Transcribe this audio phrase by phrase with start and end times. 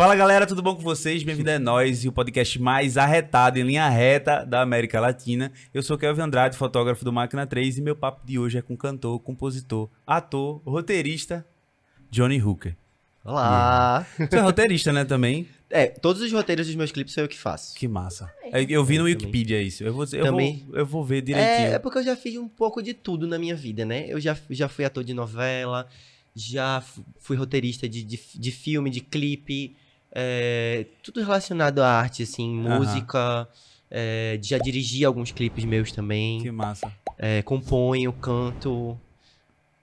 [0.00, 1.22] Fala galera, tudo bom com vocês?
[1.22, 5.52] Bem-vindo a nós e o podcast mais arretado em linha reta da América Latina.
[5.74, 8.74] Eu sou Kelvin Andrade, fotógrafo do Máquina 3 e meu papo de hoje é com
[8.74, 11.44] cantor, compositor, ator, roteirista
[12.10, 12.74] Johnny Hooker.
[13.22, 14.06] Olá!
[14.16, 15.46] Você é roteirista, né, também?
[15.72, 17.76] É, todos os roteiros dos meus clipes sou eu que faço.
[17.76, 18.28] Que massa.
[18.42, 19.84] É, Eu vi no Eu Wikipedia isso.
[19.84, 20.64] Eu vou, eu Também.
[20.66, 21.66] vou, eu vou ver É, direitinho.
[21.68, 24.06] é porque eu já fiz um pouco de tudo na minha vida, né?
[24.08, 25.86] Eu já, já fui ator de novela,
[26.34, 29.76] já fu- fui roteirista de, de, de filme, de clipe,
[30.12, 33.48] é, tudo relacionado à arte, assim, música.
[33.90, 36.40] é, já dirigi alguns clipes meus também.
[36.42, 36.90] Que massa.
[37.18, 38.98] é, componho, canto.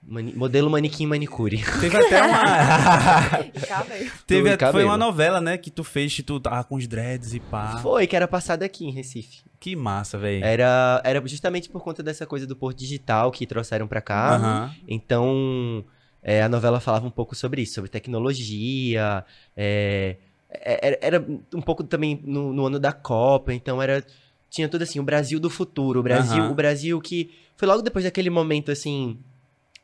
[0.02, 1.62] mani- modelo manequim manicure.
[1.80, 2.42] Teve até uma.
[4.26, 7.40] Teve, foi uma novela, né, que tu fez, que tu tava com os dreads e
[7.40, 7.78] pá.
[7.82, 9.42] Foi, que era passado aqui em Recife.
[9.60, 10.44] Que massa, velho.
[10.44, 14.70] Era, era justamente por conta dessa coisa do Porto Digital que trouxeram pra cá.
[14.86, 15.84] Então,
[16.30, 19.24] é, a novela falava um pouco sobre isso, sobre tecnologia.
[19.56, 20.16] é,
[20.50, 24.04] é, era, era um pouco também no, no ano da Copa, então era.
[24.50, 26.52] Tinha tudo assim, o Brasil do futuro, o Brasil, Aham.
[26.52, 27.30] o Brasil que.
[27.56, 29.18] Foi logo depois daquele momento, assim,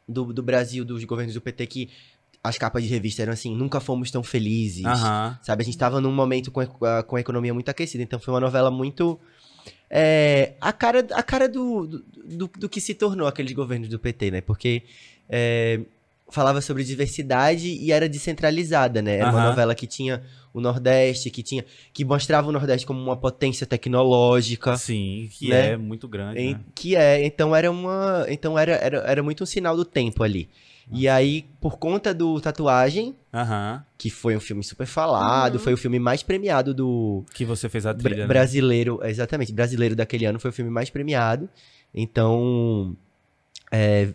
[0.09, 1.91] do, do Brasil, dos governos do PT, que
[2.43, 4.85] as capas de revista eram assim, nunca fomos tão felizes.
[4.87, 5.39] Aham.
[5.43, 8.33] Sabe, a gente tava num momento com a, com a economia muito aquecida, então foi
[8.35, 9.19] uma novela muito.
[9.91, 11.99] é, a cara, a cara do, do,
[12.37, 14.41] do- do que se tornou aqueles governos do PT, né?
[14.41, 14.83] Porque
[15.29, 15.81] é,
[16.31, 19.17] falava sobre diversidade e era descentralizada, né?
[19.19, 19.49] Era uma Aham.
[19.51, 20.23] novela que tinha
[20.53, 21.65] o Nordeste, que tinha.
[21.93, 24.77] que mostrava o Nordeste como uma potência tecnológica.
[24.77, 25.73] Sim, que Né?
[25.73, 26.41] é muito grande.
[26.41, 26.61] Em- né?
[26.75, 28.25] que é, então era uma.
[28.29, 30.49] Então era, era, era muito um sinal do tempo ali.
[30.93, 33.83] E aí, por conta do Tatuagem, Aham.
[33.97, 35.59] que foi um filme super falado, Uhum.
[35.61, 38.17] foi o filme mais premiado do, Que você fez a trilha.
[38.23, 38.27] né?
[38.27, 41.49] brasileiro, exatamente, brasileiro daquele ano foi o filme mais premiado.
[41.95, 42.95] Então,
[43.73, 44.09] é,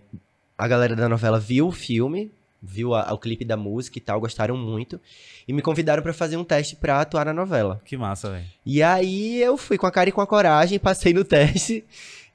[0.60, 4.20] a galera da novela viu o filme, viu a- o clipe da música e tal,
[4.20, 5.00] gostaram muito
[5.48, 7.82] e me convidaram pra fazer um teste pra atuar na novela.
[7.86, 8.46] Que massa, velho.
[8.66, 11.84] E aí eu fui com a cara e com a coragem, passei no teste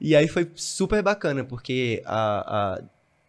[0.01, 2.81] e aí foi super bacana porque a, a-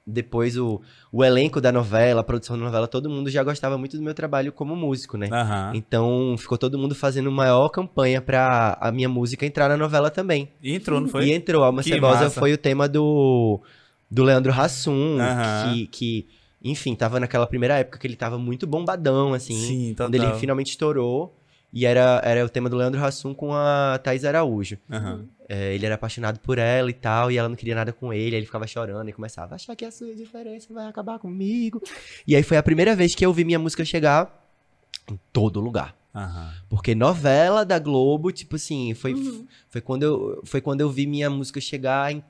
[0.08, 3.96] depois o, o elenco da novela, a produção da novela, todo mundo já gostava muito
[3.96, 5.28] do meu trabalho como músico, né?
[5.32, 5.72] Aham.
[5.74, 10.48] Então ficou todo mundo fazendo maior campanha pra a minha música entrar na novela também.
[10.62, 11.26] E entrou, não foi?
[11.26, 11.64] E entrou.
[11.64, 12.38] Alma Que Cebosa massa.
[12.40, 13.60] foi o tema do,
[14.10, 15.18] do Leandro Hassum,
[15.64, 16.26] que, que,
[16.62, 19.54] enfim, tava naquela primeira época que ele tava muito bombadão, assim.
[19.54, 20.40] Sim, quando ele total.
[20.40, 21.34] finalmente estourou.
[21.72, 24.78] E era, era o tema do Leandro Hassum com a Thais Araújo.
[24.90, 25.26] Aham.
[25.48, 28.34] É, ele era apaixonado por ela e tal, e ela não queria nada com ele,
[28.34, 31.80] aí ele ficava chorando e começava, achar que a sua diferença vai acabar comigo.
[32.26, 34.44] E aí foi a primeira vez que eu vi minha música chegar
[35.10, 35.94] em todo lugar.
[36.14, 36.50] Aham.
[36.68, 39.46] Porque novela da Globo, tipo assim, foi, Uhum.
[39.68, 42.24] foi, quando, eu, foi quando eu vi minha música chegar em,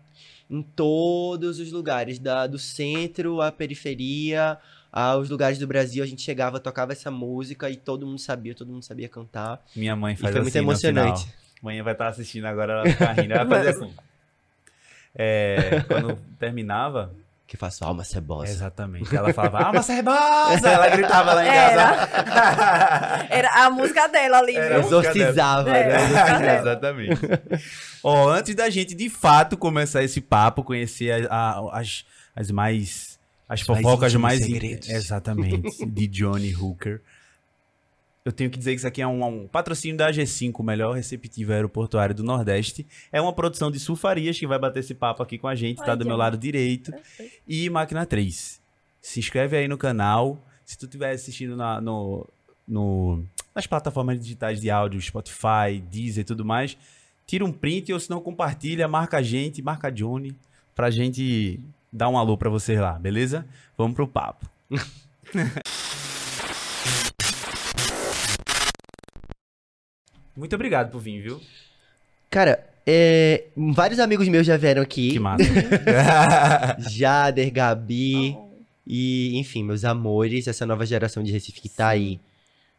[0.51, 4.59] em todos os lugares, da, do centro à periferia,
[4.93, 6.03] aos lugares do Brasil.
[6.03, 9.65] A gente chegava, tocava essa música e todo mundo sabia, todo mundo sabia cantar.
[9.75, 11.11] Minha mãe E faz foi assim muito emocionante.
[11.25, 11.37] no final.
[11.63, 13.33] Mãe vai estar assistindo agora, ela vai ficar rindo.
[13.35, 13.95] Ela vai fazer assim.
[15.15, 17.15] É, quando terminava,
[17.47, 18.51] Que faço alma cebosa.
[18.51, 20.69] exatamente, ela falava, alma cebosa!
[20.69, 23.27] Ela gritava lá em casa.
[23.31, 24.87] Era a música dela ali, Era viu?
[24.89, 25.89] Exorcizava, É.
[25.89, 25.97] né?
[25.97, 26.55] Exorcizava.
[26.59, 27.21] Exatamente.
[28.03, 33.17] Ó, antes da gente de fato começar esse papo, conhecer a- a- as, as mais.
[33.49, 34.45] As mais fofocas íntimos mais.
[34.45, 34.89] segredos.
[34.89, 35.87] Exatamente.
[35.87, 37.01] De Johnny Hooker.
[38.27, 40.93] Eu tenho que dizer que isso aqui é um, um patrocínio da G5, o melhor
[40.97, 42.85] receptivo aeroportuário do Nordeste.
[43.13, 45.93] É uma produção de Sulfarias que vai bater esse papo aqui com a gente, tá
[45.93, 46.93] Ai, do que meu lado direito.
[47.47, 48.61] E Máquina 3.
[49.01, 50.45] Se inscreve aí no canal.
[50.65, 52.27] Se tu estiver assistindo na- no,
[52.67, 56.77] no- nas plataformas digitais de áudio, Spotify, Deezer e tudo mais,
[57.25, 60.35] tira um print ou se não compartilha, marca a gente, marca a Johnny,
[60.75, 61.61] pra gente
[61.93, 63.47] dar um alô pra vocês lá, beleza?
[63.79, 64.51] Vamos pro papo.
[70.37, 71.41] Muito obrigado por vir, viu?
[72.31, 75.13] Cara, é, vários amigos meus já vieram aqui.
[75.13, 75.45] Que massa.
[76.91, 78.37] Jader, Gabi.
[78.37, 78.47] Oh.
[78.87, 82.21] E, enfim, meus amores, essa nova geração de Recife que tá aí.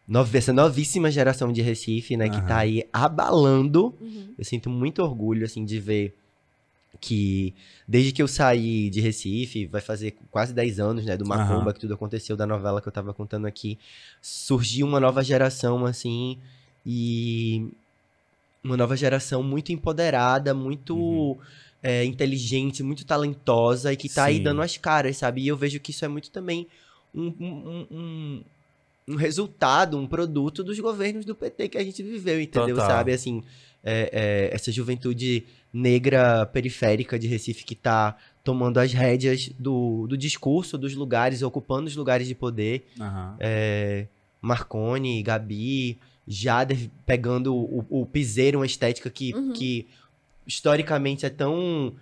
[0.08, 2.30] Nova, essa novíssima geração de Recife, né?
[2.30, 2.48] Que Aham.
[2.48, 3.94] tá aí abalando.
[4.00, 4.34] Uhum.
[4.38, 6.16] Eu sinto muito orgulho, assim, de ver
[7.02, 7.54] que
[7.86, 11.18] desde que eu saí de Recife, vai fazer quase 10 anos, né?
[11.18, 11.74] Do Macumba, Aham.
[11.74, 13.78] que tudo aconteceu, da novela que eu tava contando aqui.
[14.22, 16.38] Surgiu uma nova geração, assim,
[16.90, 17.68] e
[18.64, 21.38] uma nova geração muito empoderada, muito Uhum.
[21.84, 24.44] é, inteligente, muito talentosa e que tá aí Sim.
[24.44, 25.42] dando as caras, sabe?
[25.42, 26.66] E eu vejo que isso é muito também
[27.14, 28.44] um, um, um,
[29.10, 32.76] um resultado, um produto dos governos do PT que a gente viveu, entendeu?
[32.76, 32.90] Total.
[32.90, 33.12] Sabe?
[33.12, 33.44] Assim,
[33.84, 34.10] é,
[34.52, 35.44] é, essa juventude
[35.74, 41.88] negra periférica de Recife que tá tomando as rédeas do, do discurso dos lugares, ocupando
[41.88, 42.88] os lugares de poder.
[43.00, 43.36] Aham.
[43.40, 44.08] É,
[44.42, 45.98] Marcone, Gabi,
[46.28, 49.54] Jader pegando o, o piseiro, uma estética que, Uhum.
[49.54, 49.88] que
[50.46, 51.94] historicamente é tão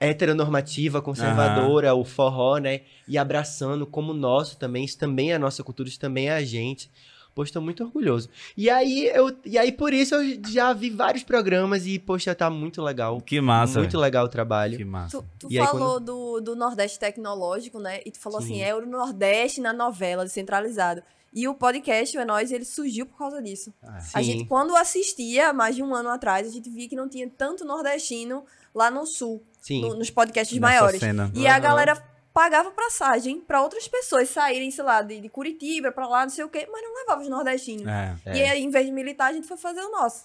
[0.00, 2.80] heteronormativa, conservadora, o forró, né?
[3.08, 6.42] E abraçando como nosso também, isso também é a nossa cultura, isso também é a
[6.44, 6.90] gente.
[7.34, 8.28] Poxa, tô muito orgulhoso.
[8.56, 12.48] E aí, eu, e aí, por isso, eu já vi vários programas e, poxa, tá
[12.48, 13.20] muito legal.
[13.20, 13.80] Que massa.
[13.80, 14.02] muito velho.
[14.02, 14.76] legal o trabalho.
[14.76, 15.18] Que massa.
[15.18, 18.00] Tu, tu E aí, falou do, do Nordeste tecnológico, né?
[18.06, 18.52] E tu falou Sim.
[18.52, 21.02] assim, é o Nordeste na novela, descentralizado.
[21.34, 23.74] E o podcast, o É Nós, ele surgiu por causa disso.
[23.82, 23.88] É.
[24.14, 27.28] A gente, quando assistia, mais de um ano atrás, a gente via que não tinha
[27.28, 29.80] tanto nordestino lá no Sul, Sim.
[29.82, 31.00] no- nos podcasts Nessa maiores.
[31.00, 31.32] cena.
[31.34, 31.60] E a Aham.
[31.60, 36.30] galera pagava passagem pra outras pessoas saírem, sei lá, de, de Curitiba pra lá, não
[36.30, 37.86] sei o quê, mas não levava os nordestinos.
[37.86, 38.16] É.
[38.26, 38.36] É.
[38.36, 40.24] E aí, em vez de militar, a gente foi fazer o nosso.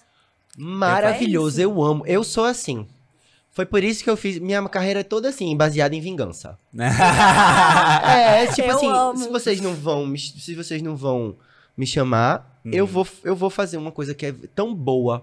[0.56, 2.04] Maravilhoso, É eu amo.
[2.06, 2.86] Eu sou assim.
[3.52, 4.38] Foi por isso que eu fiz.
[4.38, 6.58] Minha carreira é toda assim, baseada em vingança.
[6.74, 9.16] É, tipo Eu assim, amo.
[9.18, 11.36] se vocês não vão, me, se vocês não vão
[11.76, 12.72] me chamar, Uhum.
[12.72, 15.22] eu vou eu vou fazer uma coisa que é tão boa,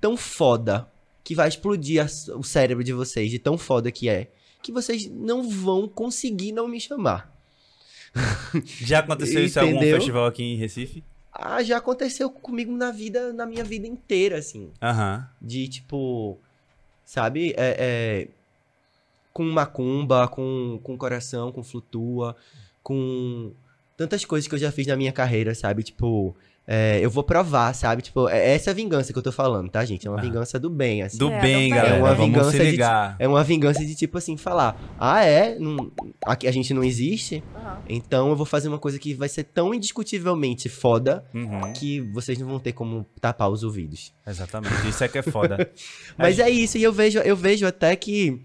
[0.00, 0.88] tão foda,
[1.24, 4.30] que vai explodir a- o cérebro de vocês, de tão foda que é,
[4.62, 7.32] que vocês não vão conseguir não me chamar.
[8.64, 11.02] Já aconteceu isso em algum festival aqui em Recife?
[11.38, 14.70] Ah, já aconteceu comigo na vida, na minha vida inteira, assim.
[14.80, 15.28] Aham.
[15.42, 16.38] de tipo,
[17.06, 18.28] sabe, é, é,
[19.32, 22.36] com macumba, com, com coração, com flutua,
[22.82, 23.52] com
[23.96, 26.36] tantas coisas que eu já fiz na minha carreira, sabe, tipo,
[26.66, 30.06] é, eu vou provar, sabe, tipo, é essa vingança que eu tô falando, tá, gente,
[30.06, 30.22] é uma Ah.
[30.22, 31.16] vingança do bem, assim.
[31.16, 31.96] Do É, bem, galera.
[31.96, 33.16] É uma Vamos vingança de- ligar.
[33.18, 35.92] É uma vingança de tipo assim, falar, ah, é, não,
[36.26, 37.42] aqui a gente não existe,
[37.88, 41.72] então eu vou fazer uma coisa que vai ser tão indiscutivelmente foda Uhum.
[41.72, 44.12] que vocês não vão ter como tapar os ouvidos.
[44.26, 44.88] Exatamente.
[44.88, 45.70] Isso é que é foda.
[46.18, 48.40] Mas A é isso, e eu vejo, eu vejo até que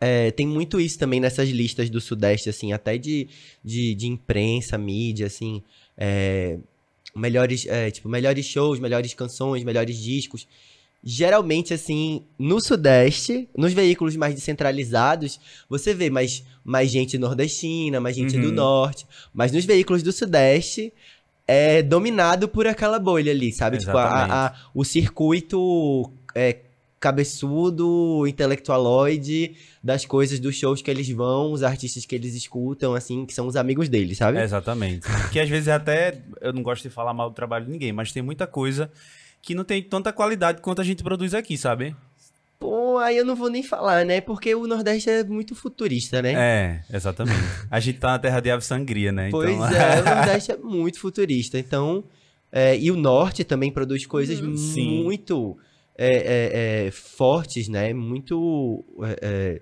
[0.00, 3.26] é, tem muito isso também nessas listas do Sudeste, assim, até de,
[3.64, 5.62] de, de imprensa, mídia, assim,
[5.96, 6.58] é,
[7.16, 10.46] melhores, é, tipo, melhores shows, melhores canções, melhores discos.
[11.06, 15.38] Geralmente, assim, no Sudeste, nos veículos mais descentralizados,
[15.68, 18.54] você vê mais, mais gente nordestina, mais gente do Uhum.
[18.54, 19.06] Norte.
[19.34, 20.92] Mas nos veículos do Sudeste,
[21.46, 23.76] é dominado por aquela bolha ali, sabe?
[23.76, 24.32] Tipo, a- Exatamente.
[24.32, 26.56] a- o circuito é,
[27.04, 33.26] cabeçudo, intelectualoide das coisas, dos shows que eles vão, os artistas que eles escutam, assim,
[33.26, 34.38] que são os amigos deles, sabe?
[34.38, 35.06] É, exatamente.
[35.30, 36.18] Que às vezes até.
[36.40, 38.90] Eu não gosto de falar mal do trabalho de ninguém, mas tem muita coisa
[39.42, 41.94] que não tem tanta qualidade quanto a gente produz aqui, sabe?
[42.58, 44.22] Pô, aí eu não vou nem falar, né?
[44.22, 46.32] Porque o Nordeste é muito futurista, né?
[46.34, 47.44] É, exatamente.
[47.70, 49.28] A gente tá na terra de ave sangria, né?
[49.30, 49.66] Pois então...
[49.68, 51.58] é, o Nordeste é muito futurista.
[51.58, 52.02] Então,
[52.50, 54.38] é, e o Norte também produz coisas.
[54.58, 55.04] Sim.
[55.04, 55.58] muito
[55.96, 57.92] é, é, é, fortes, né?
[57.94, 59.60] Muito é, é,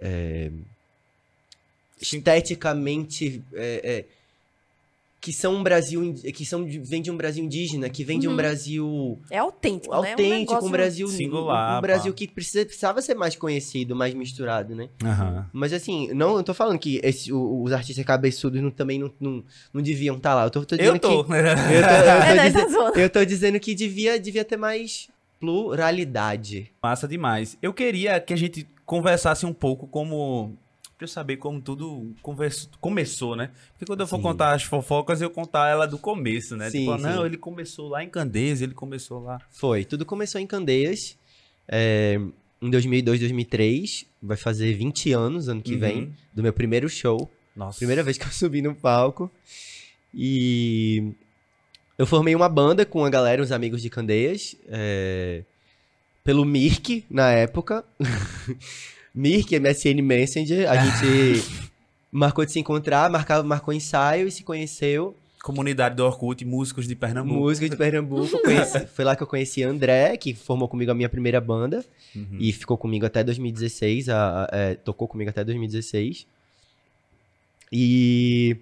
[0.00, 0.50] é,
[2.00, 4.04] esteticamente é, é,
[5.20, 8.30] que são um Brasil que são vem de um Brasil indígena, que vem de um
[8.30, 8.36] Uhum.
[8.36, 9.96] Brasil É autêntico, né?
[9.96, 11.82] É um autêntico, um, negócio- Brasil singular, um.
[11.82, 14.88] Brasil que precisa, precisava ser mais conhecido, mais misturado, né?
[15.02, 15.44] Aham.
[15.52, 19.12] Mas assim, não, eu tô falando que esse- o- os artistas cabeçudos não- também não,
[19.20, 19.44] não,
[19.74, 20.44] não deviam estar lá.
[20.44, 21.24] Eu tô, tô dizendo Eu tô.
[21.24, 21.32] que.
[21.32, 22.46] Eu tô, eu tô É, né?
[22.48, 22.98] dizen- Tá zoando.
[23.00, 25.08] eu tô dizendo que devia, devia ter mais
[25.40, 26.70] pluralidade.
[26.82, 27.56] Massa demais.
[27.62, 30.56] Eu queria que a gente conversasse um pouco como.
[30.96, 33.52] Pra eu saber como tudo converso- começou, né?
[33.70, 34.22] Porque quando eu for Sim.
[34.22, 36.70] contar as fofocas, eu contar ela do começo, né?
[36.70, 37.24] Sim, tipo, não, sim.
[37.26, 39.38] ele começou lá em Candeias, ele começou lá.
[39.48, 41.16] Foi, tudo começou em Candeias.
[41.68, 42.18] é,
[42.60, 44.06] em 2002, 2003.
[44.20, 45.78] Vai fazer 20 anos ano que Uhum.
[45.80, 46.12] vem.
[46.34, 47.30] Do meu primeiro show.
[47.54, 47.78] Nossa.
[47.78, 49.30] Primeira vez que eu subi no palco.
[50.12, 51.12] E
[51.98, 54.54] eu formei uma banda com a galera, uns amigos de Candeias.
[54.68, 55.42] é,
[56.24, 57.84] pelo Mirk, na época.
[59.14, 60.70] Mirk, MSN Messenger.
[60.70, 61.42] A gente
[62.12, 65.16] marcou de se encontrar, marcava, marcou ensaio e se conheceu.
[65.42, 67.40] Comunidade do Orkut, músicos de Pernambuco.
[67.40, 68.38] Música de Pernambuco.
[68.42, 71.82] conheci- foi lá que eu conheci André, que formou comigo a minha primeira banda.
[72.14, 72.36] Uhum.
[72.38, 76.26] E ficou comigo até 2016, a- a- é, tocou comigo até 2016.
[77.72, 78.56] E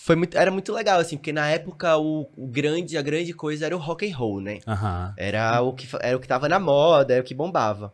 [0.00, 3.66] foi muito, era muito legal, assim, porque na época o, o grande, a grande coisa
[3.66, 4.60] era o rock and roll, né?
[4.64, 5.12] Aham.
[5.16, 7.92] Era o que, era o que tava na moda, era o que bombava.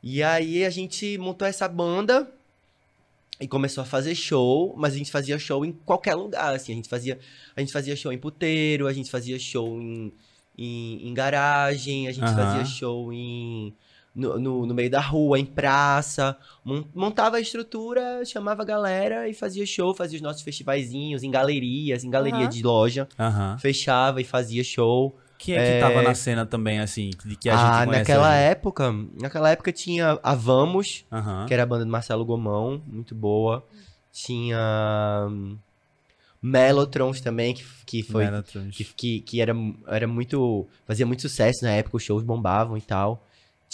[0.00, 2.30] E aí a gente montou essa banda
[3.40, 6.70] e começou a fazer show, mas a gente fazia show em qualquer lugar, assim.
[6.70, 7.18] A gente fazia,
[7.56, 10.12] a gente fazia show em puteiro, a gente fazia show em,
[10.56, 12.36] em, em garagem, a gente Aham.
[12.36, 13.74] fazia show em...
[14.14, 19.28] No, no, no meio da rua, em praça, mon- montava a estrutura, chamava a galera
[19.28, 22.48] e fazia show, fazia os nossos festivaizinhos em galerias, em galeria Aham.
[22.48, 23.58] de loja, Aham.
[23.58, 25.16] fechava e fazia show.
[25.36, 25.80] Quem é que É.
[25.80, 28.38] tava na cena também, assim, de que a gente ah, conhece naquela hoje?
[28.44, 31.46] época, naquela época tinha a Vamos, Aham.
[31.46, 33.66] que era a banda do Marcelo Gomão, muito boa.
[34.12, 35.58] Tinha hum,
[36.40, 38.26] Melotrons também, que, que foi.
[38.70, 39.52] Que, que, que era,
[39.88, 40.66] era muito.
[40.86, 43.24] Fazia muito sucesso na época, os shows bombavam e tal.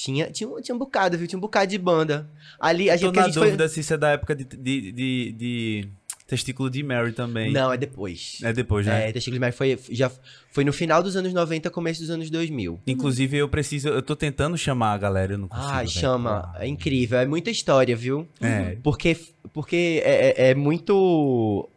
[0.02, 1.26] Tinha, tinha, um- tinha um bocado, viu?
[1.26, 2.28] Tinha um bocado de banda.
[2.58, 4.44] Ali, a Tô gente, a na gente foi- dúvida se isso é da época de,
[4.44, 5.88] de, de, de
[6.26, 7.52] Testículo de Mary também.
[7.52, 8.38] Não, é depois.
[8.42, 9.08] É depois, né?
[9.08, 10.10] É, Testículos de Mary foi, já
[10.52, 12.80] foi no final dos anos 90, começo dos anos 2000.
[12.86, 13.88] Inclusive, eu preciso.
[13.88, 15.68] Eu tô tentando chamar a galera, eu não consigo.
[15.70, 16.54] Ah, chama.
[16.58, 17.18] É incrível.
[17.18, 18.26] É muita história, viu?
[18.40, 18.76] É.
[18.82, 19.16] Porque,
[19.52, 21.68] porque é, é- é muito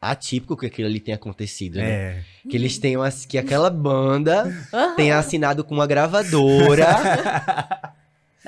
[0.00, 1.90] atípico que aquilo ali tenha acontecido, né?
[1.90, 2.24] É.
[2.48, 4.50] Que eles tenham, ass- que aquela banda
[4.96, 6.86] tenha assinado com uma gravadora,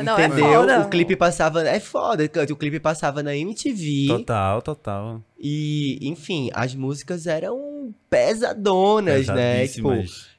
[0.03, 0.61] Não, é entendeu?
[0.61, 0.81] foda.
[0.81, 5.23] o clipe passava, é foda, o clipe passava na MTV Total, total.
[5.39, 9.67] e, enfim, as músicas eram pesadonas, né?
[9.67, 9.91] Tipo,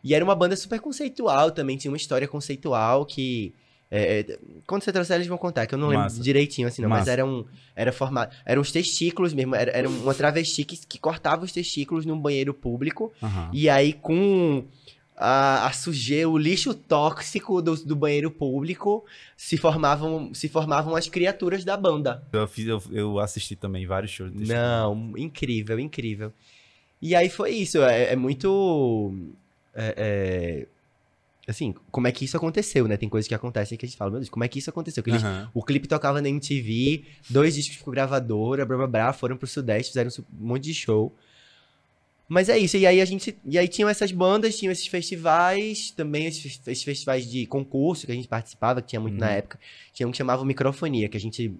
[0.04, 3.54] e era uma banda super conceitual também, tinha uma história conceitual que.
[3.92, 6.24] É, é, quando você trouxer, eles vão contar, que eu não lembro Massa.
[6.24, 6.88] direitinho, assim, não.
[6.88, 7.12] Mas Massa.
[7.12, 7.46] era um.
[7.76, 8.34] Era formado.
[8.46, 9.54] Eram os testículos mesmo.
[9.54, 13.12] Era, era uma travesti que, que cortava os testículos num banheiro público.
[13.22, 13.50] Aham.
[13.52, 14.64] E aí, com
[15.18, 19.04] a, a sujeira, o lixo tóxico do, do banheiro público,
[19.36, 22.24] se formavam, se formavam as criaturas da banda.
[22.32, 24.32] Eu, fiz, eu, eu assisti também vários shows.
[24.32, 26.32] desse Não, incrível, incrível.
[27.02, 29.14] E aí foi isso, é, é muito.
[29.76, 30.68] é, é,
[31.48, 32.98] assim, como é que isso aconteceu, né?
[32.98, 35.04] Tem coisas que acontecem que a gente fala, meu Deus, como é que isso aconteceu?
[35.04, 35.24] Que eles-.
[35.54, 39.90] O clipe tocava na MTV, dois discos com gravadora, blá blá blá, foram pro Sudeste,
[39.92, 41.16] fizeram um monte de show.
[42.30, 43.38] Mas é isso, e aí a gente.
[43.46, 48.12] E aí tinham essas bandas, tinham esses festivais, também esses, esses festivais de concurso que
[48.12, 49.34] a gente participava, que tinha muito na Uhum.
[49.34, 49.60] época.
[49.94, 51.54] Tinha um que chamava Microfonia, que a gente.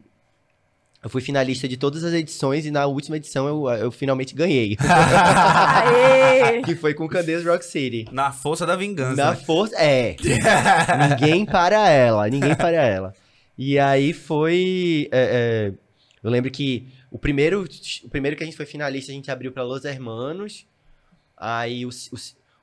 [1.04, 4.78] Eu fui finalista de todas as edições e na última edição eu, eu finalmente ganhei.
[4.80, 6.62] Aê!
[6.64, 8.06] que foi com Candeias Rock City.
[8.12, 9.16] Na força da vingança.
[9.16, 9.38] Na né?
[9.38, 9.76] força.
[9.78, 10.16] É.
[11.10, 13.14] ninguém para ela, ninguém para ela.
[13.58, 15.10] E aí foi.
[15.12, 15.74] é, é,
[16.24, 17.66] eu lembro que o primeiro,
[18.04, 20.68] o primeiro que a gente foi finalista, a gente abriu para Los Hermanos.
[21.36, 22.16] Aí o, o,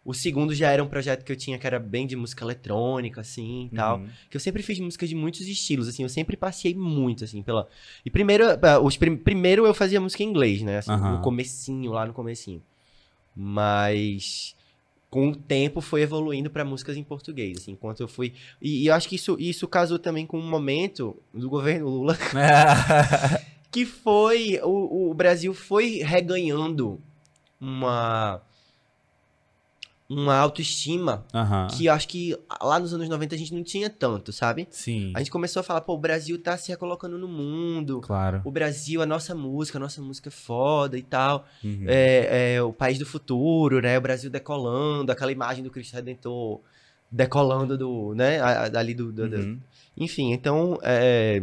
[0.08, 3.20] o segundo já era um projeto que eu tinha que era bem de música eletrônica,
[3.20, 3.98] assim e tal.
[3.98, 4.08] Uhum.
[4.30, 7.68] Que eu sempre fiz música de muitos estilos, assim, eu sempre passei muito, assim, pela...
[8.06, 11.16] E primeiro, ah, os prim- primeiro eu fazia música em inglês, né, assim, Aham.
[11.16, 12.62] no comecinho, lá no comecinho.
[13.36, 14.56] Mas
[15.10, 18.32] com o tempo foi evoluindo para músicas em português, assim, enquanto eu fui...
[18.62, 22.16] E, e eu acho que isso, isso casou também com um momento do governo Lula,
[23.70, 24.58] que foi...
[24.62, 26.98] O, o Brasil foi reganhando
[27.60, 28.40] uma...
[30.10, 31.66] Uma autoestima Aham.
[31.70, 34.66] que eu acho que lá nos anos 90 a gente não tinha tanto, sabe?
[34.70, 35.12] Sim.
[35.14, 38.00] A gente começou a falar, pô, o Brasil tá se recolocando no mundo.
[38.00, 38.40] Claro.
[38.42, 41.46] O Brasil, a nossa música, a nossa música é foda e tal.
[41.62, 41.84] Uhum.
[41.86, 43.98] É, é o país do futuro, né?
[43.98, 46.60] O Brasil decolando, aquela imagem do Cristo Redentor
[47.10, 48.40] decolando do, né?
[48.74, 49.58] Ali do, do- do- Uhum.
[49.96, 51.42] Enfim, então, é,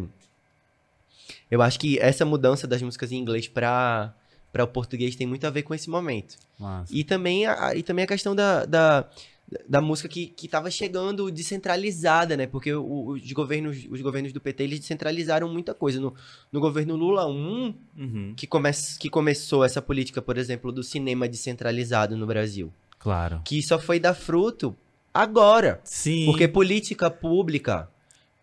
[1.52, 4.14] eu acho que essa mudança das músicas em inglês para
[4.56, 6.38] para o português tem muito a ver com esse momento.
[6.90, 9.06] E também a, e também a questão da, da,
[9.68, 12.48] da música que, que tava chegando descentralizada, né?
[12.48, 16.00] Porque o- os governos, os governos do PT, eles descentralizaram muita coisa.
[16.00, 16.14] No,
[16.54, 18.34] no governo Lula 1, Uhum.
[18.38, 22.72] que, come, que começou essa política, por exemplo, do cinema descentralizado no Brasil.
[22.98, 23.42] Claro.
[23.44, 24.74] Que só foi dar fruto
[25.14, 25.82] agora.
[25.84, 26.28] Sim.
[26.28, 27.90] Porque política pública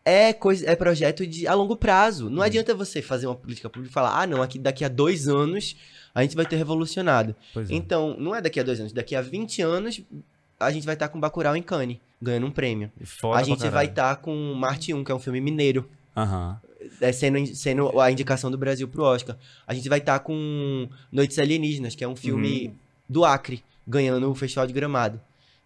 [0.05, 2.29] é, coisa, é projeto de a longo prazo.
[2.29, 2.43] Não Hum.
[2.43, 5.77] adianta você fazer uma política pública e falar, ah, não, aqui, daqui a dois anos
[6.15, 7.35] a gente vai ter revolucionado.
[7.55, 7.75] Pois é.
[7.75, 10.01] Então, não é daqui a dois anos, daqui a 20 anos
[10.61, 12.91] a gente vai estar com Bacurau em Cannes, ganhando um prêmio.
[13.05, 16.61] Foda a gente vai estar com Marte 1, que é um filme mineiro, Aham.
[17.01, 19.37] é, sendo, sendo a indicação do Brasil pro Oscar.
[19.67, 22.75] A gente vai estar com Noites Alienígenas, que é um filme Uhum.
[23.09, 25.21] do Acre, ganhando o Festival de Gramado.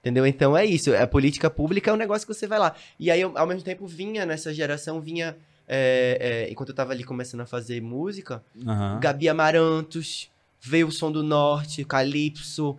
[0.07, 0.25] Entendeu?
[0.25, 0.95] Então é isso.
[0.95, 2.77] A política pública é um negócio que você vai lá.
[2.97, 5.37] E aí, ao ao mesmo tempo, vinha nessa geração, vinha.
[5.67, 9.01] é, é, enquanto eu tava ali começando a fazer música, Aham.
[9.01, 12.77] Gabi Amarantos, veio o Som do Norte, Calypso,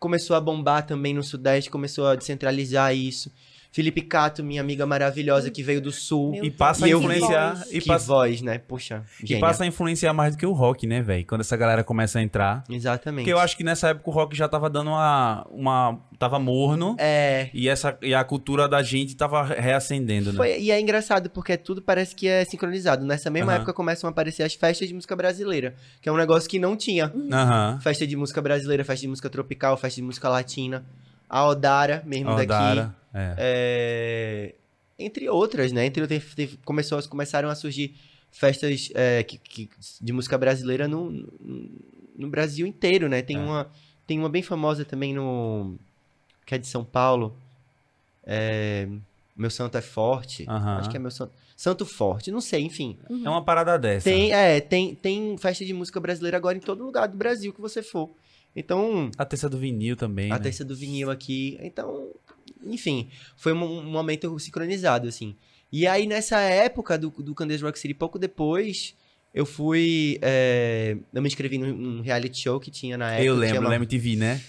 [0.00, 3.30] começou a bombar também no Sudeste, começou a descentralizar isso.
[3.74, 6.30] Felipe Cato, minha amiga maravilhosa que veio do Sul.
[6.30, 7.54] Meu E passa E a influenciar.
[7.56, 7.72] voz.
[7.72, 8.56] E que passa, voz, né?
[8.58, 9.40] Puxa, e gênia.
[9.40, 11.26] passa a influenciar mais do que o rock, né, velho?
[11.26, 12.62] Quando essa galera começa a entrar.
[12.70, 13.24] Exatamente.
[13.24, 15.44] Porque eu acho que nessa época o rock já tava dando uma.
[15.50, 16.94] uma tava morno.
[17.00, 17.50] É.
[17.52, 20.36] E, essa, e a cultura da gente tava reacendendo, né?
[20.36, 23.04] Foi- e é engraçado porque tudo parece que é sincronizado.
[23.04, 23.56] Nessa mesma Aham.
[23.56, 26.76] época começam a aparecer as festas de música brasileira, que é um negócio que não
[26.76, 27.12] tinha.
[27.32, 27.80] Aham.
[27.80, 30.84] Festa de música brasileira, festa de música tropical, festa de música latina.
[31.28, 32.44] A Odara, mesmo daqui.
[32.44, 32.94] Odara.
[33.00, 33.03] É.
[33.14, 34.54] É,
[34.98, 35.86] entre outras, né?
[35.86, 37.94] Entre outras, teve- começou, começaram a surgir
[38.30, 41.70] festas é, que- que- de música brasileira no, no,
[42.16, 43.22] no Brasil inteiro, né?
[43.22, 43.40] Tem, É.
[43.40, 43.70] uma,
[44.06, 45.76] tem uma bem famosa também no.
[46.46, 47.36] que é de São Paulo.
[48.26, 48.88] É,
[49.36, 50.44] meu Santo é Forte.
[50.48, 51.32] Acho que é meu Santo.
[51.56, 52.98] Santo Forte, não sei, enfim.
[53.24, 54.04] É uma parada dessa.
[54.10, 57.60] Tem, é, tem, tem festa de música brasileira agora em todo lugar do Brasil que
[57.60, 58.10] você for.
[58.56, 60.40] Então, A terça do vinil também, a né?
[60.40, 61.58] terça do vinil aqui.
[61.62, 62.08] Então,
[62.64, 65.34] enfim, foi um, um momento sincronizado, assim.
[65.72, 68.94] E aí, nessa época do, do Candace Rock City, pouco depois,
[69.34, 70.18] eu fui.
[70.22, 73.24] é, eu me inscrevi num, num reality show que tinha na época.
[73.24, 74.40] Eu lembro, chama- na MTV, né?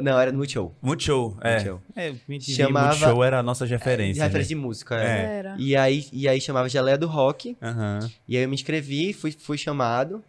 [0.00, 0.72] Não, era no Multishow.
[0.80, 1.50] Multishow, é.
[1.54, 1.82] Multishow.
[1.96, 4.60] É, MTV, Chamava- Multishow era a nossa De referência, referência né?
[4.60, 5.06] de música, É.
[5.06, 5.24] é.
[5.38, 5.56] Era.
[5.58, 7.56] E aí, e aí chamava Geleia do Rock.
[7.60, 7.98] Aham.
[8.28, 10.22] E aí eu me inscrevi, fui, fui chamado.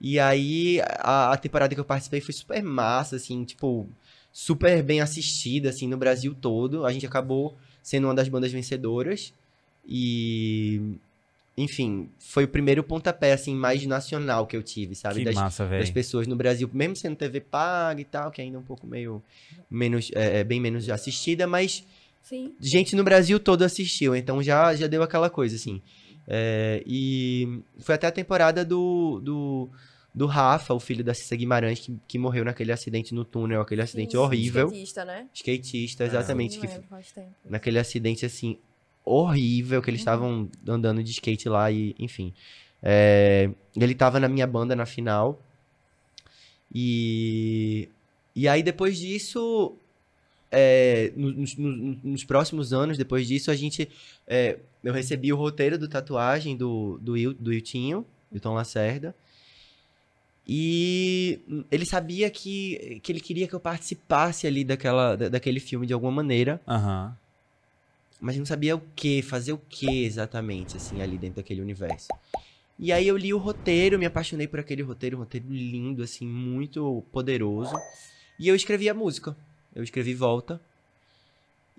[0.00, 3.86] E aí a, a temporada que eu participei foi super massa, assim, tipo,
[4.32, 6.84] super bem assistida, assim, no Brasil todo.
[6.84, 9.32] A gente acabou sendo uma das bandas vencedoras.
[9.86, 10.80] E.
[11.56, 15.20] Enfim, foi o primeiro pontapé, assim, mais nacional que eu tive, sabe?
[15.20, 18.58] Que Das, massa, das pessoas no Brasil, mesmo sendo TV paga e tal, que ainda
[18.58, 19.20] é um pouco meio.
[19.68, 21.84] menos é, é, bem menos assistida, mas
[22.22, 22.54] Sim.
[22.60, 25.82] gente no Brasil todo assistiu, então já, já deu aquela coisa, assim.
[26.28, 29.68] É, e foi até a temporada do, do,
[30.18, 33.80] do Rafa, o filho da Cissa Guimarães, que, que morreu naquele acidente no túnel, aquele
[33.82, 34.66] acidente Sim, horrível.
[34.66, 35.26] Skatista, né?
[35.32, 36.06] Skatista, Ah.
[36.08, 36.54] exatamente.
[36.54, 36.84] Sim, que, lembro,
[37.48, 38.58] naquele acidente, assim,
[39.04, 40.02] horrível, que eles Uhum.
[40.02, 42.34] estavam andando de skate lá e, enfim.
[42.82, 45.40] É, ele tava na minha banda na final.
[46.74, 47.88] E,
[48.34, 49.74] e aí, depois disso,
[50.50, 53.88] é, no- nos, nos- nos próximos anos, depois disso, a gente.
[54.26, 59.14] é, eu recebi o roteiro do tatuagem do, do, Il, do Iltinho, do Tom Lacerda.
[60.48, 61.40] E
[61.70, 65.92] ele sabia que, que ele queria que eu participasse ali daquela, da- daquele filme de
[65.92, 67.14] alguma maneira Aham.
[68.18, 72.08] mas não sabia o que, fazer o que exatamente, assim, ali dentro daquele universo.
[72.78, 76.26] E aí eu li o roteiro, me apaixonei por aquele roteiro, um roteiro lindo, assim,
[76.26, 77.74] muito poderoso.
[78.38, 79.36] E eu escrevi a música.
[79.74, 80.60] Eu escrevi Volta.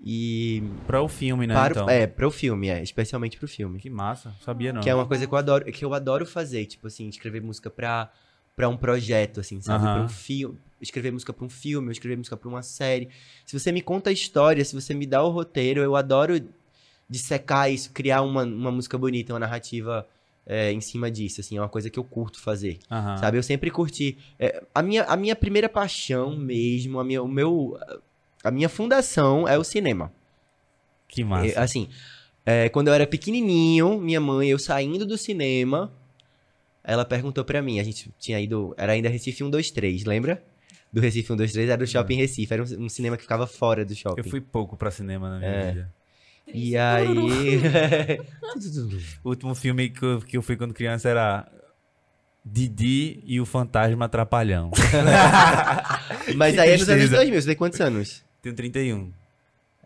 [0.04, 0.62] E.
[0.86, 1.54] Pra o filme, né?
[1.54, 1.90] para, o- então.
[1.90, 3.78] É, para o filme, é, especialmente pro filme.
[3.80, 4.34] Que massa.
[4.44, 4.80] Sabia não.
[4.82, 7.68] Que é uma coisa que eu adoro, que eu adoro fazer, tipo assim, escrever música
[7.70, 8.10] pra,
[8.60, 9.84] pra um projeto, assim, sabe?
[9.84, 9.94] Aham.
[9.94, 10.58] Pra um filme.
[10.80, 13.08] Escrever música pra um filme, ou escrever música pra uma série.
[13.44, 16.40] Se você me conta a história, se você me dá o roteiro, eu adoro
[17.08, 20.06] dissecar isso, criar uma, uma música bonita, uma narrativa
[20.46, 22.78] é, em cima disso, assim, é uma coisa que eu curto fazer.
[23.18, 23.36] Sabe?
[23.36, 24.16] Eu sempre curti.
[24.38, 27.78] é, a, minha, a minha primeira paixão mesmo, a minha, o meu.
[28.42, 30.12] A minha fundação é o cinema.
[31.06, 31.46] Que massa.
[31.46, 31.88] É, assim,
[32.46, 35.92] é, quando eu era pequenininho, minha mãe, eu saindo do cinema,
[36.84, 40.42] ela perguntou pra mim, a gente tinha ido, era ainda Recife 123, lembra?
[40.92, 43.94] Do Recife 123, era do Shopping Recife, era um, um cinema que ficava fora do
[43.94, 44.20] shopping.
[44.22, 45.70] Eu fui pouco pra cinema na minha É.
[45.72, 45.92] vida.
[46.52, 47.06] E aí...
[49.22, 51.46] O último filme que eu, que eu fui quando criança era
[52.44, 54.70] Didi e o Fantasma Atrapalhão.
[56.36, 57.16] Mas Que aí é nos anos tristeza.
[57.16, 58.24] 2000, você tem quantos anos?
[58.42, 59.12] Tenho 31.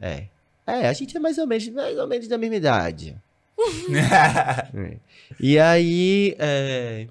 [0.00, 0.24] É.
[0.66, 3.16] É, a gente é mais ou menos, mais ou menos da mesma idade.
[4.75, 4.99] É.
[5.40, 7.07] E aí, é,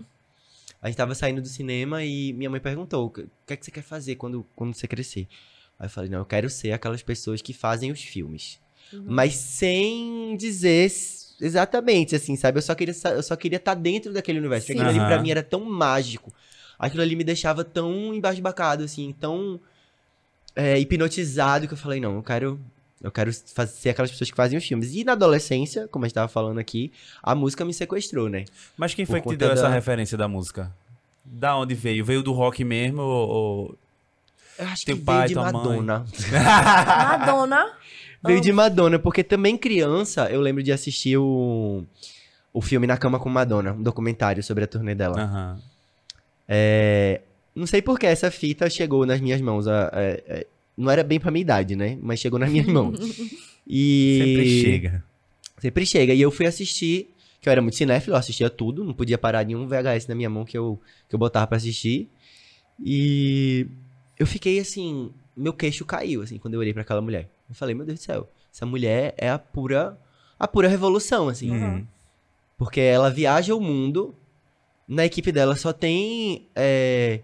[0.82, 3.72] a gente tava saindo do cinema e minha mãe perguntou: o que é que você
[3.72, 5.28] quer fazer quando, quando você crescer?
[5.80, 8.60] Aí eu falei: não, eu quero ser aquelas pessoas que fazem os filmes.
[8.92, 9.06] Uhum.
[9.08, 10.92] Mas sem dizer
[11.42, 12.58] exatamente, assim, sabe?
[12.58, 14.68] Eu só queria eu só queria estar dentro daquele universo.
[14.68, 14.74] Sim.
[14.74, 16.34] Aquilo ali pra mim era tão mágico.
[16.78, 19.60] Aquilo ali me deixava tão embasbacado, assim, tão
[20.56, 22.60] é, hipnotizado que eu falei: não, eu quero.
[23.04, 24.96] Eu quero fa- ser aquelas pessoas que fazem os filmes.
[24.96, 28.46] E na adolescência, como a gente tava falando aqui, a música me sequestrou, né?
[28.78, 30.72] Mas quem foi Por que te deu essa da- referência da música?
[31.26, 32.04] Da onde veio?
[32.06, 33.78] Veio do rock mesmo ou...
[34.58, 35.54] Eu acho Teu que pai, veio de tua mãe.
[35.82, 36.06] Madonna.
[37.20, 37.74] Madonna.
[38.26, 41.84] Veio de Madonna, porque também criança eu lembro de assistir o,
[42.54, 45.20] o filme Na Cama com Madonna, um documentário sobre a turnê dela.
[45.22, 45.60] Aham.
[46.48, 47.22] É,
[47.56, 49.68] não sei por que essa fita chegou nas minhas mãos.
[49.68, 51.98] a- é, é, não era bem pra minha idade, né?
[52.02, 53.00] Mas chegou nas minhas mãos.
[53.66, 54.20] E...
[54.20, 55.04] Sempre chega.
[55.58, 56.14] Sempre chega.
[56.14, 59.46] E eu fui assistir, que eu era muito cinéfilo, eu assistia tudo, não podia parar
[59.46, 62.10] nenhum VHS na minha mão que eu, que eu botava pra assistir.
[62.78, 63.66] E
[64.20, 67.30] eu fiquei assim, meu queixo caiu, assim, quando eu olhei pra aquela mulher.
[67.50, 69.98] Eu falei, meu Deus do céu, essa mulher é a pura,
[70.38, 71.52] a pura revolução, assim.
[71.52, 71.88] Uhum.
[72.58, 74.14] Porque ela viaja o mundo,
[74.88, 77.22] na equipe dela só tem é,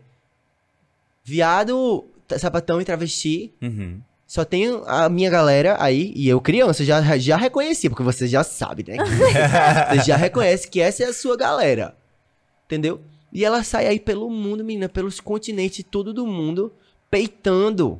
[1.24, 2.06] viado,
[2.38, 3.54] sapatão e travesti.
[3.62, 4.02] Uhum.
[4.28, 8.44] Só tem a minha galera aí, e eu criança já, já reconheci, porque você já
[8.44, 8.98] sabe, né?
[9.90, 11.98] você já reconhece que essa é a sua galera.
[12.66, 13.02] Entendeu?
[13.34, 16.72] E ela sai aí pelo mundo, menina, pelos continentes, tudo do mundo,
[17.10, 18.00] peitando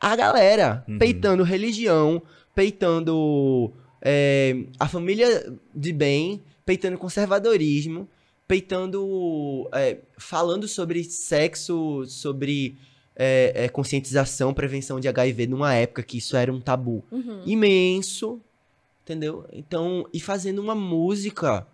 [0.00, 0.84] a galera.
[0.86, 0.98] Uhum.
[0.98, 2.22] Peitando religião,
[2.54, 8.08] peitando é, a família de bem, peitando conservadorismo,
[8.46, 9.68] peitando.
[9.72, 12.76] é, falando sobre sexo, sobre
[13.16, 17.42] é, é, conscientização, prevenção de HIV numa época que isso era um tabu Uhum.
[17.46, 18.40] imenso,
[19.04, 19.46] entendeu?
[19.52, 21.66] Então, e fazendo uma música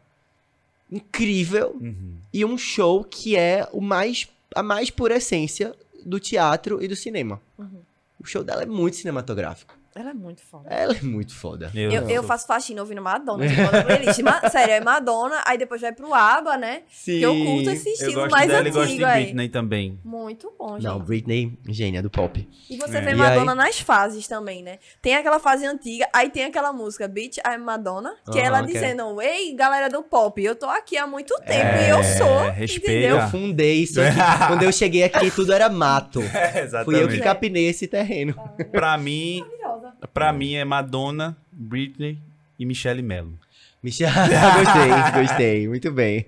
[0.90, 2.16] incrível Uhum.
[2.32, 5.72] e um show que é o mais a mais pura essência
[6.04, 7.40] do teatro e do cinema.
[7.56, 7.80] Uhum.
[8.18, 9.72] O show dela é muito cinematográfico.
[9.92, 10.68] Ela é muito foda.
[10.70, 11.70] Ela é muito foda.
[11.74, 13.44] Eu, Eu, eu faço faxina ouvindo Madonna.
[13.48, 14.20] tipo, playlist.
[14.20, 16.82] Ma- Sério, é Madonna, aí depois vai pro ABBA, né?
[16.88, 17.18] Sim.
[17.18, 19.22] Que eu curto esse eu estilo gosto mais dela e gosto de antigo aí.
[19.24, 19.98] Britney também.
[20.04, 20.84] Muito bom, gente.
[20.84, 22.48] Não, Britney, gênia do pop.
[22.70, 23.00] E você É.
[23.00, 23.58] vê E Madonna aí?
[23.58, 24.78] nas fases também, né?
[25.02, 28.70] Tem aquela fase antiga, aí tem aquela música Bitch I'm Madonna, que é ela que
[28.70, 32.04] é- dizendo, ei, galera do pop, eu tô aqui há muito tempo É, e eu
[32.04, 32.92] sou, respeita.
[32.92, 33.16] entendeu?
[33.18, 34.14] Eu fundei isso aqui.
[34.46, 36.20] Quando eu cheguei aqui, tudo era mato.
[36.22, 38.34] É, Fui eu que capinei esse terreno.
[38.70, 39.44] Pra mim,
[39.80, 40.08] Maravilhosa.
[40.12, 42.18] pra mim é Madonna, Britney
[42.58, 43.38] e Michelle Mello.
[43.82, 45.68] Michel, gostei, gostei.
[45.68, 46.22] Muito bem.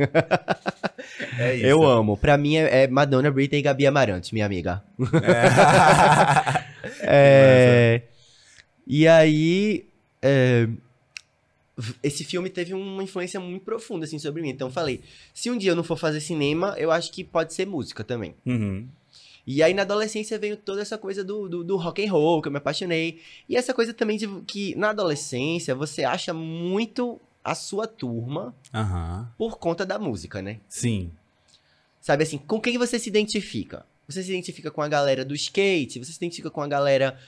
[1.38, 1.66] É isso.
[1.66, 2.16] Eu amo.
[2.16, 4.82] Pra mim é, é Madonna, Britney e Gabi Amarantos, minha amiga.
[7.02, 8.02] É,
[8.86, 9.86] E aí.
[10.22, 10.66] é,
[12.02, 14.48] Esse filme teve uma influência muito profunda, assim, sobre mim.
[14.50, 15.00] Então eu falei,
[15.34, 18.34] se um dia eu não for fazer cinema, eu acho que pode ser música também.
[18.46, 18.86] Uhum.
[19.46, 22.48] E aí na adolescência veio toda essa coisa do, do, do rock and roll, que
[22.48, 23.20] eu me apaixonei.
[23.48, 29.28] E essa coisa também de que na adolescência você acha muito a sua turma Aham.
[29.37, 30.61] por conta da música, né?
[30.68, 31.11] Sim.
[32.00, 33.85] Sabe assim, com quem você se identifica?
[34.09, 37.18] Você se identifica com a galera do skate, você se identifica com a galera.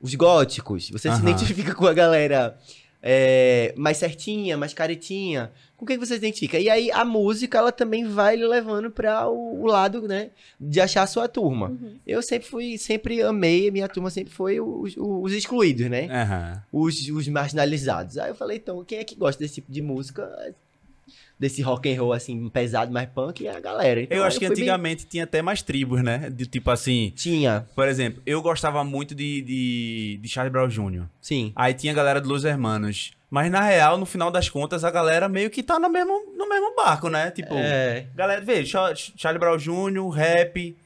[0.00, 1.30] Os góticos, você se Aham.
[1.30, 2.58] identifica com a galera
[3.06, 5.52] é, mais certinha, mais caretinha.
[5.76, 6.58] Com quem você se identifica?
[6.58, 10.80] E aí a música, ela também vai lhe levando para o, o lado, né, de
[10.80, 11.68] achar a sua turma.
[11.68, 11.98] Uhum.
[12.06, 16.08] Eu sempre fui, sempre amei, a minha turma sempre foi os, os excluídos, né?
[16.10, 16.62] Aham.
[16.72, 18.16] Os, os marginalizados.
[18.16, 20.54] Aí eu falei, então, quem é que gosta desse tipo de música?
[21.38, 24.00] Desse rock and roll, assim, pesado, mais punk, é a galera.
[24.00, 26.30] Então, Eu acho que fui bem- antigamente tinha até mais tribos, né?
[26.30, 31.04] De tipo assim, Tinha, por exemplo, eu gostava muito de, de, de Charlie Brown Jr.
[31.20, 31.52] sim.
[31.56, 33.12] Aí tinha a galera dos Los Hermanos.
[33.28, 36.48] Mas na real, no final das contas, a galera meio que tá no mesmo, no
[36.48, 37.32] mesmo barco, né?
[37.32, 40.76] Tipo, É, galera, vê, Cha- Charlie Brown Jr., rap,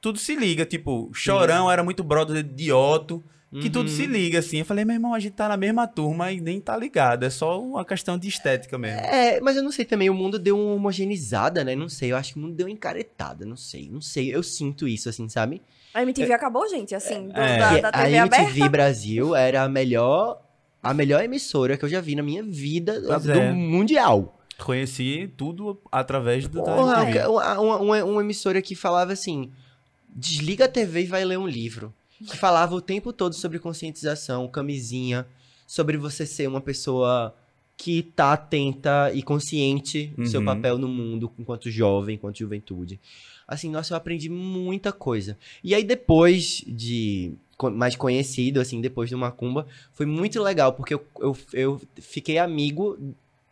[0.00, 0.66] tudo se liga.
[0.66, 3.22] Tipo, Chorão era muito brother de Otto,
[3.60, 3.96] que tudo Uhum.
[3.96, 4.58] se liga, assim.
[4.58, 7.24] Eu falei, meu irmão, a gente tá na mesma turma e nem tá ligado.
[7.24, 9.00] É só uma questão de estética mesmo.
[9.00, 11.74] É, mas eu não sei também, o mundo deu uma homogeneizada, né?
[11.76, 14.34] Não sei, eu acho que o mundo deu uma encaretada, não sei, não sei.
[14.34, 15.62] Eu sinto isso, assim, sabe?
[15.92, 17.58] A MTV acabou, gente, assim, do- É.
[17.58, 18.68] da, Que da a TV MTV aberta.
[18.68, 20.42] Brasil era a melhor,
[20.82, 23.52] a melhor emissora que eu já vi na minha vida Pois do é.
[23.52, 24.40] mundial.
[24.58, 27.26] Conheci tudo através do da Porra, MTV.
[27.28, 29.50] uma, uma, uma- uma emissora que falava assim:
[30.08, 31.92] desliga a TV e vai ler um livro.
[32.18, 35.26] Que falava o tempo todo sobre conscientização, camisinha,
[35.66, 37.34] sobre você ser uma pessoa
[37.76, 40.46] que tá atenta e consciente do seu Uhum.
[40.46, 43.00] papel no mundo enquanto jovem, enquanto juventude.
[43.48, 45.36] Assim, nossa, eu aprendi muita coisa.
[45.62, 47.32] E aí depois de
[47.72, 52.96] mais conhecido, assim, depois do Macumba, foi muito legal, porque eu, eu, eu fiquei amigo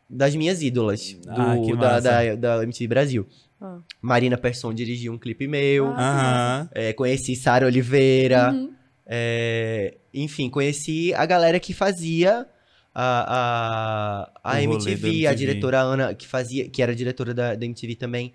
[0.08, 3.26] das minhas ídolas do, Ah, que da, da, da MTV Brasil.
[3.62, 3.78] Ah.
[4.00, 5.92] Marina Persson dirigiu um clipe meu.
[5.96, 6.68] Ah.
[6.72, 8.50] É, conheci Sara Oliveira.
[8.50, 8.72] Uhum.
[9.06, 12.46] é, enfim, conheci a galera que fazia
[12.94, 15.34] a, a, a MTV, da a MTV.
[15.36, 18.32] diretora Ana, que fazia, que era diretora da, da MTV também.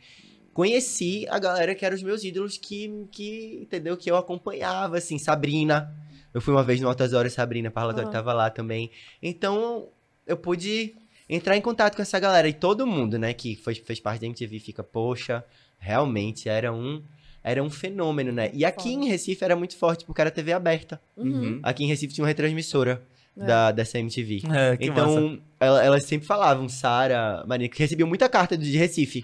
[0.54, 3.96] Conheci a galera que eram os meus ídolos que, que entendeu?
[3.96, 5.94] Que eu acompanhava, assim, Sabrina.
[6.34, 8.12] Eu fui uma vez no Altas Horas, Sabrina Parlatório Ah.
[8.12, 8.90] tava lá também.
[9.22, 9.90] Então,
[10.26, 10.96] eu pude
[11.30, 12.48] entrar em contato com essa galera.
[12.48, 15.44] E todo mundo, né, que foi, fez parte da MTV fica, poxa,
[15.78, 17.02] realmente era um,
[17.44, 18.50] era um fenômeno, né?
[18.54, 19.06] E aqui Foda.
[19.06, 21.00] em Recife era muito forte, porque era TV aberta.
[21.16, 21.60] Uhum.
[21.64, 23.02] Aqui em Recife tinha uma retransmissora
[23.38, 23.46] É.
[23.46, 24.42] da, dessa MTV.
[24.52, 29.24] É, então, ela- elas sempre falavam, Sara, Marina, que recebiam muita carta de Recife.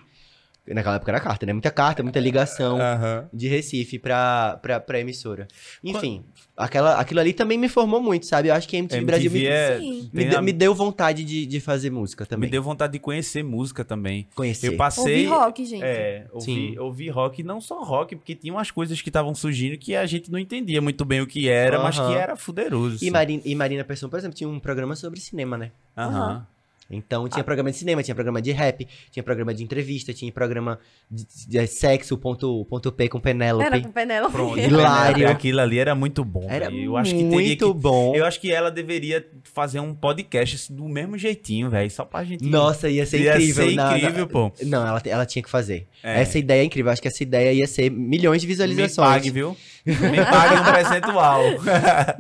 [0.66, 1.52] Naquela época era carta, né?
[1.52, 3.28] Muita carta, muita ligação Aham.
[3.34, 5.46] de Recife pra, pra, pra emissora.
[5.84, 6.24] Enfim,
[6.56, 8.48] aquela, aquilo ali também me formou muito, sabe?
[8.48, 9.78] Eu acho que a MTV, Brasil me, é-
[10.14, 12.48] me, deu, a- me deu vontade de, de fazer música também.
[12.48, 14.26] me deu vontade de conhecer música também.
[14.36, 14.68] Conhecer.
[14.68, 15.28] Eu passei.
[15.28, 15.84] Ouvi rock, gente.
[15.84, 16.80] É, ouvi, Sim.
[16.80, 20.32] ouvi rock, não só rock, porque tinha umas coisas que estavam surgindo que a gente
[20.32, 22.10] não entendia muito bem o que era, mas Aham.
[22.14, 22.96] que era fuderoso.
[22.96, 23.10] E, assim.
[23.12, 25.72] Marina, e Marina Persson, por exemplo, tinha um programa sobre cinema, né?
[25.98, 26.48] Aham.
[26.92, 27.30] Então Ah.
[27.30, 30.78] tinha programa de cinema, tinha programa de rap, tinha programa de entrevista, tinha programa
[31.10, 33.66] de, de sexo, ponto, ponto P com Penélope.
[33.66, 34.32] Era com Penélope.
[34.34, 34.60] Pronto.
[34.60, 35.30] Hilário.
[35.30, 36.46] Aquilo ali era muito bom.
[36.50, 38.14] Era eu acho que muito teria que bom.
[38.16, 42.44] Eu acho que ela deveria fazer um podcast do mesmo jeitinho, velho, só pra gente
[42.46, 43.66] Nossa, ia ser Ia incrível.
[43.70, 44.52] ser na- na- incrível, pô.
[44.64, 45.88] Não, ela, ela tinha que fazer.
[46.04, 46.22] É.
[46.22, 46.92] Essa ideia é incrível.
[46.92, 49.08] Acho que essa ideia ia ser milhões de Me visualizações.
[49.10, 49.56] pague, viu?
[49.86, 51.42] Me pague um percentual.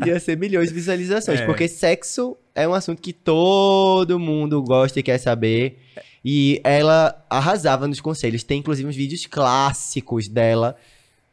[0.05, 1.41] Ia ser milhões de visualizações.
[1.41, 1.45] É.
[1.45, 5.79] Porque sexo é um assunto que todo mundo gosta e quer saber.
[6.23, 8.43] E ela arrasava nos conselhos.
[8.43, 10.75] Tem inclusive uns vídeos clássicos dela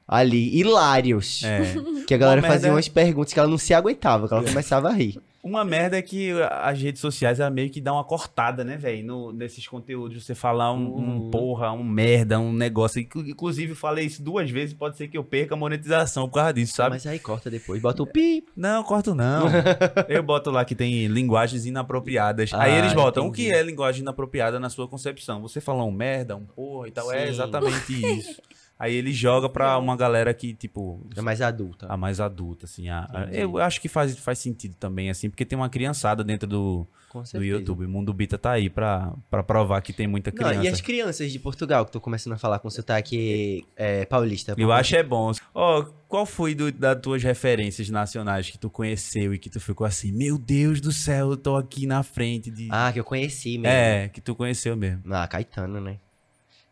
[0.09, 1.43] ali, hilários.
[1.45, 1.61] É.
[2.07, 4.43] Que a galera Uma fazia merda- umas perguntas que ela não se aguentava, que ela
[4.43, 5.21] começava a rir.
[5.43, 9.33] Uma merda é que as redes sociais ela meio que dá uma cortada, né, velho?
[9.33, 11.31] Nesses conteúdos, você falar um, um Uhum.
[11.31, 13.01] porra, um merda, um negócio.
[13.01, 16.35] Inclu- Inclusive, eu falei isso duas vezes, pode ser que eu perca a monetização por
[16.35, 16.91] causa disso, sabe?
[16.91, 18.45] Mas aí corta depois, bota o pi.
[18.55, 19.47] Não, corto não.
[20.09, 22.53] eu boto lá que tem linguagens inapropriadas.
[22.53, 25.41] Aí Ah, eles botam o que é linguagem inapropriada na sua concepção.
[25.41, 27.11] Você falou um merda, um porra e tal.
[27.11, 27.31] É Sim.
[27.33, 28.43] exatamente isso.
[28.81, 31.87] Aí ele joga pra uma galera que, tipo, É mais adulta.
[31.87, 32.89] a mais adulta, assim.
[32.89, 36.49] A, a- eu acho que faz, faz sentido também, assim, porque tem uma criançada dentro
[36.49, 36.87] do,
[37.35, 37.45] do.
[37.45, 37.85] YouTube.
[37.85, 40.65] O Mundo Bita tá aí pra, pra provar que tem muita Não, criança.
[40.65, 44.55] e as crianças de Portugal, que tô começando a falar com sotaque é, paulista.
[44.57, 45.31] Eu acho é bom.
[45.55, 49.87] Ó, qual foi do, das tuas referências nacionais que tu conheceu e que tu ficou
[49.87, 52.69] assim, meu Deus do céu, eu tô aqui na frente de...
[52.71, 53.67] Ah, que eu conheci mesmo.
[53.77, 55.03] é, que tu conheceu mesmo.
[55.13, 55.99] Ah, Caetano, né?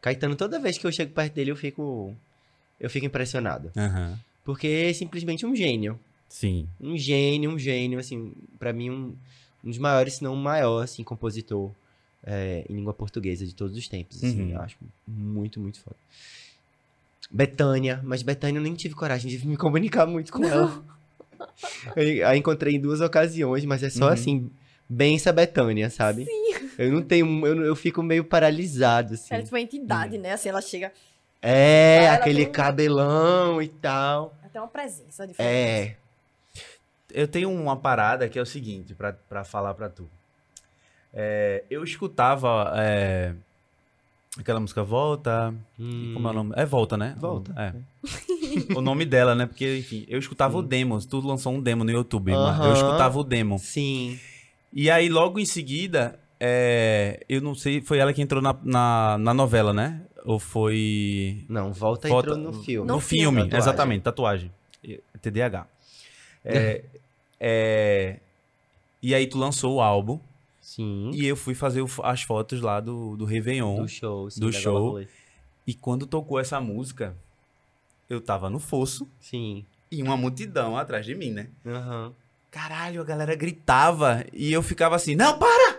[0.01, 2.15] Caetano, toda vez que eu chego perto dele, eu fico.
[2.81, 3.73] Eu fico impressionado.
[3.77, 4.19] Aham.
[4.45, 5.99] Porque é simplesmente um gênio.
[6.29, 6.69] Sim.
[6.81, 9.17] Um gênio, um gênio, assim, pra mim, um,
[9.65, 11.71] um dos maiores, se não o maior, assim, compositor
[12.23, 14.51] é, em língua portuguesa de todos os tempos, assim, Uhum.
[14.51, 15.97] eu acho muito, muito foda.
[17.31, 20.83] Betânia, mas Betânia eu nem tive coragem de me comunicar muito com ela.
[21.97, 24.13] Eu a encontrei em duas ocasiões, mas é só Uhum.
[24.13, 24.51] assim,
[24.89, 26.27] bença Betânia, sabe?
[26.79, 29.29] Eu não tenho, eu, eu fico meio paralisado, assim.
[29.35, 30.33] Ela é tipo uma entidade, né?
[30.33, 30.93] Assim, ela chega.
[31.43, 34.35] É, Ela aquele tem cabelão e tal.
[34.53, 35.53] Tem uma presença diferente.
[35.55, 35.97] É.
[37.13, 40.09] Eu tenho uma parada que é o seguinte, pra, pra falar pra tu.
[41.13, 43.35] É, eu escutava é,
[44.39, 45.55] aquela música Volta.
[45.79, 46.53] Hum, Como é o nome?
[46.57, 47.15] É Volta, né?
[47.19, 47.53] Volta.
[47.57, 48.75] É.
[48.75, 49.47] o nome dela, né?
[49.47, 50.69] Porque, enfim, eu escutava o Sim.
[50.69, 51.07] demo.
[51.07, 52.47] Tu lançou um demo no YouTube, mano.
[52.47, 52.67] Aham.
[52.69, 53.59] Eu escutava o demo.
[53.59, 54.19] Sim.
[54.73, 59.19] E aí, logo em seguida, é, eu não sei, foi ela que entrou na, na,
[59.19, 60.03] na novela, né?
[60.25, 61.45] Ou foi.
[61.49, 62.87] Não, volta, Volta- entrou no filme.
[62.87, 63.39] No, No filme, filme.
[63.51, 63.59] Tatuagem.
[63.59, 64.53] exatamente, tatuagem.
[65.23, 65.67] TDAH.
[66.51, 66.85] É,
[67.41, 68.21] é,
[69.03, 70.19] e aí, tu lançou o álbum.
[70.63, 71.11] Sim.
[71.13, 73.83] E eu fui fazer as fotos lá do, do Réveillon.
[73.83, 74.41] Do show, sim.
[74.41, 75.03] do show.
[75.67, 77.15] E quando tocou essa música,
[78.09, 79.65] eu tava no fosso Sim.
[79.91, 81.49] e uma multidão atrás de mim, né?
[81.67, 82.13] Aham.
[82.51, 85.79] Caralho, a galera gritava e eu ficava assim: Não, para!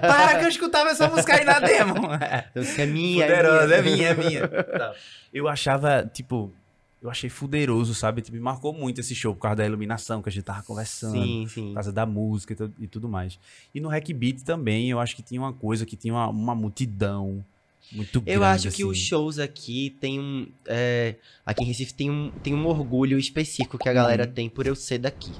[0.00, 1.94] Para que eu escutava essa música aí na demo!
[2.78, 4.48] É minha, Fuderosa, é é minha, é minha.
[4.48, 4.94] Tá.
[5.32, 6.52] Eu achava, tipo,
[7.02, 8.20] eu achei fuderoso, sabe?
[8.20, 11.12] Tipo, me marcou muito esse show por causa da iluminação que a gente tava conversando.
[11.12, 11.68] Sim, sim.
[11.68, 13.38] Por causa da música e e tudo mais.
[13.74, 16.54] E no Hack Beat também, eu acho que tinha uma coisa que tinha uma, uma
[16.54, 17.44] multidão
[17.92, 18.36] muito grande.
[18.36, 18.84] Eu acho que assim.
[18.84, 20.46] os shows aqui tem um.
[20.66, 24.32] é, aqui em Recife tem um, tem um orgulho específico que a galera Uhum.
[24.32, 25.32] tem por eu ser daqui.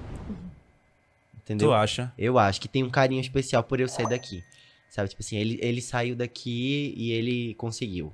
[1.43, 1.69] Entendeu?
[1.69, 2.13] Tu acha?
[2.19, 4.43] Eu acho que tem um carinho especial por eu ser daqui.
[4.89, 8.13] Sabe, tipo assim, ele, ele saiu daqui e ele conseguiu.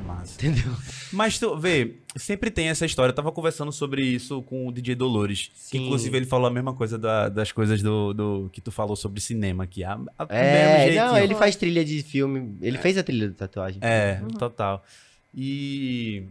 [0.00, 0.34] Massa.
[0.34, 0.72] Entendeu?
[1.12, 3.10] Mas tu vê, sempre tem essa história.
[3.10, 5.50] Eu tava conversando sobre isso com o DJ Dolores.
[5.70, 5.84] Que Sim.
[5.86, 9.20] inclusive ele falou a mesma coisa da- das coisas do, do- que tu falou sobre
[9.20, 9.84] cinema aqui.
[9.84, 12.56] A, a, do É, mesmo não, ele faz trilha de filme.
[12.60, 13.78] Ele fez a trilha da tatuagem.
[13.82, 14.28] É, Uhum.
[14.28, 14.84] total.
[15.34, 16.24] E.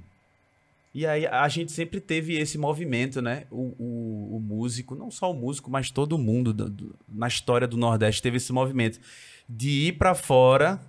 [0.94, 3.46] E aí a gente sempre teve esse movimento, né?
[3.50, 7.66] O, o, o músico, não só o músico, mas todo mundo do- do- na história
[7.66, 9.00] do Nordeste teve esse movimento
[9.48, 10.82] de ir pra fora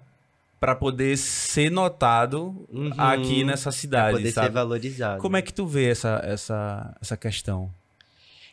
[0.62, 2.92] pra poder ser notado Uhum.
[2.96, 4.54] aqui nessa Pra cidade, poder ser sabe?
[4.54, 5.20] valorizado.
[5.20, 7.68] Como é que tu vê essa, essa, essa questão?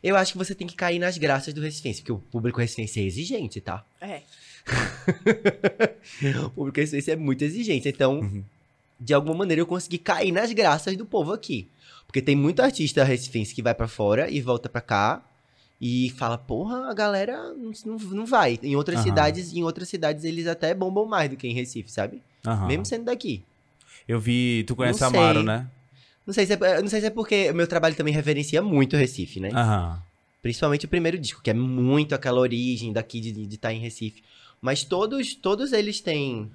[0.02, 3.00] Eu acho que você tem que cair nas graças do Recifense, porque o público Recifense
[3.00, 3.86] é exigente, tá?
[4.02, 4.22] É.
[6.46, 7.88] O público Recifense é muito exigente.
[7.88, 8.44] Então, Uhum.
[9.00, 11.68] de alguma maneira, eu consegui cair nas graças do povo aqui.
[12.08, 15.22] Porque tem muito artista Recifense que vai pra fora e volta pra cá
[15.82, 18.60] e fala, porra, a galera não, não, vai.
[18.62, 19.04] Em outras Aham.
[19.10, 22.22] cidades, em outras cidades eles até bombam mais do que em Recife, sabe?
[22.46, 22.68] Aham.
[22.68, 23.44] Mesmo sendo daqui.
[24.08, 25.46] Eu vi, tu conhece Não Amaro, sei.
[25.46, 25.68] né?
[26.28, 28.98] Não sei, se é, não sei se é porque o meu trabalho também reverencia muito
[28.98, 29.50] Recife, né?
[29.54, 30.02] Aham.
[30.42, 34.24] Principalmente o primeiro disco, que é muito aquela origem daqui de estar em Recife.
[34.62, 36.52] Mas todos, todos eles têm.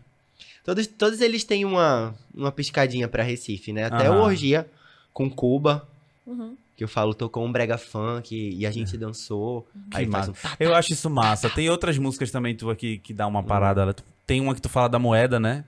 [0.64, 3.84] Todos, todos eles têm uma, uma piscadinha pra Recife, né?
[3.84, 4.68] Até o Orgia
[5.12, 5.88] com Cuba,
[6.26, 6.56] Uhum.
[6.76, 9.66] Que eu falo, tocou um brega funk e a gente dançou.
[9.90, 10.30] Que aí massa.
[10.32, 11.48] um Eu acho isso massa.
[11.50, 13.92] Tem outras músicas também tu aqui que dá uma parada.
[13.94, 15.64] Tu- Tem uma que tu fala da moeda, né?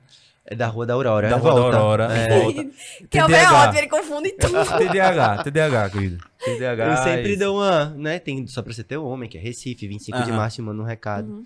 [0.49, 1.29] É da Rua da Aurora.
[1.29, 1.77] Da é Rua da volta.
[1.77, 2.05] Aurora.
[2.17, 2.41] É.
[2.41, 2.67] Volta.
[3.11, 4.53] Que é o ótimo, ele confunde tudo.
[4.79, 6.25] TDAH, TDAH, querido.
[6.45, 6.85] TDAH.
[6.87, 7.39] Eu sempre isso.
[7.41, 8.19] dou uma, né?
[8.21, 10.37] Tem só pra você ter o homem, que é Recife, 25 de Aham.
[10.37, 11.29] março, manda um recado.
[11.29, 11.45] Uhum.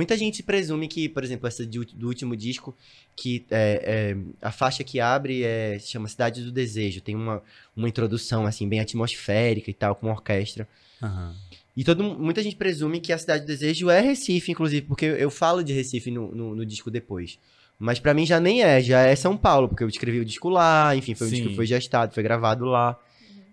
[0.00, 2.74] Muita gente presume que, por exemplo, essa de do último disco,
[3.14, 7.02] que é, é, a faixa que abre é, se chama Cidade do Desejo.
[7.02, 7.42] Tem uma,
[7.76, 10.66] uma introdução, assim, bem atmosférica e tal, com uma orquestra.
[11.02, 11.34] Aham.
[11.76, 15.04] E todo, mu- muita gente presume que a Cidade do Desejo é Recife, inclusive, porque
[15.04, 17.38] eu, eu falo de Recife no, no, no disco depois.
[17.78, 20.48] Mas pra mim já nem é, já é São Paulo, porque eu escrevi o disco
[20.48, 21.36] lá, enfim, foi um Sim.
[21.36, 22.98] disco que foi gestado, foi gravado lá.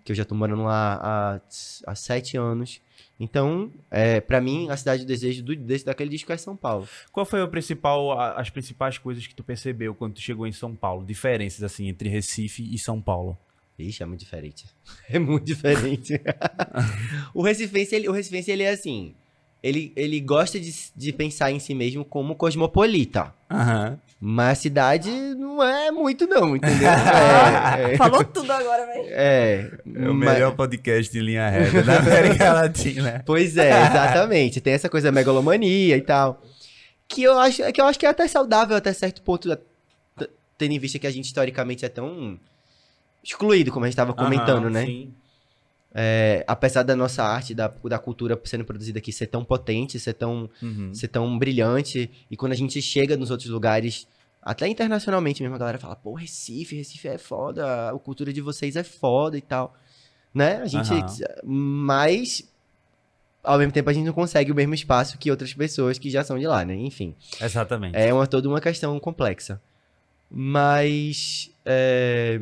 [0.04, 1.40] que eu já tô morando lá há,
[1.86, 2.80] há sete anos.
[3.20, 6.88] Então, é, para mim, a cidade do desejo do, desse, daquele disco é São Paulo.
[7.10, 10.74] Qual foi o principal, as principais coisas que tu percebeu quando tu chegou em São
[10.74, 11.04] Paulo?
[11.04, 13.36] Diferenças, assim, entre Recife e São Paulo.
[13.78, 14.66] Ixi, é muito diferente.
[15.10, 16.20] É muito diferente.
[17.32, 19.14] o Recifense, ele, o Recifense, ele é assim.
[19.62, 23.34] Ele, ele gosta de, de pensar em si mesmo como cosmopolita.
[23.50, 23.98] Aham.
[24.20, 26.88] Mas a cidade não é muito, não, entendeu?
[27.78, 29.06] É, é, Falou tudo agora, velho.
[29.10, 33.22] é, É o mas- melhor podcast de linha reta da América Latina.
[33.24, 34.60] Pois é, exatamente.
[34.60, 36.42] Tem essa coisa megalomania e tal.
[37.06, 39.56] Que eu acho que, eu acho que é até saudável até certo ponto,
[40.58, 42.38] tendo em vista que a gente historicamente é tão
[43.22, 44.84] excluído, como a gente estava comentando, Aham, né?
[44.86, 45.14] Sim.
[46.00, 50.12] É, apesar da nossa arte, da, da cultura sendo produzida aqui ser tão potente, ser
[50.12, 50.94] tão, Uhum.
[50.94, 54.06] ser tão brilhante, e quando a gente chega nos outros lugares,
[54.40, 58.76] até internacionalmente mesmo, a galera fala, pô, Recife, Recife é foda, a cultura de vocês
[58.76, 59.74] é foda e tal.
[60.32, 60.58] Né?
[60.58, 60.92] A gente.
[60.92, 61.08] Aham.
[61.44, 62.48] Mas.
[63.42, 66.22] Ao mesmo tempo, a gente não consegue o mesmo espaço que outras pessoas que já
[66.22, 66.74] são de lá, né?
[66.76, 67.14] Enfim.
[67.40, 67.96] Exatamente.
[67.96, 69.60] É uma, toda uma questão complexa.
[70.30, 71.50] Mas.
[71.64, 72.38] é,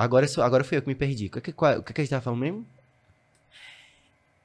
[0.00, 1.26] Agora, sou- agora fui eu que me perdi.
[1.26, 2.66] O que, que, qual- o que, a gente tava falando mesmo?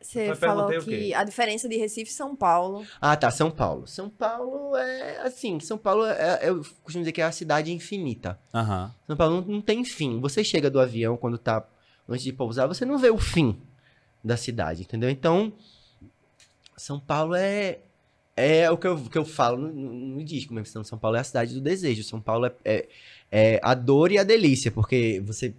[0.01, 2.85] Você falou que a diferença de Recife e São Paulo.
[2.99, 3.31] Ah, tá.
[3.31, 3.87] São Paulo.
[3.87, 5.59] São Paulo é assim.
[5.61, 8.37] São Paulo é, eu costumo dizer que é a cidade infinita.
[8.53, 8.93] Aham.
[9.07, 10.19] São Paulo não, não tem fim.
[10.19, 11.65] Você chega do avião quando tá
[12.07, 13.57] antes de pousar, você não vê o fim
[14.21, 15.09] da cidade, entendeu?
[15.09, 15.53] Então,
[16.75, 17.79] São Paulo é
[18.35, 20.83] é o que eu, que eu falo no, no, no disco mesmo.
[20.83, 22.03] São Paulo é a cidade do desejo.
[22.03, 22.87] São Paulo é, é,
[23.31, 25.53] é a dor e a delícia, porque você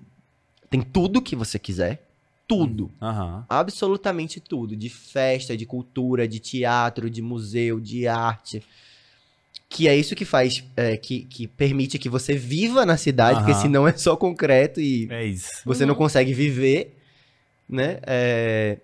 [0.71, 2.03] tem tudo que você quiser.
[2.49, 2.91] Tudo.
[3.03, 3.45] Aham.
[3.49, 4.77] Absolutamente tudo.
[4.77, 8.63] De festa, de cultura, de teatro, de museu, de arte.
[9.69, 13.53] Que é isso que faz, é, que, que permite que você viva na cidade, porque
[13.53, 13.61] Aham.
[13.63, 15.63] senão é só concreto e É isso.
[15.65, 15.99] você não Uhum.
[15.99, 16.97] consegue viver,
[17.69, 17.99] né?
[18.07, 18.79] É,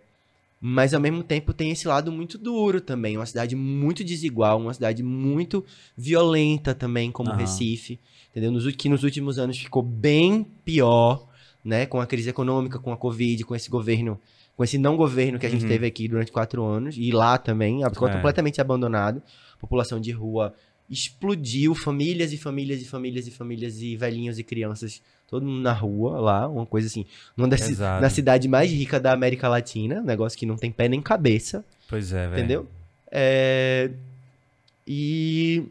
[0.64, 3.16] Mas ao mesmo tempo tem esse lado muito duro também.
[3.16, 5.64] Uma cidade muito desigual, uma cidade muito
[5.96, 7.38] violenta também, como Aham.
[7.40, 7.98] Recife.
[8.30, 8.52] Entendeu?
[8.52, 11.26] Nos, que nos últimos anos ficou bem pior,
[11.64, 11.84] né?
[11.86, 14.20] Com a crise econômica, com a Covid, com esse governo,
[14.56, 15.68] com esse não governo que a gente Uhum.
[15.68, 16.94] teve aqui durante quatro anos.
[16.96, 18.12] E lá também, ficou É.
[18.12, 19.20] completamente abandonado.
[19.60, 20.54] População de rua
[20.88, 25.72] explodiu, famílias e famílias e famílias e famílias e velhinhos e crianças, todo mundo na
[25.72, 30.04] rua lá, uma coisa assim, numa das, na cidade mais rica da América Latina, um
[30.04, 32.38] negócio que não tem pé nem cabeça, Pois é, velho.
[32.38, 32.66] entendeu?
[33.10, 33.90] É,
[34.86, 35.64] e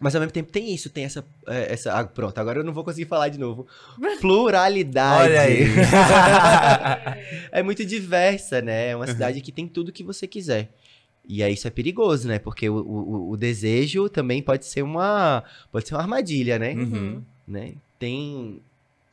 [0.00, 2.72] mas ao mesmo tempo tem isso, tem essa, é, essa ah, pronto, agora eu não
[2.72, 3.66] vou conseguir falar de novo.
[4.18, 5.24] Pluralidade.
[5.24, 5.66] Olha aí.
[7.52, 8.92] é muito diversa, né?
[8.92, 10.70] É uma cidade que tem tudo que você quiser.
[11.28, 12.38] E aí isso é perigoso, né?
[12.38, 16.72] Porque o, o, o desejo também pode ser uma pode ser uma armadilha, né?
[16.72, 17.22] Uhum.
[17.46, 17.74] né?
[17.98, 18.62] Tem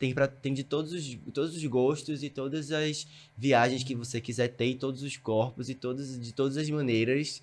[0.03, 4.19] tem, pra, tem de todos os, todos os gostos e todas as viagens que você
[4.19, 7.41] quiser ter, e todos os corpos e todos, de todas as maneiras.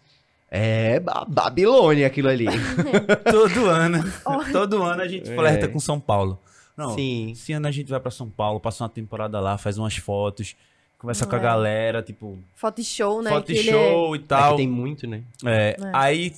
[0.51, 2.45] É ba- Babilônia aquilo ali.
[3.31, 3.99] Todo ano.
[4.53, 5.35] Todo ano a gente É.
[5.35, 6.39] flerta com São Paulo.
[6.77, 7.31] Não, Sim.
[7.31, 10.55] esse ano a gente vai pra São Paulo, passa uma temporada lá, faz umas fotos,
[10.99, 11.43] conversa Não com a é.
[11.43, 13.31] galera, tipo, Foto show, né?
[13.31, 14.51] foto e ele show e É tal.
[14.53, 15.23] que tem muito, né?
[15.47, 15.91] É, É.
[15.95, 16.35] aí.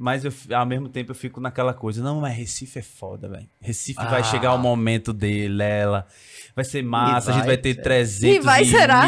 [0.00, 3.48] Mas eu, ao mesmo tempo eu fico naquela coisa, não, mas Recife é foda, velho.
[3.60, 4.24] Recife vai Ah.
[4.24, 6.06] chegar o momento dele, ela.
[6.54, 7.82] Vai ser massa, a gente vai, vai ter é.
[7.82, 8.62] 300 E vai,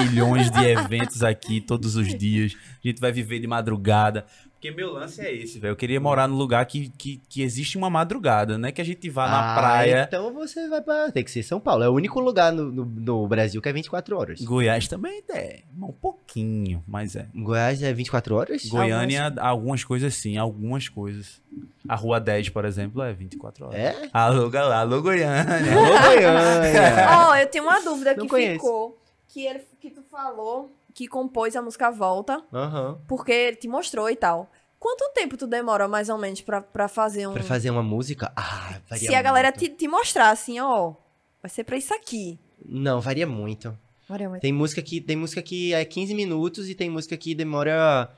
[0.05, 2.57] milhões de eventos aqui todos os dias.
[2.85, 4.27] A gente vai viver de madrugada.
[4.61, 5.73] Porque meu lance é esse, velho.
[5.73, 8.85] Eu queria morar num lugar que, que, que existe uma madrugada, não é que a
[8.85, 10.05] gente vá na Ah, praia.
[10.07, 11.11] Então você vai pra.
[11.11, 11.83] Tem que ser São Paulo.
[11.83, 14.39] É o único lugar no, no, no Brasil que é 24 horas.
[14.43, 17.27] Goiás também é, um pouquinho, mas é.
[17.35, 18.67] Goiás é 24 horas?
[18.67, 21.41] Goiânia, algumas coisas sim, algumas coisas.
[21.89, 23.81] A Rua 10, por exemplo, é 24 horas.
[23.81, 24.11] É?
[24.13, 25.41] Alô, galera, alô, Goiânia.
[25.55, 27.09] Alô, Goiânia.
[27.31, 28.53] Ó, eu tenho uma dúvida Não que conheço.
[28.57, 28.99] ficou.
[29.27, 32.99] Que, ele, que tu falou que compôs a música Volta, Aham.
[33.09, 34.51] porque ele te mostrou e tal.
[34.79, 37.33] Quanto tempo tu demora, mais ou menos, pra, pra fazer um...
[37.35, 38.33] Pra fazer uma música?
[38.35, 39.59] Ah, varia Se a galera muito.
[39.61, 40.95] te, te mostrar assim, ó,
[41.43, 42.39] vai ser pra isso aqui.
[42.65, 43.77] Não, varia muito.
[44.09, 47.35] Maria, mas- Tem música que tem música que é 15 minutos e tem música que
[47.35, 48.11] demora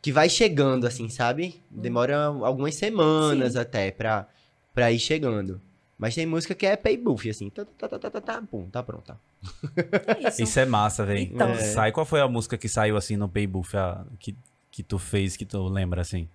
[0.00, 1.60] que vai chegando assim, sabe?
[1.68, 4.28] Demora algumas semanas até pra,
[4.72, 5.60] pra ir chegando.
[5.98, 8.68] Mas tem música que é pay buff assim, tá, tá, tá, tá, tá, tá, pum,
[8.70, 9.18] tá pronta.
[10.22, 10.42] É isso.
[10.44, 11.20] Isso é massa, velho.
[11.20, 11.48] Então.
[11.50, 11.56] É.
[11.56, 14.36] Sai, qual foi a música que saiu assim no Paybuff a- que,
[14.70, 16.28] que tu fez, que tu lembra assim?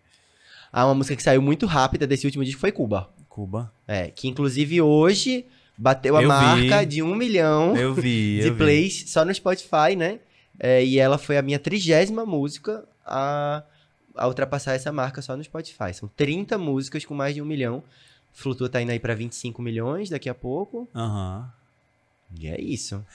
[0.71, 3.09] Ah, uma música que saiu muito rápida desse último disco foi Cuba.
[3.29, 3.71] Cuba.
[3.87, 5.45] É, que inclusive hoje
[5.77, 6.85] bateu a Eu marca vi.
[6.85, 8.57] de um milhão Eu vi, de eu vi.
[8.57, 10.19] plays só no Spotify, né?
[10.59, 13.63] É, e ela foi a minha trigésima música a,
[14.15, 15.93] a ultrapassar essa marca só no Spotify.
[15.93, 17.81] São 30 músicas com mais de um milhão.
[18.33, 20.89] Flutua tá indo aí pra 25 milhões daqui a pouco.
[20.93, 21.49] Aham.
[22.39, 23.05] E é isso.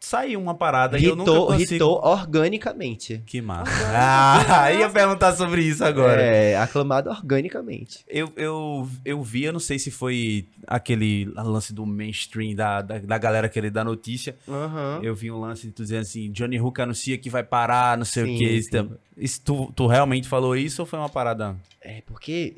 [0.00, 1.70] Saiu uma parada e eu nunca consigo...
[1.70, 3.22] ritou organicamente.
[3.26, 3.70] Que massa.
[3.92, 6.20] Ah, ia perguntar sobre isso agora.
[6.20, 8.04] É, aclamado organicamente.
[8.08, 12.98] Eu, eu, eu vi, eu não sei se foi aquele lance do mainstream, da, da,
[12.98, 14.36] da galera querer dar notícia.
[14.48, 15.00] Aham.
[15.02, 18.24] Eu vi um lance tu dizendo assim, Johnny Hook anuncia que vai parar, não sei
[18.24, 18.96] Sim, o que.
[19.16, 21.56] Isso tu, tu realmente falou isso ou foi uma parada?
[21.80, 22.54] É, porque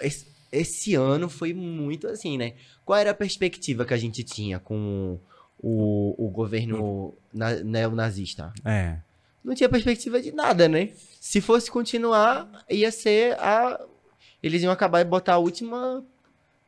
[0.00, 2.54] esse, esse ano foi muito assim, né?
[2.84, 5.18] Qual era a perspectiva que a gente tinha com
[5.58, 8.52] o, o governo na, neonazista?
[8.64, 8.98] É.
[9.42, 10.90] Não tinha perspectiva de nada, né?
[11.20, 13.80] Se fosse continuar, ia ser a.
[14.42, 16.04] Eles iam acabar e botar a última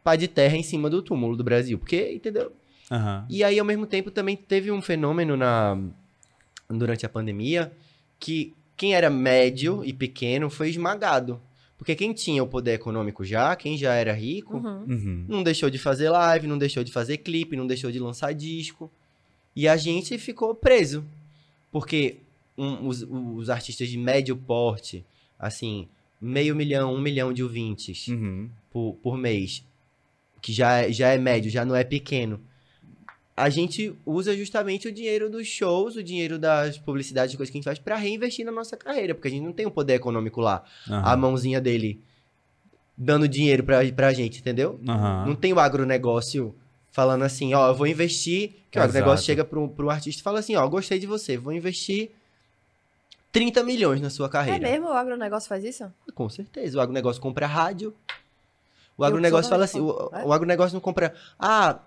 [0.02, 1.78] pá de terra em cima do túmulo do Brasil.
[1.78, 2.52] Porque, entendeu?
[2.90, 3.26] Aham.
[3.28, 5.78] E aí, ao mesmo tempo, também teve um fenômeno na
[6.68, 7.72] durante a pandemia
[8.18, 11.40] que quem era médio e pequeno foi esmagado.
[11.82, 14.84] Porque quem tinha o poder econômico já, quem já era rico, Uhum.
[14.88, 15.24] Uhum.
[15.26, 18.88] não deixou de fazer live, não deixou de fazer clipe, não deixou de lançar disco.
[19.56, 21.04] E a gente ficou preso.
[21.72, 22.18] Porque
[22.56, 25.04] um- os, os artistas de médio porte,
[25.36, 25.88] assim,
[26.20, 28.48] meio milhão, um milhão de ouvintes Uhum.
[28.70, 29.64] por, por mês,
[30.40, 32.40] que já, é- já é médio, já não é pequeno.
[33.36, 37.60] A gente usa justamente o dinheiro dos shows, o dinheiro das publicidades, coisas que a
[37.60, 40.40] gente faz, pra reinvestir na nossa carreira, porque a gente não tem o poder econômico
[40.40, 41.02] lá, Aham.
[41.02, 42.02] a mãozinha dele
[42.96, 44.78] dando dinheiro pra, pra gente, entendeu?
[44.86, 45.24] Aham.
[45.28, 46.54] Não tem o agronegócio
[46.90, 50.38] falando assim, ó, eu vou investir, que o agronegócio chega pro, pro artista e fala
[50.40, 52.10] assim, ó, gostei de você, vou investir
[53.32, 54.68] 30 milhões na sua É carreira.
[54.68, 54.88] mesmo?
[54.88, 55.90] O agronegócio faz isso?
[56.14, 56.76] Com certeza.
[56.76, 57.94] O agronegócio compra rádio.
[58.96, 60.22] O agronegócio fala assim: o, É?
[60.22, 61.14] o agronegócio não compra.
[61.38, 61.78] Ah,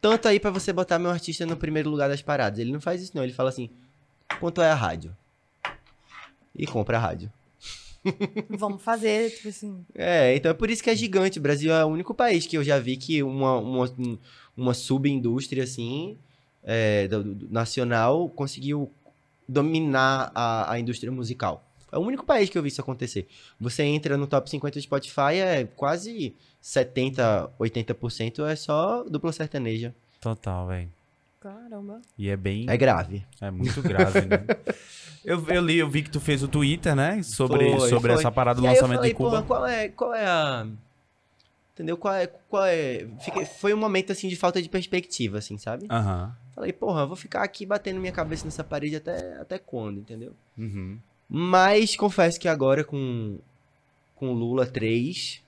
[0.00, 2.58] tanto aí pra você botar meu artista no primeiro lugar das paradas.
[2.58, 3.22] Ele não faz isso, não.
[3.24, 3.68] Ele fala assim:
[4.40, 5.16] quanto é a rádio?
[6.54, 7.32] E compra a rádio.
[8.50, 9.84] Vamos fazer, tipo assim.
[9.94, 11.38] É, então é por isso que é gigante.
[11.38, 14.18] O Brasil é o único país que eu já vi que uma, uma, um-
[14.56, 16.16] uma subindústria assim,
[16.64, 18.90] é, do- do- nacional conseguiu
[19.48, 21.64] dominar a, a indústria musical.
[21.90, 23.26] É o único país que eu vi isso acontecer.
[23.60, 29.94] Você entra no top 50 do Spotify, é quase 70, 80% é só dupla sertaneja.
[30.20, 30.90] Total, velho.
[31.40, 32.00] Caramba.
[32.18, 32.66] E é bem.
[32.68, 33.24] É grave.
[33.40, 34.44] É muito grave, né?
[35.24, 37.22] Eu, eu li, eu vi que tu fez o Twitter, né?
[37.22, 38.20] Sobre, Foi, sobre foi.
[38.20, 39.42] essa parada do E aí eu lançamento falei, em Cuba.
[39.42, 40.66] qual é, qual é a...
[41.74, 41.98] Entendeu?
[41.98, 42.26] Qual é...
[42.26, 43.06] Qual é...
[43.20, 45.86] Fiquei- foi um momento, assim, de falta de perspectiva, assim, sabe?
[45.90, 46.34] Aham.
[46.54, 50.32] Falei, porra, eu vou ficar aqui batendo minha cabeça nessa parede até, até quando, entendeu?
[50.56, 50.98] Uhum.
[51.28, 53.38] Mas confesso que agora com
[54.14, 55.40] com Lula 3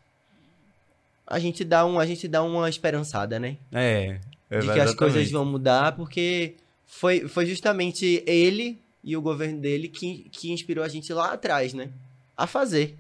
[1.27, 3.57] a gente dá um a gente dá uma esperançada, né?
[3.73, 4.21] É.
[4.51, 6.55] De que as coisas vão mudar porque
[6.87, 11.73] foi, foi justamente ele e o governo dele que, que inspirou a gente lá atrás,
[11.73, 11.89] né?
[12.37, 12.97] A fazer.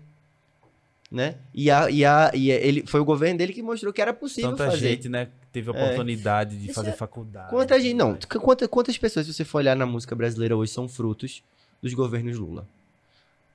[1.10, 1.34] Né?
[1.52, 4.50] E, a, e, a, e ele, foi o governo dele que mostrou que era possível
[4.50, 4.90] Tanta fazer.
[4.90, 5.28] gente, né?
[5.52, 7.50] Teve a oportunidade de Deixa fazer eu- faculdade.
[7.50, 7.94] Quanta gente.
[7.94, 11.42] Não, quanta, quantas pessoas, se você for olhar na música brasileira hoje, são frutos
[11.82, 12.66] dos governos Lula?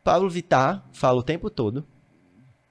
[0.03, 1.85] Pablo Vittar fala o tempo todo,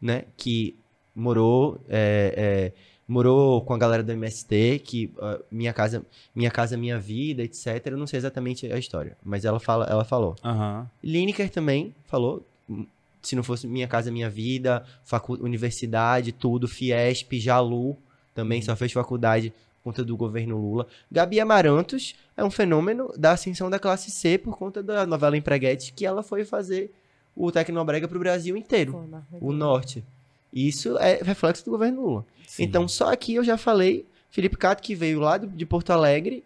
[0.01, 0.25] né?
[0.37, 0.77] Que
[1.15, 1.81] morou.
[1.89, 6.99] é, é, morou com a galera do MST, que ah, minha casa, minha casa, minha
[6.99, 7.87] vida, etc.
[7.87, 10.37] Eu não sei exatamente a história, mas ela fala, ela falou.
[10.43, 10.89] Aham.
[11.03, 12.47] Lineker também falou.
[12.69, 12.87] hum,
[13.21, 17.97] Se não fosse Minha Casa Minha Vida, facu universidade, tudo, Fiesp, Jalu,
[18.35, 19.53] também só fez faculdade
[19.85, 20.87] conta do governo Lula.
[21.13, 25.93] Gabi Amarantos é um fenômeno da ascensão da classe C por conta da novela Empreguete,
[25.93, 26.91] que ela foi fazer
[27.37, 29.09] o Tecnobrega pro Brasil inteiro,
[29.41, 30.03] o norte.
[30.53, 32.25] Isso é reflexo do governo Lula.
[32.47, 32.63] Sim.
[32.63, 36.43] Então, só aqui eu já falei, Felipe Cato, que veio lá de Porto Alegre,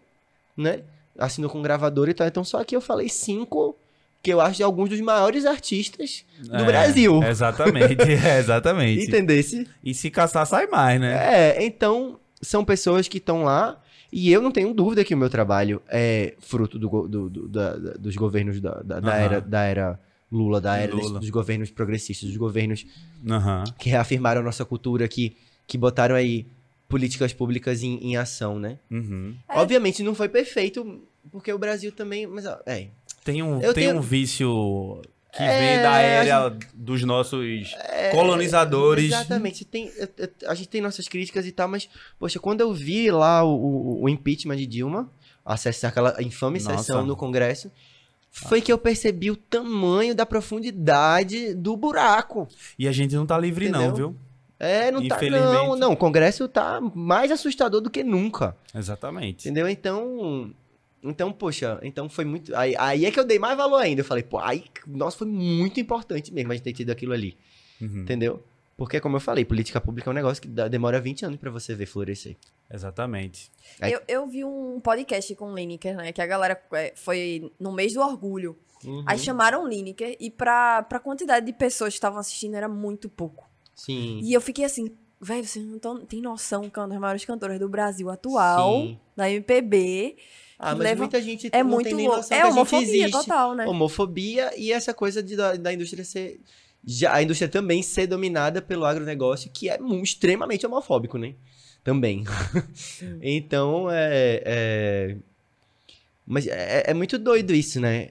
[0.57, 0.81] né?
[1.17, 2.27] Assinou com gravador e tal.
[2.27, 3.75] Então, só aqui eu falei cinco,
[4.23, 7.21] que eu acho de alguns dos maiores artistas do É, Brasil.
[7.23, 9.05] Exatamente, é, exatamente.
[9.05, 9.67] Entendesse?
[9.83, 11.13] E se caçar, sai mais, né?
[11.59, 13.81] É, então, são pessoas que estão lá.
[14.11, 17.75] E eu não tenho dúvida que o meu trabalho é fruto do do- do- da-
[17.77, 19.17] da- dos governos da, da- da Aham.
[19.21, 19.99] era, da era
[20.31, 21.19] Lula, da era Lula.
[21.19, 22.85] dos governos progressistas, dos governos
[23.29, 23.63] Aham.
[23.77, 25.37] que reafirmaram a nossa cultura, que,
[25.67, 26.47] que botaram aí
[26.87, 28.79] políticas públicas em, em ação, né?
[28.89, 29.35] Uhum.
[29.47, 29.59] É.
[29.59, 32.25] Obviamente não foi perfeito, porque o Brasil também.
[32.25, 32.87] Mas, ó, é.
[33.23, 35.01] Tem um, Eu tem tenho- um vício
[35.31, 37.73] que É, vem da era dos nossos
[38.11, 39.05] colonizadores.
[39.05, 39.63] Exatamente.
[39.65, 39.91] Tem,
[40.47, 44.03] a gente tem nossas críticas e tal, mas, poxa, quando eu vi lá o, o-
[44.03, 45.09] o impeachment de Dilma,
[45.45, 46.77] acesso àquela infame Nossa.
[46.77, 47.71] sessão no Congresso,
[48.31, 52.47] foi que eu percebi o tamanho da profundidade do buraco.
[52.77, 53.95] E a gente não tá livre, não, Entendeu?
[54.09, 54.15] viu?
[54.59, 55.17] É, não tá.
[55.21, 55.93] Não, não.
[55.93, 58.55] O Congresso tá mais assustador do que nunca.
[58.75, 59.45] Exatamente.
[59.47, 59.69] Entendeu?
[59.69, 60.53] Então.
[61.03, 62.55] Então, poxa, então foi muito.
[62.55, 64.01] Aí, aí é que eu dei mais valor ainda.
[64.01, 67.37] Eu falei, pô, aí, nossa, foi muito importante mesmo a gente ter tido aquilo ali.
[67.81, 68.01] Uhum.
[68.01, 68.43] Entendeu?
[68.75, 71.49] Porque, como eu falei, política pública é um negócio que dá- demora 20 anos pra
[71.51, 72.37] você ver florescer.
[72.71, 73.51] Exatamente.
[73.81, 76.11] Aí- Eu, eu vi um podcast com o Lineker, né?
[76.13, 78.57] Que a galera é, foi no mês do orgulho.
[78.85, 79.03] Uhum.
[79.05, 83.09] Aí chamaram o Lineker e pra, pra quantidade de pessoas que estavam assistindo era muito
[83.09, 83.49] pouco.
[83.75, 84.21] Sim.
[84.23, 84.89] E eu fiquei assim,
[85.19, 88.81] velho, vocês não tão, tem noção que é uma das maiores cantoras do Brasil atual,
[88.81, 88.99] Sim.
[89.15, 90.15] da MPB.
[90.61, 92.57] Ah, mas leva- muita gente É não muito tem nem noção É que a gente
[92.57, 93.11] homofobia existe.
[93.11, 93.65] total, né?
[93.65, 96.39] Homofobia e essa coisa de, da, da indústria ser.
[96.85, 101.33] Já, a indústria também ser dominada pelo agronegócio, que é extremamente homofóbico, né?
[101.83, 102.25] Também.
[103.21, 104.41] então, é.
[104.45, 105.17] é...
[106.27, 108.09] Mas é, é muito doido isso, né?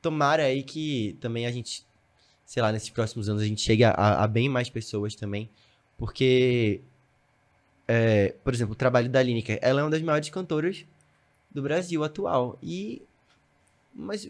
[0.00, 1.84] Tomara aí que também a gente,
[2.44, 5.48] sei lá, nesses próximos anos a gente chegue a, a- a bem mais pessoas também.
[5.98, 6.80] Porque,
[7.86, 10.84] é, por exemplo, o trabalho da Lineker, ela é uma das maiores cantoras
[11.54, 12.58] do Brasil atual.
[12.62, 13.02] E.
[13.94, 14.28] Mas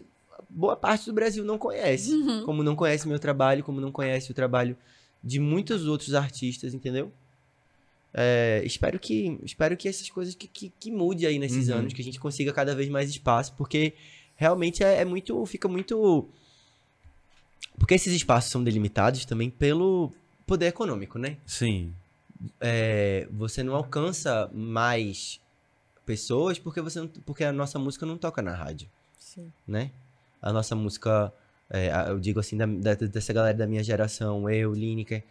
[0.49, 2.11] boa parte do Brasil não conhece.
[2.13, 2.43] Uhum.
[2.45, 4.75] Como não conhece meu trabalho, como não conhece o trabalho
[5.23, 7.11] de muitos outros artistas, entendeu?
[8.13, 11.77] É, espero que espero que essas coisas que, que, que mude aí nesses Uhum.
[11.77, 13.93] anos, que a gente consiga cada vez mais espaço, porque
[14.35, 15.43] realmente é, é muito.
[15.45, 16.27] fica muito.
[17.79, 20.11] Porque esses espaços são delimitados também pelo
[20.45, 21.37] poder econômico, né?
[21.45, 21.91] Sim.
[22.59, 25.39] é, você não alcança mais
[26.05, 29.51] pessoas porque você não- porque a nossa música não toca na rádio, Sim.
[29.67, 29.91] né?
[30.41, 31.31] A nossa música,
[31.69, 35.23] é, eu digo assim, da- da- dessa galera da minha geração, eu, Lineker,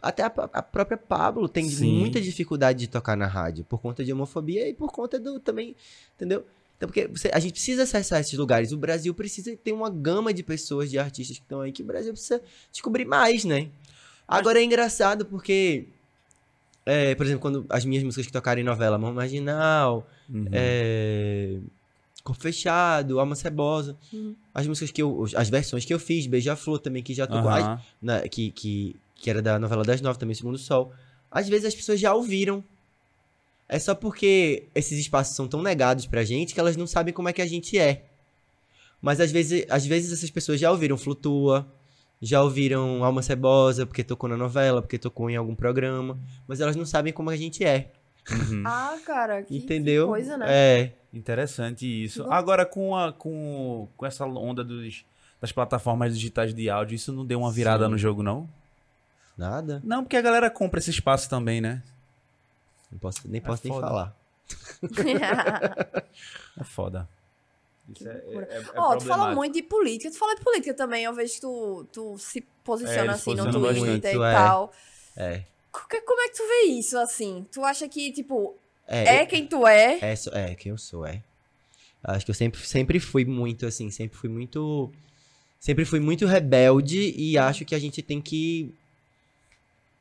[0.00, 1.98] até a, a própria Pablo tem Sim.
[1.98, 5.74] muita dificuldade de tocar na rádio por conta de homofobia e por conta do também,
[6.16, 6.46] entendeu?
[6.76, 8.72] Então, porque você- a gente precisa acessar esses lugares.
[8.72, 11.84] O Brasil precisa ter uma gama de pessoas, de artistas que estão aí, que o
[11.84, 12.40] Brasil precisa
[12.72, 13.68] descobrir mais, né?
[14.26, 15.88] Agora é engraçado porque,
[16.90, 20.46] é, por exemplo, quando as minhas músicas que tocaram em novela, Mão Marginal, Uhum.
[20.52, 21.56] é,
[22.22, 24.34] Corpo Fechado, Alma Cebosa, Uhum.
[24.54, 27.64] as músicas que eu, as versões que eu fiz, Beija-Flor também, que já tocou, as-
[27.64, 27.80] Aham.
[28.02, 30.92] na- que, que, que era da novela das nove também, Segundo Sol.
[31.30, 32.62] Às vezes as pessoas já ouviram.
[33.68, 37.28] É só porque esses espaços são tão negados pra gente que elas não sabem como
[37.28, 38.04] é que a gente é.
[39.00, 41.66] Mas às vezes, às vezes essas pessoas já ouviram Flutua,
[42.20, 46.76] já ouviram Alma Cebosa, porque tocou na novela, porque tocou em algum programa, mas elas
[46.76, 47.90] não sabem como a gente é.
[48.30, 48.62] Uhum.
[48.66, 50.04] Ah, cara, que, entendeu?
[50.04, 50.46] que coisa, né?
[50.48, 50.92] É.
[51.12, 52.30] Interessante isso.
[52.30, 55.04] Agora, com, a, com, com essa onda dos,
[55.40, 57.90] das plataformas digitais de áudio, isso não deu uma virada Sim.
[57.90, 58.48] no jogo, não?
[59.36, 59.80] Nada.
[59.82, 61.82] Não, porque a galera compra esse espaço também, né?
[62.92, 63.86] Não posso, nem posso nem foda.
[63.86, 64.16] falar.
[66.58, 67.08] É foda.
[67.94, 70.10] Isso é, é, é Ó, tu fala muito de política.
[70.10, 71.04] Tu fala de política também.
[71.04, 74.32] Eu vejo que tu, tu se É, posiciona ele assim no Twitter e é.
[74.32, 74.72] tal.
[75.16, 75.42] É.
[75.72, 77.46] Como é que tu vê isso, assim?
[77.50, 79.98] Tu acha que, tipo, É, é quem tu é?
[80.00, 81.22] É, é, quem eu sou, é.
[82.02, 84.90] Acho que eu sempre, sempre fui muito, assim, sempre fui muito.
[85.58, 88.74] Sempre fui muito rebelde e acho que a gente tem que.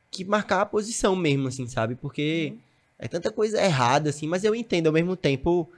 [0.10, 1.96] que marcar a posição mesmo, assim, sabe?
[1.96, 2.54] Porque
[2.98, 5.70] é tanta coisa errada, assim, mas eu entendo ao mesmo tempo.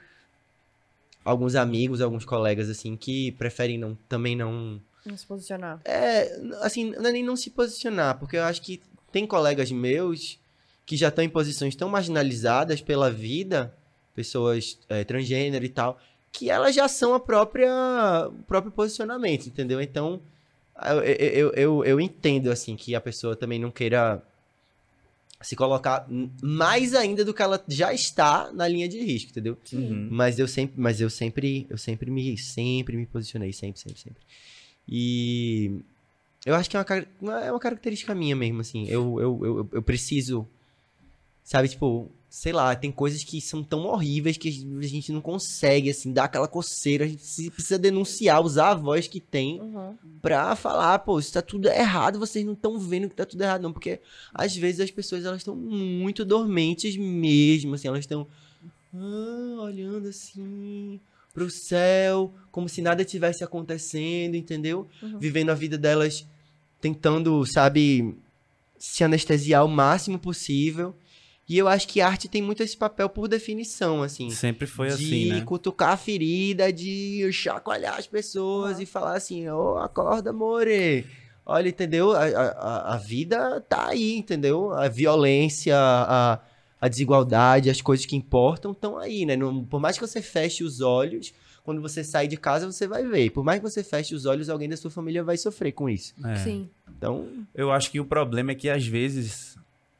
[1.23, 4.81] Alguns amigos, alguns colegas, assim, que preferem não, também não.
[5.05, 5.79] Não se posicionar.
[5.85, 10.39] É, assim, não é nem não se posicionar, porque eu acho que tem colegas meus
[10.85, 13.73] que já estão em posições tão marginalizadas pela vida,
[14.15, 15.99] pessoas é, transgênero e tal,
[16.31, 19.81] que elas já são a própria o próprio posicionamento, entendeu?
[19.81, 20.21] Então,
[20.83, 24.21] eu, eu, eu, eu entendo, assim, que a pessoa também não queira
[25.43, 26.07] se colocar
[26.41, 29.57] mais ainda do que ela já está na linha de risco, entendeu?
[29.73, 30.07] Uhum.
[30.11, 34.21] Mas eu sempre, mas eu sempre, eu sempre me, sempre me posicionei, sempre, sempre, sempre.
[34.87, 35.79] E
[36.45, 36.85] eu acho que é
[37.21, 38.87] uma- é uma característica minha mesmo, assim.
[38.87, 40.47] Eu, eu, eu, eu preciso,
[41.43, 45.89] sabe, tipo, sei lá, tem coisas que são tão horríveis que a gente não consegue,
[45.89, 47.03] assim, dar aquela coceira.
[47.03, 49.97] A gente precisa denunciar, usar a voz que tem Uhum.
[50.21, 53.63] pra falar, pô, isso tá tudo errado, vocês não estão vendo que tá tudo errado,
[53.63, 53.73] não.
[53.73, 53.99] Porque
[54.33, 58.25] às vezes as pessoas, elas estão muito dormentes mesmo, assim, elas estão
[58.95, 61.01] ah, olhando assim
[61.33, 64.87] pro céu, como se nada tivesse acontecendo, entendeu?
[65.03, 65.19] Uhum.
[65.19, 66.25] Vivendo a vida delas,
[66.79, 68.15] tentando, sabe,
[68.79, 70.95] se anestesiar o máximo possível.
[71.53, 74.87] E eu acho que a arte tem muito esse papel por definição, assim Sempre foi
[74.87, 75.41] de assim, né?
[75.41, 78.83] cutucar a ferida, de chacoalhar as pessoas Ah.
[78.83, 81.05] e falar assim, ô, acorda, more.
[81.45, 82.11] Olha, entendeu?
[82.13, 84.71] A, a, a- a vida tá aí, entendeu?
[84.71, 86.39] A violência, a,
[86.79, 89.35] a desigualdade, as coisas que importam estão aí, né?
[89.35, 91.33] Não- por mais que você feche os olhos,
[91.65, 93.29] quando você sair de casa, você vai ver.
[93.31, 96.13] Por mais que você feche os olhos, alguém da sua família vai sofrer com isso.
[96.25, 96.35] É.
[96.37, 96.69] Sim.
[96.97, 99.50] Então, Eu acho que o problema é que às vezes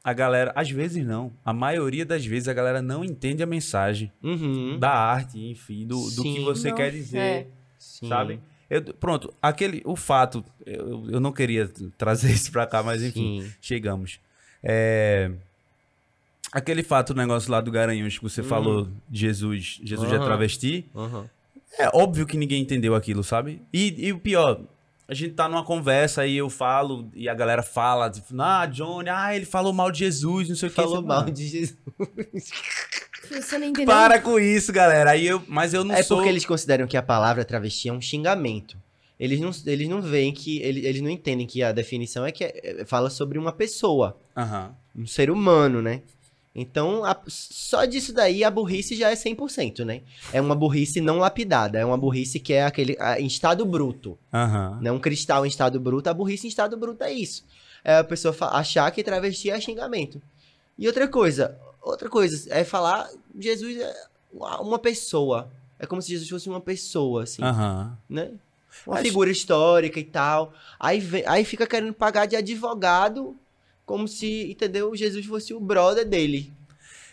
[0.04, 4.10] a galera, às vezes não, a maioria das vezes a galera não entende a mensagem
[4.22, 7.46] uhum, da arte, enfim, do, do que você Não, quer dizer, é.
[7.78, 8.08] sim.
[8.08, 8.40] sabe?
[8.68, 13.42] Eu- pronto, aquele, o fato, eu, eu não queria trazer isso pra cá, mas enfim,
[13.42, 13.52] Sim.
[13.60, 14.18] chegamos.
[14.62, 15.30] É,
[16.50, 20.24] Aquele fato, o negócio lá do Garanhuns que você falou de Jesus, Jesus é Aham.
[20.24, 20.84] travesti.
[20.94, 21.24] Aham.
[21.78, 23.62] É óbvio que ninguém entendeu aquilo, sabe?
[23.72, 24.60] E, e o pior,
[25.12, 29.08] a gente tá numa conversa e eu falo, e a galera fala, tipo, ah, Johnny,
[29.10, 30.76] ah, ele falou mal de Jesus, não sei o que.
[30.76, 31.78] Falou mal de Jesus.
[33.30, 33.86] Você não entendeu?
[33.94, 35.10] Para com isso, galera.
[35.10, 36.16] Aí eu, mas eu não É sou.
[36.18, 38.76] porque eles consideram que a palavra travesti é um xingamento.
[39.18, 40.60] Eles não, eles não veem que.
[40.60, 44.74] Eles, eles não entendem que a definição é que é- fala sobre uma pessoa, Aham.
[44.96, 46.02] um ser humano, né?
[46.54, 50.02] Então, a- só disso daí a burrice já é 100%, né?
[50.32, 54.18] É uma burrice não lapidada, é uma burrice que é aquele a- em estado bruto.
[54.32, 54.78] Aham.
[54.82, 54.92] Né?
[54.92, 57.44] Um cristal em estado bruto, a burrice em estado bruto é isso.
[57.82, 60.20] É a pessoa achar que travesti é xingamento.
[60.78, 63.94] E outra coisa, outra coisa, é falar Jesus é
[64.60, 65.50] uma pessoa.
[65.78, 67.96] É como se Jesus fosse uma pessoa, assim, Aham.
[68.08, 68.30] né?
[68.86, 70.52] Uma Mas- figura histórica e tal.
[70.78, 73.36] Aí, vem- aí fica querendo pagar de advogado,
[73.92, 74.96] como se, entendeu?
[74.96, 76.50] Jesus fosse o brother dele.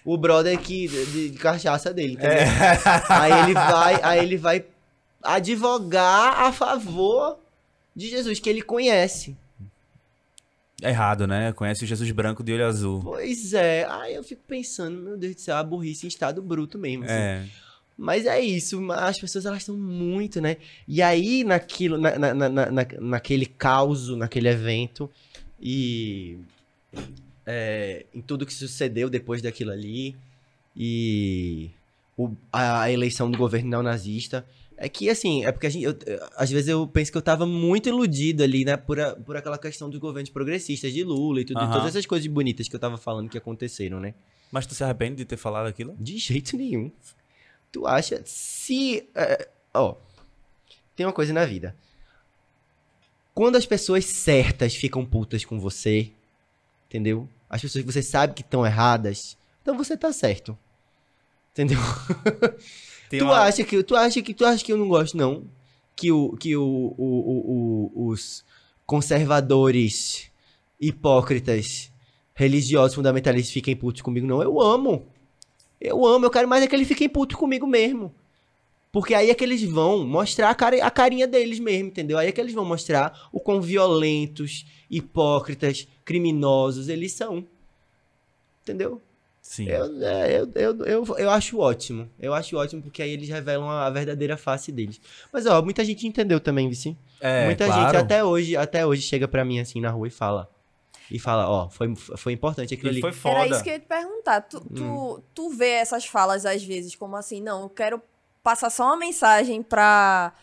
[0.06, 2.38] O brother que, de, de cachaça dele, entendeu?
[2.38, 2.78] É.
[3.10, 4.64] Aí ele vai, aí ele vai
[5.22, 7.38] advogar a favor
[7.94, 9.36] de Jesus, que ele conhece.
[10.82, 11.52] É errado, né?
[11.52, 13.02] Conhece o Jesus branco de olho azul.
[13.04, 16.78] Pois é, aí eu fico pensando, meu Deus do céu, a burrice em estado bruto
[16.80, 17.04] mesmo.
[17.04, 17.14] assim.
[17.14, 17.46] É.
[17.98, 20.56] Mas é isso, mas as pessoas elas estão muito, né?
[20.88, 25.10] E aí, naquilo, na, na, na, na- naquele caos, naquele evento,
[25.62, 26.38] e
[27.46, 30.16] é, em tudo que sucedeu depois daquilo ali,
[30.76, 31.70] e
[32.18, 34.46] o- a, eleição do governo neonazista,
[34.78, 35.98] é que assim, é porque gente, eu-
[36.38, 39.58] às vezes eu penso que eu tava muito iludido ali, né, por, a- por aquela
[39.58, 41.74] questão dos governos progressistas de Lula e tudo, e Aham.
[41.74, 44.14] todas essas coisas bonitas que eu tava falando que aconteceram, né?
[44.52, 45.96] Mas tu se arrepende de ter falado aquilo?
[46.00, 46.92] De jeito nenhum.
[47.72, 48.22] Tu acha.
[48.26, 49.08] Se.
[49.14, 49.96] é, ó.
[50.96, 51.76] Tem uma coisa na vida.
[53.34, 56.12] Quando as pessoas certas ficam putas com você,
[56.90, 57.30] entendeu?
[57.50, 60.58] As pessoas que você sabe que estão erradas, então você tá certo.
[61.52, 61.78] Entendeu?
[63.10, 65.44] Tem tu uma- acha que tu acha que tu acha que eu não gosto não
[65.96, 66.64] que o que o,
[66.98, 68.46] o, o- os
[68.86, 70.32] conservadores
[70.80, 71.92] hipócritas
[72.34, 75.08] religiosos fundamentalistas fiquem putos comigo não eu amo
[75.82, 78.14] eu amo eu quero mais é que eles fiquem putos comigo mesmo
[78.92, 82.18] porque aí é que eles vão mostrar a, cara, a carinha deles mesmo, entendeu?
[82.18, 87.46] Aí é que eles vão mostrar o quão violentos, hipócritas, criminosos eles são.
[88.64, 89.02] Entendeu?
[89.42, 89.68] Sim.
[89.68, 92.10] Eu, é, eu, eu, eu, eu acho ótimo.
[92.20, 95.00] Eu acho ótimo porque aí eles revelam a verdadeira face deles.
[95.32, 96.96] Mas, ó, muita gente entendeu também, Vici.
[97.20, 97.82] É, muita claro.
[97.82, 100.50] gente até hoje, até hoje chega pra mim assim na rua e fala.
[101.12, 103.02] E fala, ó, foi, foi importante aquilo E ali.
[103.02, 103.40] foi foda.
[103.40, 104.42] Era isso que eu ia te perguntar.
[104.42, 108.00] Tu, tu, tu vê essas falas às vezes como assim, não, eu quero
[108.44, 110.34] passar só uma mensagem pra,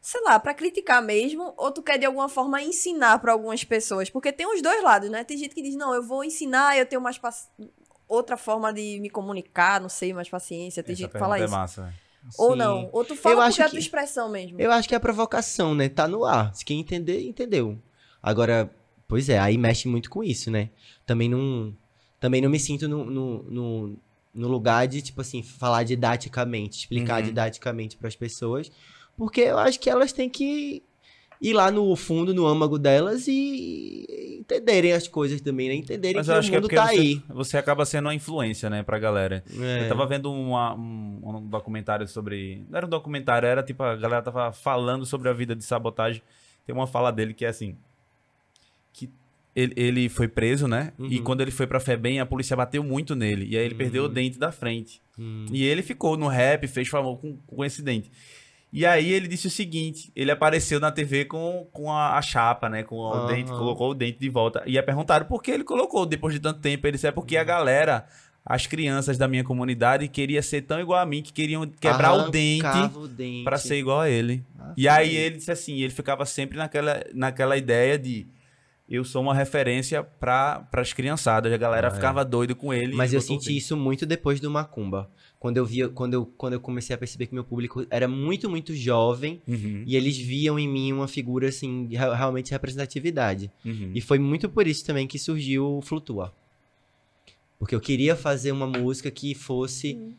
[0.00, 4.10] sei lá, pra criticar mesmo, ou tu quer de alguma forma ensinar pra algumas pessoas?
[4.10, 5.24] Porque tem os dois lados, né?
[5.24, 7.48] Tem gente que diz, não, eu vou ensinar, eu tenho mais paci-
[8.08, 10.82] outra forma de me comunicar, não sei, mais paciência.
[10.82, 11.46] Tem Essa gente que fala isso.
[11.52, 11.94] é massa, velho.
[12.38, 12.58] Ou Sim.
[12.58, 12.88] não.
[12.92, 14.60] Ou tu fala Eu acho é a que- tua expressão mesmo.
[14.60, 15.88] Eu acho que é a provocação, né?
[15.88, 16.52] Tá no ar.
[16.54, 17.78] Se quem entender, entendeu.
[18.22, 18.68] Agora,
[19.06, 20.70] pois é, aí mexe muito com isso, né?
[21.06, 21.72] Também não,
[22.18, 23.98] também não me sinto no, no, no,
[24.36, 27.26] no lugar de, tipo assim, falar didaticamente, explicar Uhum.
[27.28, 28.70] didaticamente pras pessoas,
[29.16, 30.82] porque eu acho que elas têm que
[31.40, 35.74] ir lá no fundo, no âmago delas e entenderem as coisas também, né?
[35.74, 37.22] Entenderem Mas que eu o acho que é mundo tá você, aí.
[37.28, 39.42] você acaba sendo uma influência, né, pra galera.
[39.60, 39.84] É.
[39.84, 42.64] Eu tava vendo uma- um, um documentário sobre.
[42.70, 46.22] Não era um documentário, era tipo, a galera tava falando sobre a vida de sabotagem.
[46.64, 47.76] Tem uma fala dele que é assim.
[48.92, 49.10] Que
[49.56, 50.92] ele, ele foi preso, né?
[50.98, 51.24] E Uhum.
[51.24, 53.46] quando ele foi pra Febem, a polícia bateu muito nele.
[53.48, 54.12] E aí ele perdeu o Uhum.
[54.12, 55.00] dente da frente.
[55.18, 55.46] Hum.
[55.50, 58.12] E ele ficou no rap, fez famoso com, com esse dente.
[58.72, 62.68] E aí ele disse o seguinte: ele apareceu na TV com, com a, a chapa,
[62.68, 62.82] né?
[62.82, 64.62] Com o dente, colocou o dente de volta.
[64.66, 66.86] E aí perguntaram por que ele colocou depois de tanto tempo.
[66.86, 68.04] Ele disse: é porque a galera,
[68.44, 72.30] as crianças da minha comunidade, queria ser tão igual a mim que queriam quebrar o
[72.30, 73.44] dente o dente.
[73.44, 74.44] pra ser igual a ele.
[74.58, 78.26] Ah, E aí ele disse assim: ele ficava sempre naquela, naquela ideia de.
[78.88, 81.52] Eu sou uma referência para as criançadas.
[81.52, 81.94] A galera Ah, é.
[81.94, 82.94] ficava doido com ele.
[82.94, 83.56] Mas eu senti dente.
[83.56, 85.10] isso muito depois do Macumba.
[85.40, 88.48] Quando eu via, quando eu, quando eu comecei a perceber que meu público era muito,
[88.48, 93.50] muito jovem Uhum, e eles viam em mim uma figura assim, realmente representatividade.
[93.64, 93.90] uhum.
[93.94, 96.32] E foi muito por isso também que surgiu o Flutua.
[97.58, 100.12] Porque eu queria fazer uma música que fosse Hum.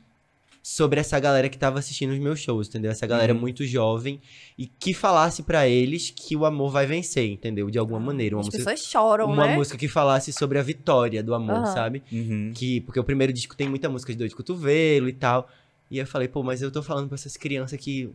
[0.69, 2.91] Sobre essa galera que tava assistindo os meus shows, entendeu?
[2.91, 3.39] Essa galera Uhum.
[3.39, 4.19] muito jovem
[4.57, 7.69] e que falasse pra eles que o amor vai vencer, entendeu?
[7.69, 9.55] De alguma maneira, uma As música pessoas choram, uma né?
[9.55, 11.65] música que falasse sobre a vitória do amor, Aham.
[11.67, 12.03] sabe?
[12.11, 12.51] Uhum.
[12.53, 15.47] que porque o primeiro disco tem muita música de dor de cotovelo e tal.
[15.89, 18.09] E eu falei, pô, mas eu tô falando pra essas crianças que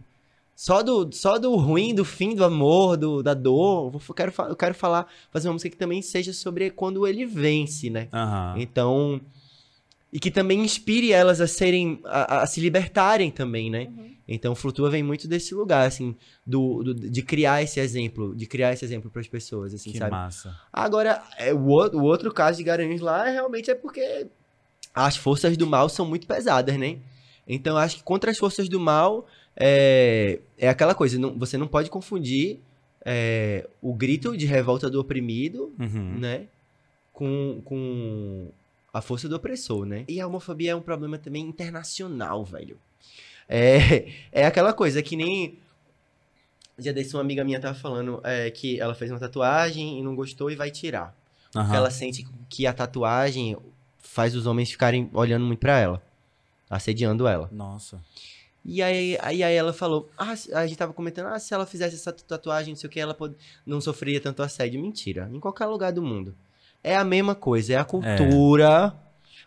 [0.55, 4.57] só do só do ruim, do fim do amor, do, da dor, eu quero eu
[4.57, 8.09] quero falar, fazer uma música que também seja sobre quando ele vence, né?
[8.13, 8.57] Aham.
[8.59, 9.23] Então,
[10.13, 13.89] e que também inspire elas a serem, a, a se libertarem também, né?
[13.97, 14.13] Uhum.
[14.29, 16.15] Então, Flutua vem muito desse lugar, assim,
[16.47, 19.99] do, do- de criar esse exemplo, de criar esse exemplo para as pessoas, assim, Que
[19.99, 20.11] sabe?
[20.13, 20.55] massa.
[20.73, 24.27] Agora, é, o, o- outro caso de Garanhuns lá é, realmente é porque
[24.95, 26.99] as forças do mal são muito pesadas, né?
[27.49, 31.67] Então, acho que contra as forças do mal é, é aquela coisa, não- você não
[31.67, 32.61] pode confundir
[33.05, 36.19] é, o grito de revolta do oprimido, Uhum.
[36.21, 36.45] né?
[37.13, 38.49] Com, com
[38.93, 40.05] a força do opressor, né?
[40.09, 42.79] E a homofobia é um problema também internacional, velho.
[43.49, 45.59] É, é aquela coisa que nem.
[46.79, 50.15] Já desse uma amiga minha tava falando é, que ela fez uma tatuagem e não
[50.15, 51.15] gostou e vai tirar.
[51.53, 53.57] Porque ela sente que a tatuagem
[53.99, 56.03] faz os homens ficarem olhando muito pra ela,
[56.69, 57.49] assediando ela.
[57.53, 58.01] Nossa.
[58.65, 61.97] E aí, aí, aí ela falou, ah, a gente tava comentando, ah, se ela fizesse
[61.97, 63.37] essa tatuagem, não sei o que, ela pod-
[63.67, 64.81] não sofreria tanto assédio.
[64.81, 66.35] Mentira, em qualquer lugar do mundo.
[66.85, 68.95] É a mesma coisa, é a cultura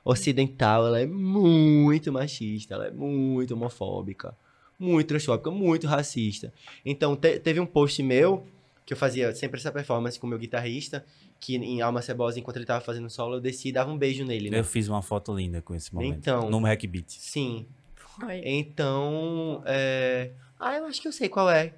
[0.03, 4.35] ocidental, ela é muito machista, ela é muito homofóbica,
[4.77, 6.53] muito transfóbica, muito racista.
[6.85, 8.45] Então, te- teve um post meu,
[8.85, 11.03] que eu fazia sempre essa performance com o meu guitarrista,
[11.39, 14.23] que em Alma Cebosa, enquanto ele tava fazendo solo, eu desci e dava um beijo
[14.23, 14.59] nele, né?
[14.59, 16.17] Eu fiz uma foto linda com esse momento.
[16.17, 16.49] Então.
[16.49, 17.09] No Hack Beat.
[17.09, 17.65] Sim,
[17.95, 18.41] Foi.
[18.45, 20.31] então, é...
[20.59, 21.73] Ah, eu acho que eu sei qual é.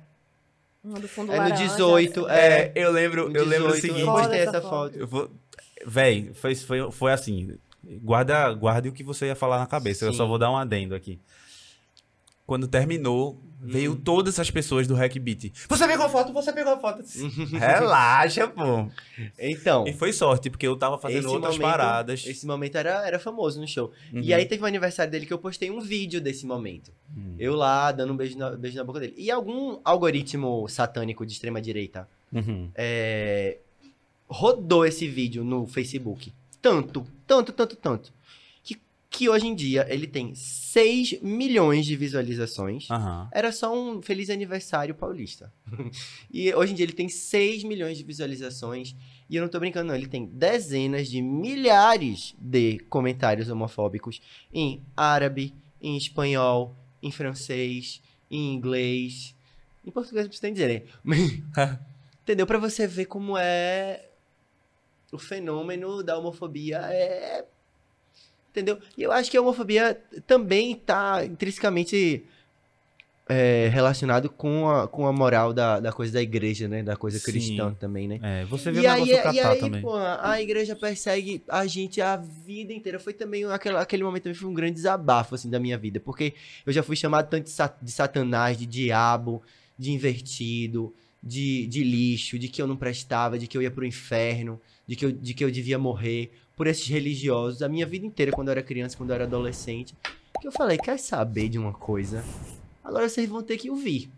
[0.84, 2.72] Uma do fundo É no laranja, 18, é.
[2.76, 4.00] eu lembro, no eu lembro o 18, seguinte.
[4.02, 4.92] Eu Foda postei essa essa foto.
[4.92, 5.00] foto.
[5.00, 5.32] Eu vou.
[5.90, 7.58] Véi, foi, foi, foi assim.
[8.04, 10.04] Guarda, guarde o que você ia falar na cabeça.
[10.06, 10.18] Eu Sim.
[10.18, 11.20] só vou dar um adendo aqui.
[12.46, 13.96] Quando terminou, veio Hum.
[13.98, 15.52] todas as pessoas do Hack Beat.
[15.68, 17.04] Você pegou a foto, você pegou a foto.
[17.60, 18.90] Relaxa, pô.
[19.38, 22.26] Então, E foi sorte, porque eu tava fazendo outras momento- paradas.
[22.26, 23.92] esse momento era, era famoso no show.
[24.14, 24.36] E Uhum.
[24.38, 26.92] aí teve um aniversário dele que eu postei um vídeo desse momento.
[27.16, 27.36] Hum.
[27.38, 29.14] Eu lá, dando um beijo na, beijo na boca dele.
[29.18, 32.70] E algum algoritmo satânico de extrema direita Uhum.
[32.76, 33.58] é,
[34.28, 36.34] rodou esse vídeo no Facebook.
[36.62, 38.14] Tanto, tanto, tanto, tanto.
[38.64, 42.90] Que, que hoje em dia ele tem 6 milhões de visualizações.
[42.92, 43.30] Aham.
[43.32, 45.52] Era só um feliz aniversário paulista.
[46.30, 48.96] e hoje em dia ele tem 6 milhões de visualizações.
[49.30, 49.96] E eu não tô brincando, não.
[49.96, 54.22] Ele tem dezenas de milhares de comentários homofóbicos
[54.54, 59.34] em árabe, em espanhol, em francês, em inglês.
[59.86, 61.78] Em português não precisa nem dizer, né?
[62.24, 62.46] Entendeu?
[62.46, 64.07] Pra você ver como é
[65.12, 66.78] o fenômeno da homofobia.
[66.92, 67.46] É.
[68.52, 68.80] Entendeu?
[68.98, 72.24] E eu acho que a homofobia também tá intrinsecamente
[73.30, 76.82] é, relacionado com a, com a moral da, da coisa da igreja, né?
[76.82, 77.26] Da coisa Sim.
[77.26, 78.20] cristã também, né?
[78.24, 79.82] É, você viu E o aí, negócio e Catar aí também.
[79.82, 83.00] pô, a igreja persegue a gente a vida inteira.
[83.00, 86.34] Foi também aquele, aquele momento também foi um grande desabafo assim da minha vida, porque
[86.66, 89.44] eu já fui chamado tanto de, sa- de satanás, de diabo,
[89.78, 93.86] de invertido, de, de lixo, de que eu não prestava, de que eu ia pro
[93.86, 98.06] inferno, de que eu, de que eu devia morrer por esses religiosos a minha vida
[98.06, 99.96] inteira quando eu era criança, quando eu era adolescente.
[100.42, 102.24] Que eu falei, quer saber de uma coisa?
[102.84, 104.10] Agora vocês vão ter que ouvir.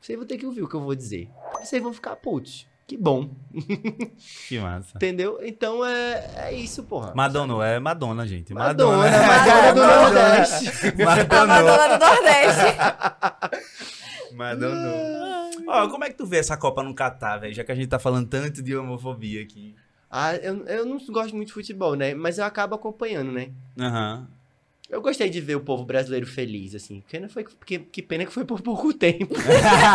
[0.00, 1.28] Vocês vão ter que ouvir o que eu vou dizer.
[1.60, 2.66] Vocês vão ficar putos.
[2.86, 3.30] Que bom.
[4.48, 4.96] Que massa.
[4.96, 5.38] Entendeu?
[5.42, 7.14] Então é, é isso, porra.
[7.14, 8.52] Madonna, é Madonna, gente.
[8.52, 9.26] Madonna, Madonna.
[9.26, 9.80] Madonna do.
[9.80, 10.64] Nordeste.
[11.04, 11.62] Madonna.
[11.62, 12.76] Madonna do Nordeste.
[14.36, 15.50] Madonna.
[15.68, 17.54] Ó, como é que tu vê essa Copa no Catar, velho?
[17.54, 19.74] Já que a gente tá falando tanto de homofobia aqui.
[20.14, 22.12] Ah, eu, eu não gosto muito de futebol, né?
[22.12, 23.50] Mas eu acabo acompanhando, né?
[23.80, 24.28] Aham.
[24.90, 27.02] Eu gostei de ver o povo brasileiro feliz, assim.
[27.10, 29.34] Pena foi, que, que pena que foi por pouco tempo.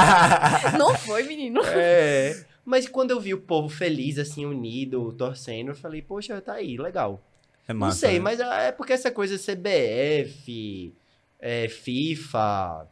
[0.79, 1.61] Não foi, menino.
[1.63, 2.43] É.
[2.65, 6.77] Mas quando eu vi o povo feliz, assim, unido, torcendo, eu falei, poxa, tá aí,
[6.77, 7.21] legal.
[7.67, 8.19] É Não massa, sei, né?
[8.19, 10.91] mas é porque essa coisa CBF,
[11.39, 12.87] é, FIFA.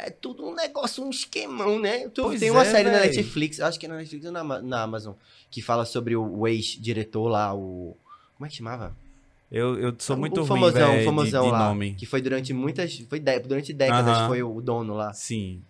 [0.00, 2.08] É tudo um negócio, um esquemão, né?
[2.08, 3.08] Tu, Pois tem uma é, série na véi.
[3.08, 5.14] Netflix, acho que é na Netflix ou na, na Amazon,
[5.50, 7.96] que fala sobre o, o ex-diretor lá, o.
[8.36, 8.94] Como é que chamava?
[9.50, 11.68] Eu, eu sou muito ruim, famosão, um famosão de, de lá.
[11.68, 11.94] nome.
[11.94, 12.98] Que foi durante muitas.
[13.08, 14.28] Foi dé- durante décadas Aham.
[14.28, 15.12] foi o dono lá.
[15.14, 15.62] Sim.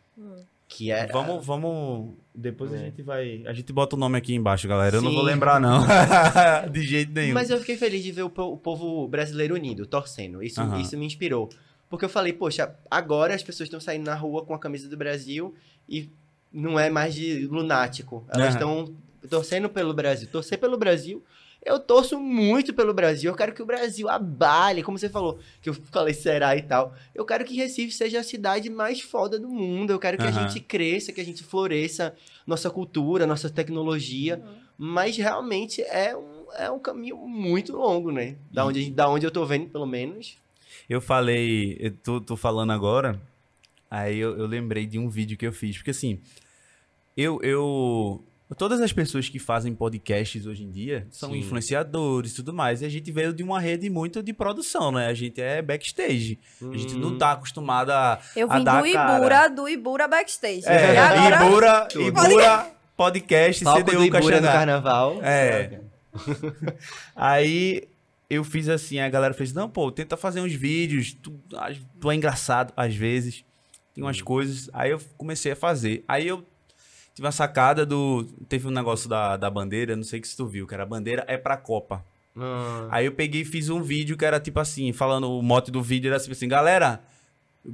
[0.67, 1.11] Que era.
[1.13, 2.15] Vamos, vamos...
[2.35, 2.79] Depois a É.
[2.81, 3.43] gente vai...
[3.47, 4.97] A gente bota o nome aqui embaixo, galera.
[4.97, 5.17] Eu não Sim.
[5.17, 5.87] vou lembrar, não.
[6.71, 7.33] de jeito nenhum.
[7.35, 10.43] Mas eu fiquei feliz de ver o, o povo brasileiro unido, torcendo.
[10.43, 10.79] Isso, Aham.
[10.81, 11.49] isso me inspirou.
[11.89, 14.97] Porque eu falei, poxa, agora as pessoas estão saindo na rua com a camisa do
[14.97, 15.55] Brasil
[15.89, 16.11] e
[16.53, 18.25] não é mais de lunático.
[18.29, 18.95] Elas estão
[19.29, 20.29] torcendo pelo Brasil.
[20.31, 21.23] Torcer pelo Brasil.
[21.65, 23.31] Eu torço muito pelo Brasil.
[23.31, 26.95] Eu quero que o Brasil abale, como você falou, que eu falei será e tal.
[27.15, 29.91] Eu quero que Recife seja a cidade mais foda do mundo.
[29.93, 30.49] Eu quero que a Aham.
[30.49, 32.15] gente cresça, que a gente floresça
[32.47, 34.41] nossa cultura, nossa tecnologia.
[34.77, 38.37] Mas realmente é um, é um caminho muito longo, né?
[38.53, 40.39] Da onde, a gente- da onde eu tô vendo, pelo menos.
[40.89, 43.21] Eu falei, eu tô, tô falando agora,
[43.91, 46.21] aí eu, eu lembrei de um vídeo que eu fiz, porque assim,
[47.17, 48.25] eu, eu,
[48.57, 51.39] Todas as pessoas que fazem podcasts hoje em dia são Sim.
[51.41, 52.81] influenciadores e tudo mais.
[52.81, 55.07] E a gente veio de uma rede muito de produção, né?
[55.07, 56.39] A gente é backstage.
[56.63, 56.99] A gente Hum.
[56.99, 58.19] não tá acostumado a.
[58.35, 59.19] Eu a vim dar do cara.
[59.19, 60.67] Ibura, do Ibura backstage.
[60.67, 62.09] É, e agora, Ibura, Tudo.
[62.09, 65.19] Ibura, podcast, Palco do CDU Ibura no carnaval.
[65.23, 65.81] É.
[67.15, 67.87] Aí
[68.31, 71.41] eu fiz assim, a galera fez, não, pô, tenta fazer uns vídeos, tu,
[72.01, 73.45] tu é engraçado às vezes,
[73.95, 74.71] tem umas coisas.
[74.73, 76.05] Aí eu comecei a fazer.
[76.07, 76.45] Aí eu
[77.15, 78.25] tive uma sacada do.
[78.49, 80.87] Teve um negócio da, da bandeira, não sei que se tu viu, que era a
[80.87, 82.05] bandeira é pra Copa.
[82.37, 85.71] Ah, Aí eu peguei e fiz um vídeo que era tipo assim, falando, o mote
[85.71, 87.03] do vídeo era assim, assim, galera,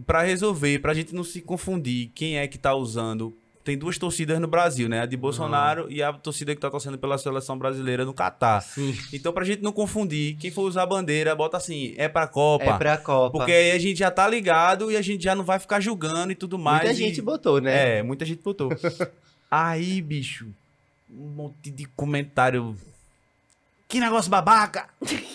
[0.07, 3.37] pra resolver, pra gente não se confundir, quem é que tá usando.
[3.65, 5.01] Tem duas torcidas no Brasil, né?
[5.01, 8.61] A de Bolsonaro e a torcida que tá torcendo pela seleção brasileira no Catar.
[8.61, 8.95] sim.
[9.11, 12.65] Então, pra gente não confundir, quem for usar a bandeira, bota assim, é pra Copa.
[12.65, 13.39] É pra Copa.
[13.39, 16.31] Porque aí a gente já tá ligado e a gente já não vai ficar julgando
[16.31, 16.85] e tudo mais.
[16.85, 17.99] Muita e- gente botou, né?
[17.99, 18.71] é, muita gente botou.
[19.51, 20.47] Aí, bicho,
[21.11, 22.77] um monte de comentário.
[23.89, 24.89] Que negócio babaca!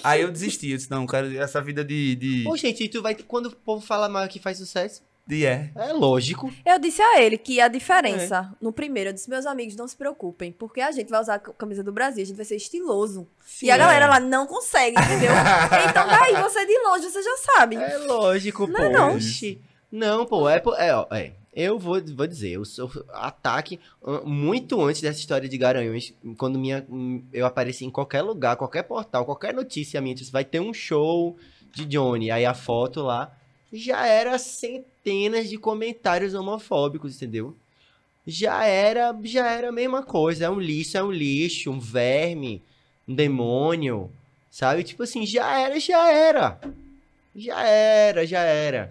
[0.03, 2.15] Aí eu desisti, eu disse, não, cara, essa vida de.
[2.15, 3.15] de, Pô, gente, e tu vai.
[3.15, 5.69] Quando o povo fala mal que faz sucesso, de é.
[5.75, 6.51] é lógico.
[6.65, 9.95] Eu disse a ele que a diferença, no primeiro, eu disse, meus amigos, não se
[9.95, 13.27] preocupem, porque a gente vai usar a camisa do Brasil, a gente vai ser estiloso.
[13.61, 13.77] e a é.
[13.77, 15.30] galera lá não consegue, entendeu?
[15.88, 17.75] então daí você de longe, você já sabe.
[17.75, 18.82] É lógico, Não pô.
[18.82, 19.17] é não.
[19.91, 21.34] Não, pô, é, é, ó, é.
[21.53, 23.80] Eu vou, vou dizer, eu sou ataque
[24.23, 26.84] muito antes dessa história de Garanhões, quando minha,
[27.32, 31.38] eu apareci em qualquer lugar, qualquer portal, qualquer notícia minha, vai ter um show
[31.71, 33.32] de Johnny, aí a foto lá,
[33.71, 34.38] já era
[35.04, 37.56] centenas de comentários homofóbicos, entendeu?
[38.28, 42.62] Já era, já era a mesma coisa, é um lixo, é um lixo, um verme,
[43.08, 44.12] um demônio,
[44.52, 44.84] sabe?
[44.84, 46.60] Tipo assim, já era, já era.
[47.36, 48.89] Já era, já era.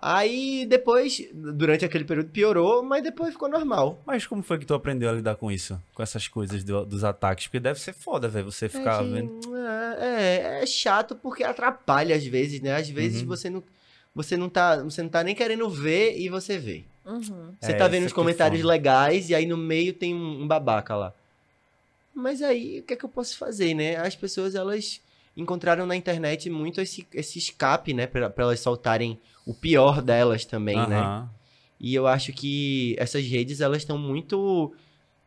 [0.00, 4.00] Aí depois, durante aquele período piorou, mas depois ficou normal.
[4.06, 5.80] Mas como foi que tu aprendeu a lidar com isso?
[5.92, 7.48] Com essas coisas do- dos ataques?
[7.48, 9.40] Porque deve ser foda, velho, você ficar é, vendo.
[9.98, 12.76] é, é chato porque atrapalha às vezes, né?
[12.76, 13.26] Às vezes Uhum.
[13.28, 13.60] você não
[14.18, 16.82] você não tá, você não tá nem querendo ver e você vê.
[17.06, 17.54] Uhum.
[17.60, 18.72] Você É, tá vendo os é comentários foda.
[18.72, 21.14] legais e aí no meio tem um, um babaca lá.
[22.12, 23.94] Mas aí, o que é que eu posso fazer, né?
[23.96, 25.00] As pessoas, elas
[25.36, 28.08] encontraram na internet muito esse, esse escape, né?
[28.08, 30.96] Pra, pra elas soltarem o pior delas também, né?
[30.98, 31.30] Aham.
[31.78, 34.74] E eu acho que essas redes, elas estão muito...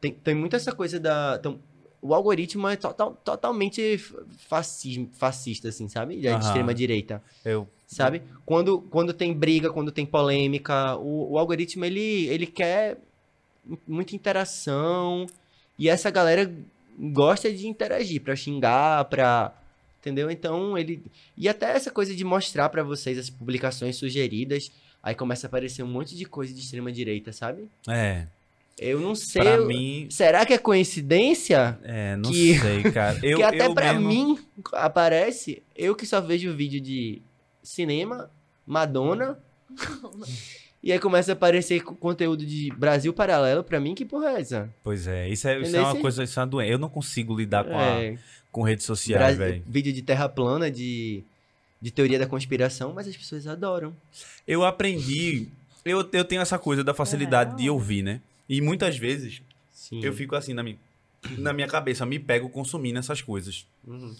[0.02, 1.38] Tem, tem muito essa coisa da...
[1.38, 1.60] tão-
[2.02, 3.98] o algoritmo é total, totalmente
[4.50, 6.18] fascismo, fascista, assim, sabe?
[6.20, 6.40] De Aham.
[6.40, 7.68] extrema-direita Eu.
[7.92, 8.22] Sabe?
[8.46, 12.98] Quando, quando tem briga, quando tem polêmica, o, o algoritmo ele, ele quer
[13.88, 15.28] muita interação
[15.78, 16.52] e essa galera
[16.98, 19.54] gosta de interagir pra xingar, pra
[20.00, 20.32] entendeu?
[20.32, 21.04] Então ele
[21.38, 24.72] e até essa coisa de mostrar pra vocês as publicações sugeridas,
[25.04, 27.66] aí começa a aparecer um monte de coisa de extrema direita, sabe?
[27.88, 28.26] É.
[28.80, 29.42] Eu não sei.
[29.44, 30.08] Pra eu- mim.
[30.10, 31.78] Será que é coincidência?
[31.84, 33.20] É, não que- sei, cara.
[33.22, 34.40] Eu, que até eu pra mesmo- mim
[34.74, 37.22] aparece, eu que só vejo vídeo de
[37.64, 38.30] cinema,
[38.66, 39.38] Madonna,
[40.84, 44.42] e aí começa a aparecer co- conteúdo de Brasil Paralelo, pra mim, que porra é
[44.42, 44.74] essa?
[44.84, 46.72] Pois é, isso é, isso é uma coisa, isso é uma doença.
[46.72, 48.18] Eu não consigo lidar com, a- É,
[48.52, 49.64] com redes sociais, velho.
[49.68, 51.24] vídeo de terra plana, de,
[51.82, 53.96] de teoria da conspiração, mas as pessoas adoram.
[54.48, 55.48] Eu aprendi.
[55.86, 57.76] Eu, eu tenho essa coisa da facilidade de Real.
[57.76, 58.22] ouvir, né?
[58.48, 59.42] E muitas vezes
[59.74, 60.00] Sim.
[60.04, 60.78] eu fico assim na minha,
[61.38, 63.66] na minha cabeça, me pego consumindo essas coisas.
[63.88, 64.16] Uhum.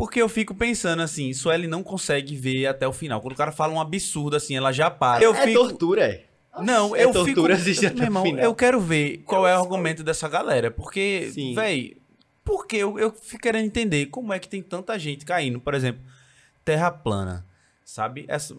[0.00, 3.20] Porque eu fico pensando assim, Sueli não consegue ver até o final.
[3.20, 5.22] Quando o cara fala um absurdo assim, ela já para.
[5.22, 5.60] Eu é fico.
[5.60, 6.24] tortura, é.
[6.62, 7.62] Não, É eu tortura fico.
[7.68, 8.42] assistir até Meu irmão, final.
[8.42, 10.70] eu quero ver qual é o argumento dessa galera.
[10.70, 11.98] Porque, véi,
[12.42, 15.60] porque eu, eu fico querendo entender como é que tem tanta gente caindo.
[15.60, 16.00] Por exemplo,
[16.64, 17.44] terra plana,
[17.84, 18.24] sabe?
[18.26, 18.56] Essa,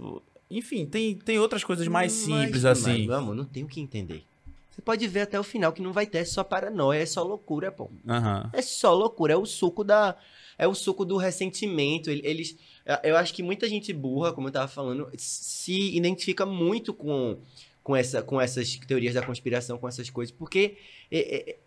[0.47, 2.99] enfim, tem, tem outras coisas mais simples Mas, assim.
[2.99, 4.23] Mas, vamos, não tem o que entender.
[4.69, 7.23] Você pode ver até o final que não vai ter, é só paranoia, é só
[7.23, 7.89] loucura, pô.
[8.07, 8.47] Aham.
[8.53, 10.15] É só loucura, é o suco da.
[10.61, 12.09] É o suco do ressentimento.
[12.11, 12.55] Ele- Eles.
[13.03, 17.37] Eu acho que muita gente burra, como eu tava falando, se identifica muito com,
[17.83, 20.75] com, essa, com essas teorias da conspiração, com essas coisas, porque
[21.11, 21.57] é, é,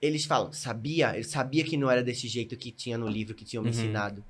[0.00, 1.16] eles falam, sabia?
[1.16, 3.74] Eu sabia que não era desse jeito que tinha no livro que tinham me Uhum.
[3.76, 4.24] ensinado.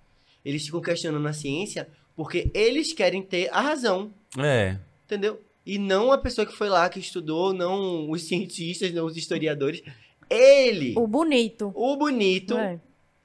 [0.44, 4.12] Eles ficam questionando a ciência porque eles querem ter a razão.
[4.38, 4.76] É.
[5.06, 5.40] Entendeu?
[5.66, 9.82] E não a pessoa que foi lá, que estudou, não os cientistas, não os historiadores.
[10.30, 11.72] Ele, O bonito.
[11.74, 12.78] o bonito, É.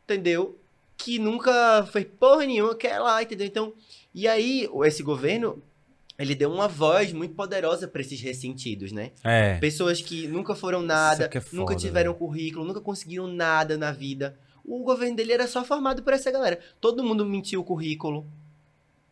[0.03, 0.57] entendeu?
[1.04, 3.45] Que nunca fez porra nenhuma, quer lá, entendeu?
[3.47, 3.74] Então,
[4.14, 5.62] e aí, o- esse governo,
[6.18, 9.12] ele deu uma voz muito poderosa pra esses ressentidos, né?
[9.24, 9.58] É.
[9.58, 13.91] Pessoas que nunca foram nada, que é nunca foda, tiveram currículo, nunca conseguiram nada na
[13.91, 14.38] vida.
[14.64, 16.58] O governo dele era só formado por essa galera.
[16.80, 18.26] Todo mundo mentiu o currículo.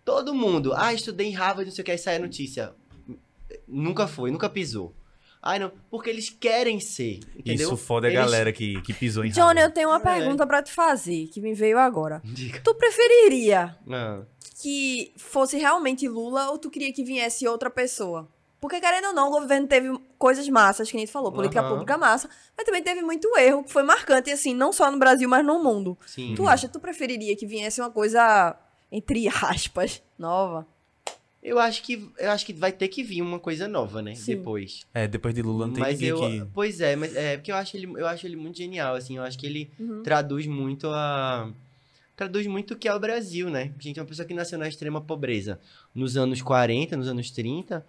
[0.06, 0.74] Todo mundo.
[0.74, 2.74] Ah, estudei em Harvard, não sei o que, aí sai a notícia.
[3.68, 4.94] Nunca foi, nunca pisou.
[5.44, 7.68] Ai, não, porque eles querem ser, entendeu?
[7.70, 9.64] Isso foda a Eles- galera que, que pisou em Johnny, Harvard.
[9.64, 10.00] eu tenho uma É.
[10.20, 12.22] pergunta pra te fazer, que me veio agora.
[12.24, 12.62] Diga.
[12.64, 14.22] Tu preferiria Ah,
[14.62, 18.28] que fosse realmente Lula ou tu queria que viesse outra pessoa?
[18.60, 21.70] Porque, querendo ou não, o governo teve coisas massas, que a gente falou, política Aham.
[21.70, 25.28] pública massa, mas também teve muito erro, que foi marcante, assim, não só no Brasil,
[25.28, 25.98] mas no mundo.
[26.06, 26.36] sim.
[26.36, 28.56] Tu acha, tu preferiria que viesse uma coisa,
[28.92, 30.68] entre aspas, nova?
[31.44, 34.14] Eu acho que eu acho que vai ter que vir uma coisa nova, né?
[34.14, 34.36] Sim.
[34.36, 34.86] Depois.
[34.94, 36.52] É, depois de Lula não tem mas ninguém eu, que...
[36.54, 39.18] pois é, mas é porque eu acho ele, eu acho ele muito genial, assim.
[39.18, 40.04] Eu acho que ele Uhum.
[40.04, 41.50] traduz muito a
[42.16, 43.72] traduz muito o que é o Brasil, né?
[43.80, 45.60] Gente, uma pessoa que nasceu na extrema pobreza
[45.96, 47.84] nos anos 40, nos anos 30,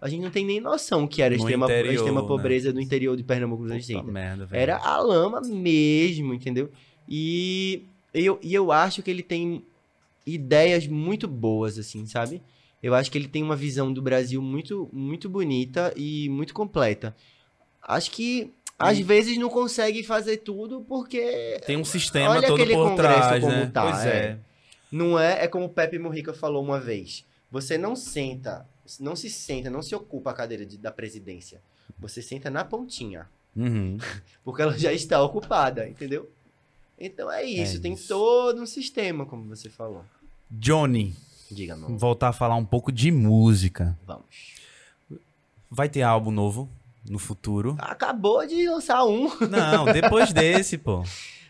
[0.00, 2.26] a gente não tem nem noção o que era a extrema, a interior, extrema né?
[2.26, 4.12] pobreza do interior de Pernambuco nos anos Puta 30.
[4.12, 4.60] merda, velho.
[4.60, 6.68] Era a lama mesmo, entendeu?
[7.08, 9.62] E eu, e eu acho que ele tem
[10.26, 12.42] ideias muito boas, assim, sabe?
[12.86, 17.16] Eu acho que ele tem uma visão do Brasil muito, muito bonita e muito completa.
[17.82, 22.54] Acho que às E- vezes não consegue fazer tudo porque Tem um sistema Olha todo
[22.60, 23.66] aquele por congresso trás, como né?
[23.74, 24.08] tá, pois é.
[24.08, 24.38] é.
[24.92, 27.24] não é, é como o Pepe Mujica falou uma vez.
[27.50, 28.64] Você não senta,
[29.00, 31.60] não se senta, não se ocupa a cadeira de- da presidência.
[31.98, 33.28] Você senta na pontinha.
[33.56, 33.98] Uhum.
[34.44, 36.30] Porque ela já está ocupada, entendeu?
[36.98, 38.06] Então é isso, tem isso.
[38.06, 40.04] todo um sistema, como você falou.
[40.48, 41.14] Johnny,
[41.50, 43.96] Diga, voltar a falar um pouco de música.
[44.06, 44.54] Vamos.
[45.70, 46.68] Vai ter álbum novo
[47.08, 47.76] no futuro?
[47.78, 49.30] Acabou de lançar um.
[49.48, 51.04] Não, depois desse, pô.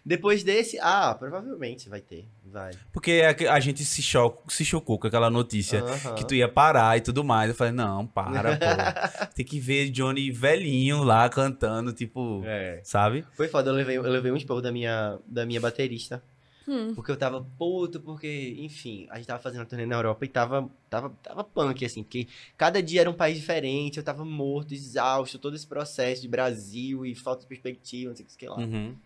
[0.04, 2.28] Depois desse, ah, provavelmente vai ter.
[2.44, 2.72] Vai.
[2.92, 5.82] Porque a, a gente se, cho se chocou com aquela notícia
[6.16, 7.48] que tu ia parar e tudo mais.
[7.48, 9.26] Eu falei, não, para, pô.
[9.34, 12.80] Tem que ver Johnny velhinho lá cantando, tipo, É.
[12.84, 13.24] sabe?
[13.36, 16.22] Foi foda, eu levei, eu levei um esporro da minha, da minha baterista.
[16.68, 16.94] Hum.
[16.94, 20.28] Porque eu tava puto, porque, enfim, a gente tava fazendo a turnê na Europa e
[20.28, 24.74] tava, tava, tava punk, assim, porque cada dia era um país diferente, eu tava morto,
[24.74, 28.58] exausto, todo esse processo de Brasil e falta de perspectiva, não sei o que lá.
[28.58, 28.96] Uhum.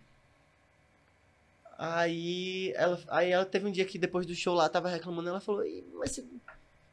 [1.77, 5.41] Aí ela, aí ela teve um dia que depois do show lá, tava reclamando, ela
[5.41, 6.25] falou, e, mas você,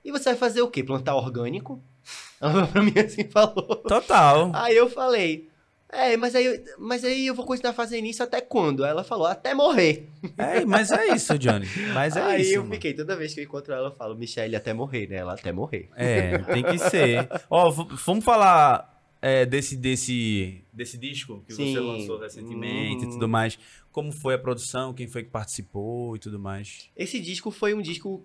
[0.03, 0.83] e você vai fazer o quê?
[0.83, 1.81] Plantar orgânico?
[2.39, 3.75] Ela falou pra mim assim, falou.
[3.87, 4.51] Total.
[4.53, 5.49] Aí eu falei,
[5.89, 8.83] é, mas aí, eu- mas aí eu vou continuar fazendo isso até quando?
[8.83, 10.09] Aí ela falou, até morrer.
[10.37, 11.65] É, mas é isso, Johnny.
[11.93, 12.53] Mas é aí isso.
[12.55, 12.73] eu mano.
[12.75, 15.15] fiquei, toda vez que eu encontro ela, eu falo, Michelle, até morrer, né?
[15.17, 15.89] Ela até morrer.
[15.95, 17.29] É, tem que ser.
[17.49, 21.73] Ó, vamos falar é, desse, desse, desse disco que Sim.
[21.73, 23.09] você lançou recentemente Uhum.
[23.09, 23.57] e tudo mais.
[23.91, 26.89] Como foi a produção, quem foi que participou e tudo mais.
[26.95, 28.23] Esse disco foi um disco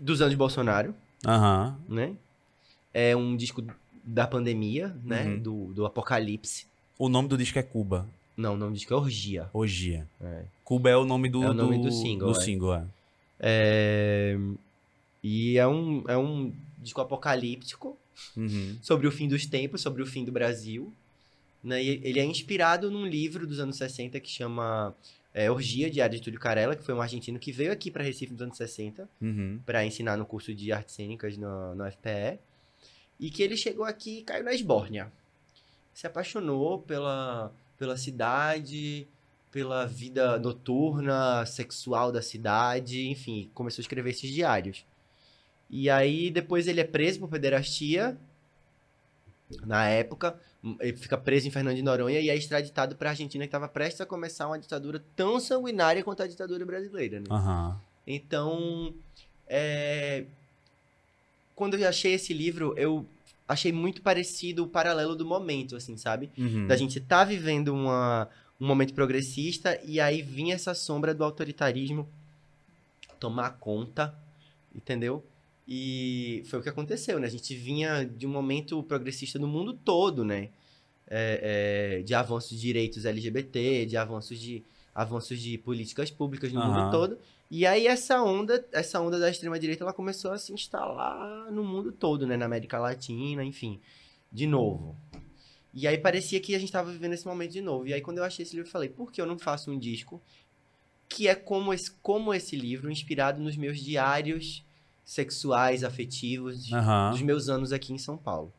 [0.00, 0.94] dos anos Bolsonaro,
[1.26, 1.78] Aham.
[1.88, 2.14] né?
[2.92, 3.64] É um disco
[4.04, 5.24] da pandemia, né?
[5.24, 5.38] Uhum.
[5.38, 6.66] Do, do apocalipse.
[6.98, 8.08] O nome do disco é Cuba.
[8.36, 9.48] Não, o nome do disco é Orgia.
[9.52, 10.06] Orgia.
[10.20, 10.44] É.
[10.64, 12.42] Cuba é o nome do, É o nome do single, Do é.
[12.42, 12.84] single, é.
[13.38, 14.38] É,
[15.22, 17.96] E é um, é um disco apocalíptico
[18.36, 18.76] Uhum.
[18.82, 20.92] sobre o fim dos tempos, sobre o fim do Brasil.
[21.64, 21.82] Né?
[21.82, 24.94] E ele é inspirado num livro dos anos 60 que chama
[25.34, 28.32] é, Orgia, de de Túlio Carella, que foi um argentino que veio aqui para Recife
[28.32, 29.58] nos anos 60 Uhum.
[29.64, 32.38] para ensinar no curso de artes cênicas no, no FPE.
[33.20, 35.12] E que ele chegou aqui e caiu na esbórnia.
[35.94, 39.06] Se apaixonou pela, pela cidade,
[39.52, 44.84] pela vida noturna, sexual da cidade, enfim, começou a escrever esses diários.
[45.68, 48.18] E aí depois ele é preso por pederastia,
[49.64, 50.38] na época,
[50.78, 53.68] ele fica preso em Fernando de Noronha e é extraditado para a Argentina que estava
[53.68, 57.26] prestes a começar uma ditadura tão sanguinária quanto a ditadura brasileira, né?
[57.30, 57.80] Aham.
[58.06, 58.94] Então,
[59.46, 60.26] é,
[61.60, 63.06] quando eu achei esse livro, eu
[63.46, 66.30] achei muito parecido o paralelo do momento, assim, sabe?
[66.38, 66.66] Uhum.
[66.66, 72.08] Da gente tá vivendo uma, um momento progressista e aí vinha essa sombra do autoritarismo
[73.18, 74.14] tomar conta,
[74.74, 75.22] entendeu?
[75.68, 77.26] E foi o que aconteceu, né?
[77.26, 80.48] A gente vinha de um momento progressista no mundo todo, né?
[81.06, 84.64] É, é, de avanços de direitos LGBT, de avanços de,
[84.94, 86.68] avanços de políticas públicas no Aham.
[86.68, 87.18] mundo todo.
[87.50, 91.64] E aí essa onda, essa onda da extrema direita, ela começou a se instalar no
[91.64, 93.80] mundo todo, né, na América Latina, enfim,
[94.30, 94.96] de novo.
[95.72, 97.86] E aí parecia que a gente tava vivendo esse momento de novo.
[97.86, 99.78] E aí quando eu achei esse livro, eu falei, por que eu não faço um
[99.78, 100.20] disco
[101.08, 104.64] que é como esse, como esse livro, inspirado nos meus diários
[105.04, 107.10] sexuais, afetivos, Aham.
[107.10, 108.52] dos meus anos aqui em São Paulo.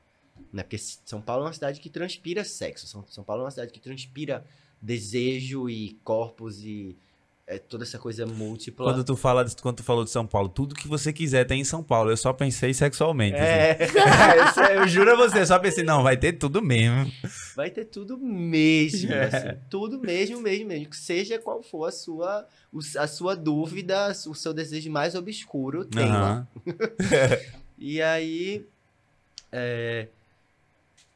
[0.52, 0.64] Né?
[0.64, 2.88] Porque São Paulo é uma cidade que transpira sexo.
[2.88, 4.46] São, São Paulo é uma cidade que transpira
[4.82, 6.96] desejo e corpos e
[7.48, 8.86] é, toda essa coisa múltipla.
[8.86, 11.66] Quando tu, fala, quando tu falou de São Paulo, tudo que você quiser tem em
[11.66, 12.10] São Paulo.
[12.10, 13.36] Eu só pensei sexualmente.
[13.36, 13.44] assim.
[13.46, 13.78] É,
[14.50, 17.12] Isso é- eu juro a você, eu só pensei, não, vai ter tudo mesmo.
[17.56, 19.24] vai ter tudo mesmo, É.
[19.26, 20.90] assim, tudo mesmo, mesmo, mesmo.
[20.90, 22.48] Que Seja qual for a sua,
[22.98, 26.48] a sua dúvida, o seu desejo mais obscuro, tem lá.
[26.48, 26.48] Aham.
[27.84, 28.64] E aí,
[29.52, 30.08] é,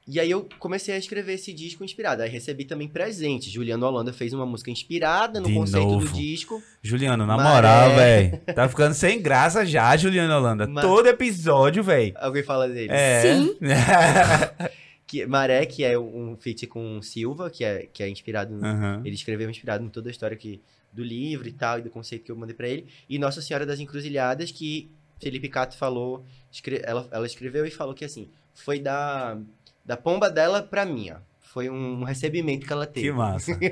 [0.08, 2.22] E aí eu comecei a escrever esse disco inspirado.
[2.22, 3.50] Aí recebi também presente.
[3.50, 6.06] Juliano Holanda fez uma música inspirada no De conceito novo.
[6.08, 6.62] do disco.
[6.84, 7.50] Juliano, na Maré.
[7.56, 8.38] moral, velho.
[8.54, 10.68] Tá ficando sem graça já, Juliano Holanda.
[10.68, 12.14] Ma- Todo episódio, velho.
[12.18, 12.92] Alguém fala dele.
[12.92, 13.22] É.
[13.22, 13.58] Sim.
[15.08, 19.02] Que, Maré, que é um feat com Silva, que é, que é inspirado no, Aham.
[19.06, 20.60] Ele escreveu inspirado em toda a história que,
[20.92, 22.88] do livro e tal, e do conceito que eu mandei pra ele.
[23.08, 24.90] E Nossa Senhora das Encruzilhadas, que
[25.22, 29.38] Felipe Cato falou, escre- ela, ela escreveu e falou que assim, foi da,
[29.86, 31.22] da pomba dela pra minha.
[31.40, 33.08] Foi um recebimento que ela teve.
[33.08, 33.52] Que massa.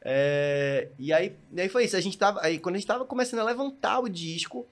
[0.00, 1.96] É, e aí, e aí foi isso.
[1.96, 4.64] A gente tava, aí quando a gente tava começando a levantar o disco,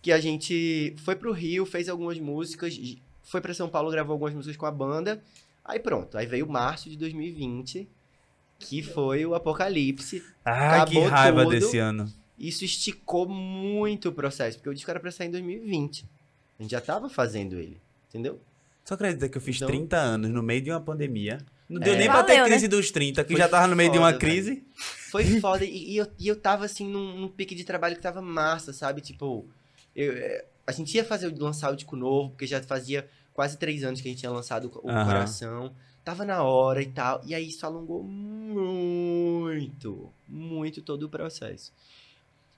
[0.00, 2.78] que a gente foi pro Rio, fez algumas músicas,
[3.22, 5.22] foi pra São Paulo, gravou algumas músicas com a banda.
[5.64, 7.88] Aí pronto, aí veio março de 2020,
[8.58, 10.22] que foi o apocalipse.
[10.44, 11.50] Ai, que raiva tudo.
[11.50, 12.12] desse ano.
[12.38, 16.04] Isso esticou muito o processo, porque o disco era pra sair em 2020.
[16.58, 18.40] A gente já tava fazendo ele, entendeu?
[18.84, 21.38] Só acredita que eu fiz Então- 30 anos no meio de uma pandemia.
[21.68, 21.84] Não É.
[21.84, 22.50] deu nem pra ter Valeu, né?
[22.50, 24.62] crise dos 30, que Foi já tava no meio de uma foda, crise.
[25.10, 25.64] Foi foda.
[25.64, 28.72] E, e eu, e eu tava, assim, num, num pique de trabalho que tava massa,
[28.72, 29.00] sabe?
[29.00, 29.46] Tipo,
[29.96, 33.82] eu- é, a gente ia fazer, lançar o disco novo, porque já fazia quase três
[33.84, 35.04] anos que a gente tinha lançado o, Aham.
[35.06, 35.74] Coração.
[36.04, 37.22] Tava na hora e tal.
[37.24, 41.72] E aí isso alongou muito, muito todo o processo.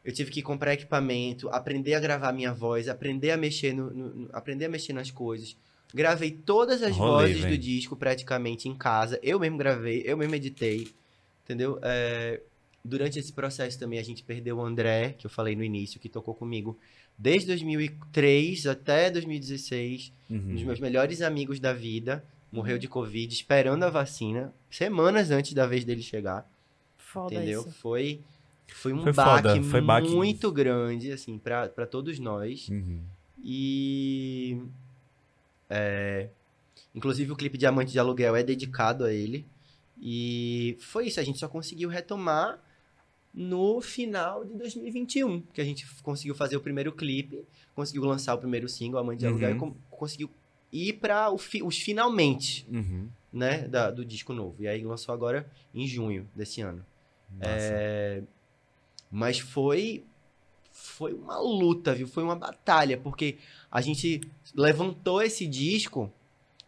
[0.04, 4.14] Eu tive que comprar equipamento, aprender a gravar minha voz, aprender a mexer no, no-
[4.14, 5.56] no- aprender a mexer nas coisas.
[5.94, 7.56] Gravei todas as Rolê, vozes velho.
[7.56, 9.18] do disco praticamente em casa.
[9.22, 10.88] Eu mesmo gravei, eu mesmo editei.
[11.44, 11.78] Entendeu?
[11.82, 12.40] É,
[12.84, 16.08] durante esse processo também a gente perdeu o André, que eu falei no início, que
[16.08, 16.76] tocou comigo
[17.16, 20.12] desde 2003 até 2016.
[20.30, 20.66] Um dos Uhum.
[20.66, 22.24] meus melhores amigos da vida.
[22.50, 26.48] Morreu de Covid, esperando a vacina, semanas antes da vez dele chegar.
[26.96, 27.60] Foda entendeu?
[27.62, 27.70] isso.
[27.72, 28.20] Foi,
[28.68, 30.08] foi um Foi baque, foi baque.
[30.08, 32.68] muito grande, assim, pra pra todos nós.
[32.68, 33.00] Uhum.
[33.42, 34.58] E.
[35.74, 36.28] é,
[36.94, 39.44] inclusive o clipe Diamante de Aluguel é dedicado a ele.
[40.00, 42.58] E foi isso, a gente só conseguiu retomar
[43.32, 47.44] no final de 2021, que a gente conseguiu fazer o primeiro clipe,
[47.74, 49.56] conseguiu lançar o primeiro single, Amante de Aluguel, Uhum.
[49.56, 50.30] e com- conseguiu
[50.72, 53.08] ir para os finalmente, Uhum.
[53.32, 54.56] né, da- do disco novo.
[54.62, 56.84] E aí lançou agora em junho desse ano.
[57.40, 58.22] É,
[59.10, 60.04] Mas foi
[60.94, 62.06] foi uma luta, viu?
[62.06, 63.36] Foi uma batalha, porque
[63.70, 64.20] a gente
[64.54, 66.10] levantou esse disco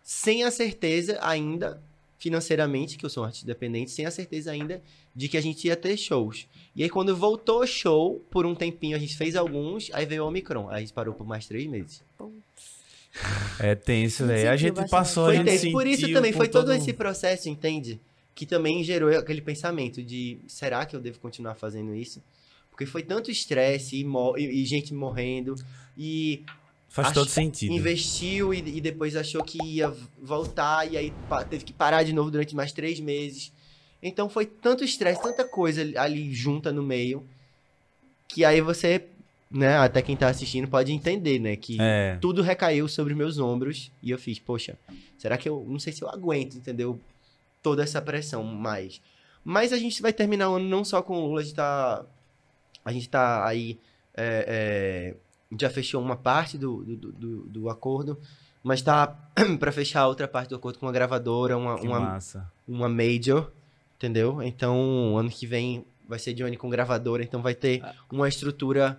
[0.03, 1.81] sem a certeza ainda,
[2.18, 4.83] financeiramente, que eu sou um artista independente, sem a certeza ainda
[5.14, 6.49] de que a gente ia ter shows.
[6.74, 10.24] E aí, quando voltou o show, por um tempinho a gente fez alguns, aí veio
[10.24, 10.68] o Omicron.
[10.68, 12.03] Aí a gente parou por mais três meses.
[13.59, 14.51] É tenso, A gente velho.
[14.51, 15.72] A sentiu gente passou, a Foi gente tenso.
[15.72, 17.99] Por isso também por foi todo todo esse processo, entende?
[18.35, 22.20] Que também gerou aquele pensamento de será que eu devo continuar fazendo isso?
[22.77, 25.55] Porque foi tanto estresse e, mo- e- gente morrendo
[25.97, 26.43] e
[26.91, 27.72] Faz todo sentido.
[27.72, 31.11] investiu e, e depois achou que ia voltar e aí
[31.49, 33.51] teve que parar de novo durante mais três meses.
[34.03, 37.27] Então foi tanto estresse, tanta coisa ali- junta no meio
[38.29, 39.07] que aí você,
[39.51, 42.18] né, até quem tá assistindo pode entender, né, que É.
[42.20, 44.77] tudo recaiu sobre meus ombros e eu fiz, poxa,
[45.16, 47.01] será que eu não sei se eu aguento, entendeu?
[47.62, 49.01] Toda essa pressão mais.
[49.43, 52.05] Mas a gente vai terminar o ano não só com o Lula, a gente tá,
[52.87, 53.78] a gente tá aí,
[54.14, 55.14] é,
[55.53, 58.18] é, já fechou uma parte do, do, do- do, do acordo,
[58.62, 59.09] mas tá
[59.61, 62.51] pra fechar a outra parte do acordo com uma gravadora, uma, Que uma, massa.
[62.66, 63.53] uma major,
[63.97, 64.41] entendeu?
[64.43, 68.99] Então, ano que vem vai ser Johnny com gravadora, então vai ter uma estrutura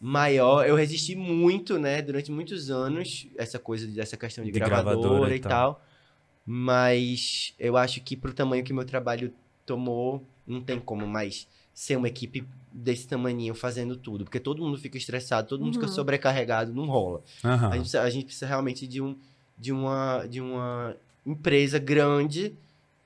[0.00, 0.64] maior.
[0.66, 5.34] Eu resisti muito, né, durante muitos anos, essa coisa dessa questão de, De gravadora, gravadora
[5.34, 5.82] e e tal.
[6.46, 9.32] Mas eu acho que pro tamanho que meu trabalho
[9.66, 12.46] tomou, não tem como mais ser uma equipe
[12.76, 15.80] desse tamaninho fazendo tudo, porque todo mundo fica estressado, todo mundo Uhum.
[15.82, 17.22] fica sobrecarregado, não rola.
[17.44, 17.68] Aham.
[17.68, 19.16] A, gente, precisa- a gente precisa realmente de, um,
[19.56, 22.52] de, uma, de uma empresa grande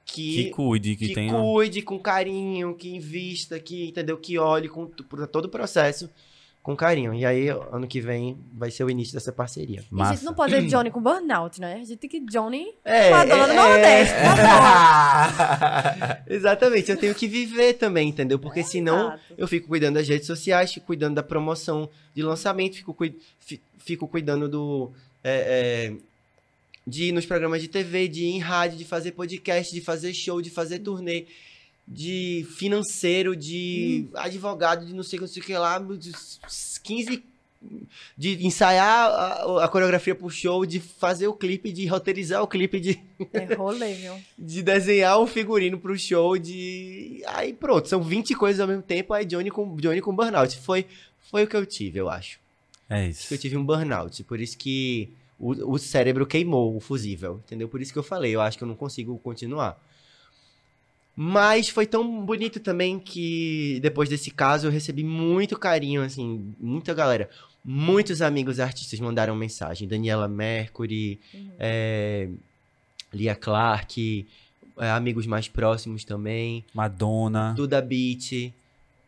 [0.06, 1.34] Que que, cuide, que, que tenha.
[1.34, 4.16] cuide com carinho, que invista, que, entendeu?
[4.16, 6.08] Que olhe com, por todo o processo
[6.68, 7.14] com carinho.
[7.14, 9.80] E aí, ano que vem, vai ser o início dessa parceria.
[9.90, 10.12] E Massa.
[10.16, 11.76] gente não pode ver Johnny com burnout, né?
[11.76, 16.18] A gente tem que Johnny É, com a dona do é, Nordeste, por favor.
[16.28, 18.38] Exatamente, eu tenho que viver também, entendeu?
[18.38, 19.22] Porque senão Exato.
[19.38, 23.62] eu fico cuidando das redes sociais, fico cuidando da promoção de lançamento, fico, cui- fi-
[23.78, 24.92] fico cuidando do.
[25.24, 26.08] é, é,
[26.86, 30.12] de ir nos programas de TV, de ir em rádio, de fazer podcast, de fazer
[30.12, 31.24] show, de fazer turnê,
[31.90, 36.12] de financeiro, de advogado, de não sei, não sei o que lá, de
[36.82, 37.24] 15.
[38.16, 42.78] De ensaiar a, a coreografia pro show, de fazer o clipe, de roteirizar o clipe,
[42.78, 43.00] de
[43.32, 44.14] É rolê, viu?
[44.38, 47.20] de desenhar um figurino pro show, de.
[47.26, 50.56] Aí pronto, são 20 coisas ao mesmo tempo, aí Johnny com, Johnny com burnout.
[50.58, 50.86] Foi,
[51.30, 52.38] foi o que eu tive, eu acho.
[52.88, 53.28] É Acho isso.
[53.28, 54.22] que eu tive um burnout.
[54.22, 57.68] Por isso que o, o cérebro queimou o fusível, entendeu?
[57.68, 59.82] Por isso que eu falei, eu acho que eu não consigo continuar.
[61.20, 66.94] Mas foi tão bonito também que depois desse caso eu recebi muito carinho, assim, muita
[66.94, 67.28] galera.
[67.64, 69.88] Muitos amigos artistas mandaram mensagem.
[69.88, 71.50] Daniela Mercury, Uhum.
[71.58, 72.28] é,
[73.12, 74.26] Lia Clark,
[74.78, 76.64] é, amigos mais próximos também.
[76.72, 77.52] Madonna.
[77.56, 78.52] Duda Beat,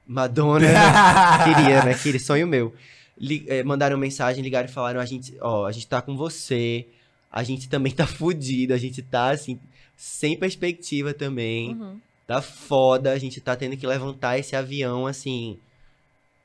[0.05, 0.67] Madonna.
[1.45, 1.95] Queria, né?
[1.95, 2.75] Queria, sonho meu.
[3.17, 6.87] Li- eh, mandaram mensagem, ligaram e falaram: a gente, ó, a gente tá com você,
[7.31, 9.61] a gente também tá fudido, a gente tá assim,
[10.01, 11.75] sem perspectiva também.
[11.75, 12.01] Uhum.
[12.27, 15.59] Tá foda, a gente tá tendo que levantar esse avião assim,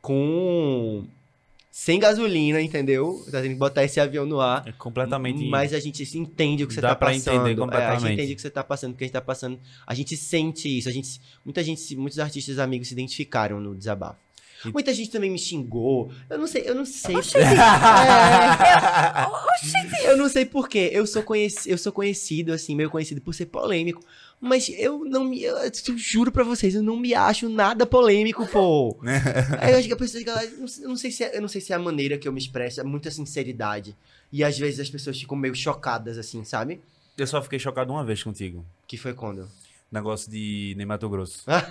[0.02, 1.06] com.
[1.72, 3.24] sem gasolina, entendeu?
[3.32, 4.68] Tá tendo que botar esse avião no ar.
[4.68, 5.46] É completamente.
[5.46, 7.22] Mas a gente entende o que você Dá tá pra passando.
[7.28, 8.14] entender É, a gente completamente.
[8.14, 9.58] entende o que você tá passando, o que a gente tá passando.
[9.88, 10.90] A gente sente isso.
[10.90, 14.20] A gente, muita gente, muitos artistas amigos se identificaram no desabafo.
[14.66, 16.12] E- Muita gente também me xingou.
[16.30, 17.16] Eu não sei, eu não sei.
[17.16, 17.34] Oxi,
[20.06, 20.90] Eu não sei porquê.
[20.92, 24.02] Eu sou, conheci, eu sou conhecido, assim, meio conhecido por ser polêmico.
[24.40, 25.42] Mas eu não me.
[25.42, 28.98] Eu, eu juro pra vocês, eu não me acho nada polêmico, pô.
[29.60, 30.24] Aí eu acho que a pessoa
[30.60, 32.28] não, sei- eu não sei se é, eu não sei se é a maneira que
[32.28, 33.96] eu me expresso, é muita sinceridade.
[34.32, 36.82] E às vezes as pessoas ficam meio chocadas, assim, sabe?
[37.18, 38.66] Eu só fiquei chocado uma vez contigo.
[38.86, 39.48] Que foi quando?
[39.96, 41.44] Negócio de Ney Mato Grosso.
[41.48, 41.66] Ah.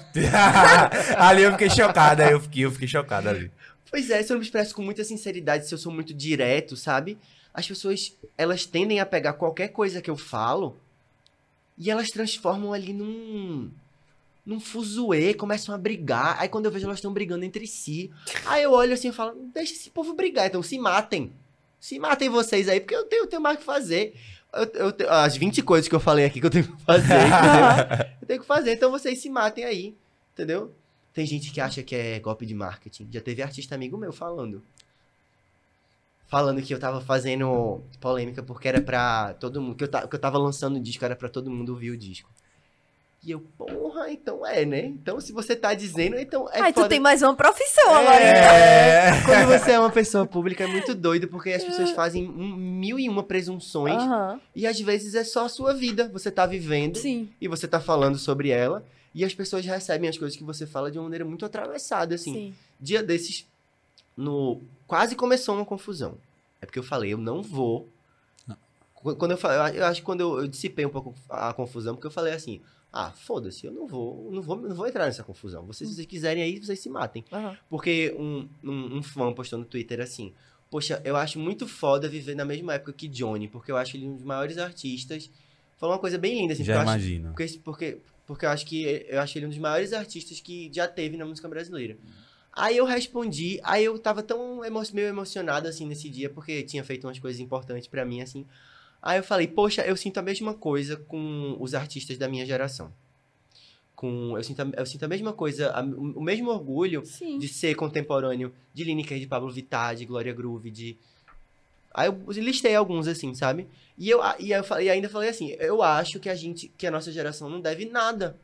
[1.29, 3.51] ali eu fiquei chocado, aí eu fiquei, eu fiquei chocado ali.
[3.91, 6.77] Pois é, se eu não me expresso com muita sinceridade, se eu sou muito direto,
[6.77, 7.17] sabe?
[7.53, 10.77] As pessoas, elas tendem a pegar qualquer coisa que eu falo
[11.79, 13.71] e elas transformam ali num
[14.45, 16.37] num fuzuê, começam a brigar.
[16.39, 18.11] Aí quando eu vejo elas estão brigando entre si,
[18.45, 21.33] aí eu olho assim e falo, deixa esse povo brigar, então se matem.
[21.81, 24.15] Se matem vocês aí, porque eu tenho, eu tenho mais o que fazer.
[24.55, 27.15] Eu, eu as 20 coisas que eu falei aqui que eu tenho que fazer?
[28.23, 29.95] Eu tenho que fazer, então vocês se matem aí,
[30.33, 30.73] entendeu?
[31.13, 33.07] Tem gente que acha que é golpe de marketing.
[33.11, 34.63] Já teve artista amigo meu falando.
[36.27, 39.77] Falando que eu tava fazendo polêmica porque era pra todo mundo.
[39.77, 41.97] Que eu, ta- que eu tava lançando o disco, era pra todo mundo ouvir o
[41.97, 42.31] disco.
[43.27, 44.85] E eu, porra, então é, né?
[44.85, 46.89] Então se você tá dizendo, então é Ai, tu foda.
[46.91, 48.17] tem mais uma profissão agora.
[48.23, 48.55] então.
[48.55, 49.23] É.
[49.25, 52.99] Quando você é uma pessoa pública é muito doido, porque as pessoas fazem um- mil
[52.99, 53.95] e uma presunções.
[53.97, 54.39] Aham.
[54.55, 56.09] E às vezes é só a sua vida.
[56.13, 57.31] Você tá vivendo Sim.
[57.41, 58.85] e você tá falando sobre ela.
[59.15, 62.33] E as pessoas recebem as coisas que você fala de uma maneira muito atravessada, assim.
[62.35, 62.55] Sim.
[62.79, 63.47] Dia desses,
[64.17, 66.17] no quase começou uma confusão.
[66.61, 67.89] É porque eu falei, eu não vou.
[68.95, 71.95] Qu- Quando eu falei, eu acho que quando eu, eu dissipei um pouco a confusão,
[71.95, 72.61] porque eu falei assim:
[72.97, 75.67] ah, foda-se, eu não vou, não vou, não vou entrar nessa confusão.
[75.67, 77.25] Vocês, se vocês quiserem aí, vocês se matem.
[77.33, 77.57] Aham.
[77.69, 80.33] Porque um, um, um fã postou no Twitter assim:
[80.71, 84.07] Poxa, eu acho muito foda viver na mesma época que Johnny, porque eu acho ele
[84.07, 85.29] um dos maiores artistas.
[85.77, 87.29] Falou uma coisa bem linda, assim, Já porque eu acho- imagino.
[87.31, 90.87] porque, porque, porque eu acho que eu acho ele um dos maiores artistas que já
[90.87, 91.99] teve na música brasileira.
[92.53, 96.85] Aí eu respondi, aí eu tava tão emo meio emocionado assim nesse dia, porque tinha
[96.85, 98.47] feito umas coisas importantes pra mim, assim.
[99.07, 102.91] Aí eu falei, poxa, eu sinto a mesma coisa com os artistas da minha geração.
[103.95, 107.39] Com, eu, sinto a, eu sinto a mesma coisa, a- o mesmo orgulho Sim.
[107.39, 110.97] de ser contemporâneo de Lineker, de Pablo Vittar, de Glória Groove, de...
[111.93, 113.69] Aí eu listei alguns, assim, sabe?
[113.99, 116.87] E eu, e eu falei- e ainda falei assim, eu acho que a gente, que
[116.87, 118.37] a nossa geração não deve nada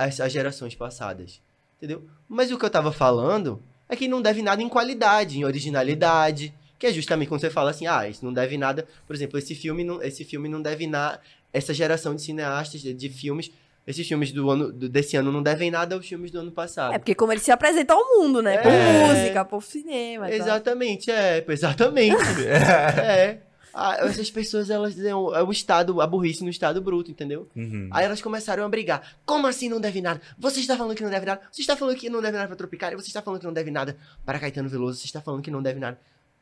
[0.00, 1.40] essas gerações passadas,
[1.78, 2.04] entendeu?
[2.28, 6.52] Mas o que eu tava falando é que não deve nada em qualidade, em originalidade,
[6.78, 9.54] que é justamente quando você fala assim, ah, isso não deve nada, por exemplo, esse
[9.54, 11.20] filme não, esse filme não deve nada,
[11.52, 13.50] essa geração de cineastas, de, de filmes,
[13.86, 16.94] esses filmes do ano, do- desse ano não devem nada aos filmes do ano passado.
[16.94, 18.58] É porque como ele se apresenta ao mundo, né?
[18.58, 19.06] Por É.
[19.06, 20.26] música, por cinema.
[20.26, 20.34] tal.
[20.34, 22.16] Exatamente, é, exatamente.
[22.46, 23.40] é.
[23.76, 27.48] Ah, essas pessoas, elas é o, é o estado, a burrice no estado bruto, entendeu?
[27.56, 27.88] Uhum.
[27.90, 29.16] Aí elas começaram a brigar.
[29.26, 30.20] Como assim não deve nada?
[30.38, 31.40] Você está falando que não deve nada?
[31.50, 32.96] Você está falando que não deve nada para Tropicália?
[32.96, 35.00] Você está falando que não deve nada para Caetano Veloso?
[35.00, 35.98] Você está falando que não deve nada?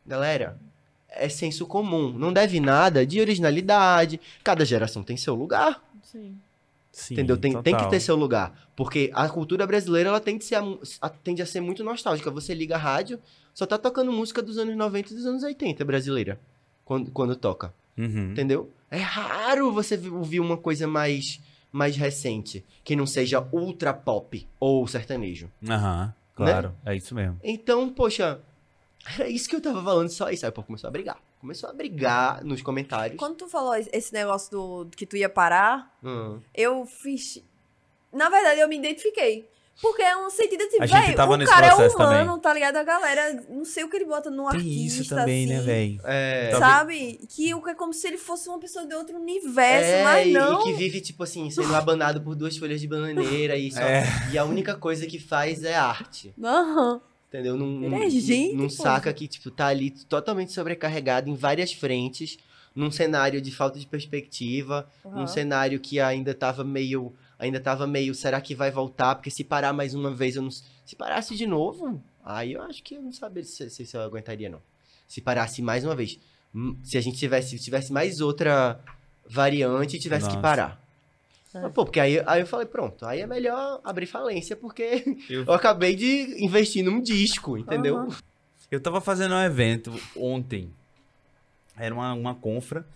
[0.06, 0.58] Galera,
[1.08, 2.12] é senso comum.
[2.12, 4.20] Não deve nada de originalidade.
[4.42, 5.82] Cada geração tem seu lugar.
[6.02, 6.36] Sim.
[6.90, 7.38] Sim, Entendeu?
[7.38, 8.68] Tem, tem que ter seu lugar.
[8.76, 12.30] Porque a cultura brasileira, ela tende a, ser, a- tende a ser muito nostálgica.
[12.30, 13.18] Você liga a rádio,
[13.54, 16.38] só tá tocando música dos anos 90 e dos anos 80 brasileira.
[16.84, 17.72] Quando, quando toca.
[17.96, 18.32] Uhum.
[18.32, 18.70] Entendeu?
[18.90, 22.62] É raro você vi- ouvir uma coisa mais, mais recente.
[22.84, 25.48] Que não seja ultra pop ou sertanejo.
[25.66, 26.74] Aham, claro.
[26.84, 27.40] É isso mesmo.
[27.42, 28.38] Então, poxa,
[29.18, 30.44] era isso que eu tava falando, só isso.
[30.44, 31.18] Aí o povo começou a brigar.
[31.40, 33.18] Começou a brigar nos comentários.
[33.18, 34.50] Quando tu falou esse negócio
[34.84, 36.40] do que tu ia parar, Hum.
[36.54, 37.42] eu fiz.
[38.12, 39.48] Na verdade, eu me identifiquei.
[39.80, 42.40] Porque é um sentido A gente velho, o cara é humano, também.
[42.40, 42.76] tá ligado?
[42.76, 45.60] A galera, não sei o que ele bota no Tem artista, isso também, assim, né,
[45.62, 46.00] velho?
[46.04, 46.50] É.
[46.58, 47.18] Sabe?
[47.28, 50.30] Que o que é como se ele fosse uma pessoa de outro universo, É, mas
[50.30, 50.60] não.
[50.60, 54.04] E que vive, tipo assim, sendo abanado por duas folhas de bananeira e, só- É.
[54.30, 56.34] e a única coisa que faz é arte.
[56.44, 57.00] Aham.
[57.32, 57.56] Entendeu?
[57.56, 62.36] Não, é gente, não saca que, tipo, tá ali totalmente sobrecarregado em várias frentes,
[62.74, 65.26] num cenário de falta de perspectiva, num Aham.
[65.26, 67.14] cenário que ainda tava meio.
[67.38, 69.14] Ainda tava meio, será que vai voltar?
[69.14, 70.50] Porque se parar mais uma vez, eu não.
[70.50, 74.02] Se parasse de novo, aí eu acho que eu não sabia se, se, se eu
[74.02, 74.60] aguentaria, não.
[75.08, 76.20] Se parasse mais uma vez.
[76.84, 78.78] Se a gente tivesse, tivesse mais outra
[79.26, 80.42] variante e tivesse que Nossa.
[80.42, 80.81] parar.
[81.54, 81.60] É.
[81.60, 85.44] Mas, pô, porque aí, aí eu falei, pronto, aí é melhor abrir falência, porque Eu-
[85.44, 87.98] eu acabei de investir num disco, entendeu?
[87.98, 88.16] Aham.
[88.70, 90.70] Eu tava fazendo um evento ontem.
[91.76, 92.86] Era uma, uma confra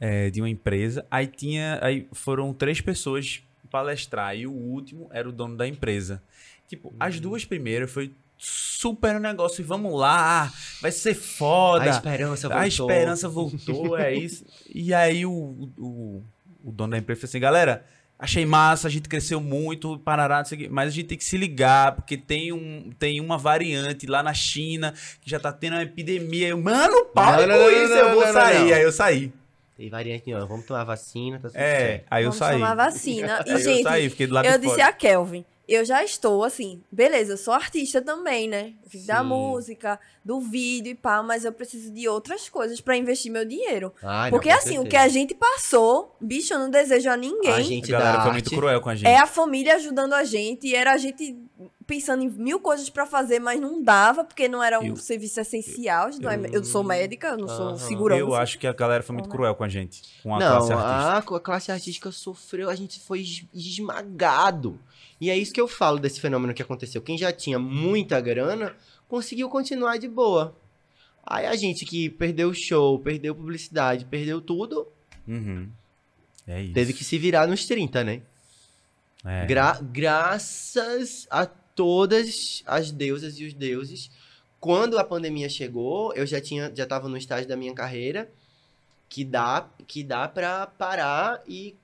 [0.00, 1.04] é, de uma empresa.
[1.10, 1.78] Aí tinha.
[1.82, 4.34] Aí foram três pessoas palestrar.
[4.36, 6.22] E o último era o dono da empresa.
[6.66, 9.60] Tipo, as duas primeiras foi super negócio.
[9.60, 11.84] E vamos lá, vai ser foda.
[11.84, 12.62] A esperança voltou.
[12.62, 14.46] A esperança voltou, é isso.
[14.74, 15.32] E aí o,
[15.76, 16.22] o,
[16.64, 17.84] o dono da empresa falou assim, galera,
[18.18, 21.16] achei massa, a gente cresceu muito, parará, não sei o quê, mas a gente tem
[21.18, 25.52] que se ligar, porque tem, um, tem uma variante lá na China que já tá
[25.52, 26.48] tendo uma epidemia.
[26.48, 28.58] Eu, Mano, para Não, com não, não, isso, não, eu vou não, não, sair.
[28.68, 28.74] não.
[28.76, 29.32] Aí eu saí.
[29.76, 32.04] Tem variante, ó, vamos tomar vacina, tá tudo É, certo.
[32.10, 32.52] aí eu Vamos saí.
[32.54, 33.44] tomar vacina.
[33.46, 34.88] E, Aí eu gente, saí, fiquei do lado eu de disse fora.
[34.88, 38.72] a Kelvin, eu já estou assim, beleza, eu sou artista também, né?
[38.86, 43.30] Vivo Da música, do vídeo e pá, mas eu preciso de outras coisas pra investir
[43.30, 43.92] meu dinheiro.
[44.02, 44.88] Ai, não, Porque com assim, o certeza.
[44.90, 47.62] que a gente passou, bicho, eu não desejo a A ninguém.
[47.64, 49.06] gente A galera da foi arte, muito cruel com a gente.
[49.08, 51.36] É a família ajudando a gente, e era a gente
[51.86, 55.40] pensando em mil coisas pra fazer, mas não dava, porque não era um Eu- serviço
[55.40, 56.10] essencial.
[56.20, 58.20] não é- eu sou médica, eu não sou segurança.
[58.20, 60.72] Eu acho que a galera foi muito cruel com a gente, com a Não, classe
[60.72, 61.34] artística.
[61.34, 64.78] a, a classe artística sofreu, a gente foi es- esmagado.
[65.20, 67.02] E é isso que eu falo desse fenômeno que aconteceu.
[67.02, 68.74] Quem já tinha muita grana,
[69.08, 70.56] conseguiu continuar de boa.
[71.26, 74.86] Aí a gente que perdeu o show, perdeu publicidade, perdeu tudo,
[75.26, 75.68] Uhum.
[76.46, 76.72] É isso.
[76.72, 78.22] teve que se virar nos 30, né?
[79.24, 79.44] É.
[79.44, 84.10] Gra- graças a todas as deusas e os deuses.
[84.60, 88.30] Quando a pandemia chegou, eu já tinha, já tava no estágio da minha carreira
[89.08, 91.74] que dá, que dá para parar e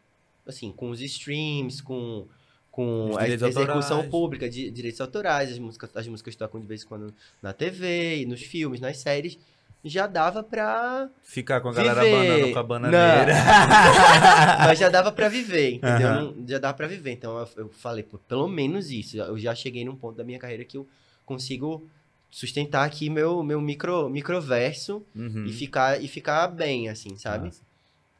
[0.47, 2.27] assim, com os streams, com
[2.75, 3.69] com a execução
[3.99, 4.11] autorais.
[4.11, 8.25] pública de direitos autorais, as músicas, as músicas tocam de vez em quando na TV,
[8.27, 9.39] nos filmes, nas séries,
[9.85, 12.17] já dava pra Ficar com a galera Viver.
[12.27, 13.33] banana com a bananeira.
[14.67, 16.15] Mas já dava pra viver, entendeu?
[16.15, 17.13] Não- já dava pra viver.
[17.13, 19.17] Então eu, eu falei, pô, pelo menos isso.
[19.19, 20.87] Eu já cheguei num ponto da minha carreira que eu
[21.25, 21.87] consigo
[22.31, 25.45] sustentar aqui meu, meu micro, microverso Uhum.
[25.47, 27.53] e, ficar, e ficar bem, assim, sabe?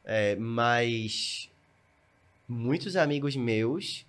[0.05, 1.49] É, mas
[2.47, 4.04] muitos amigos meus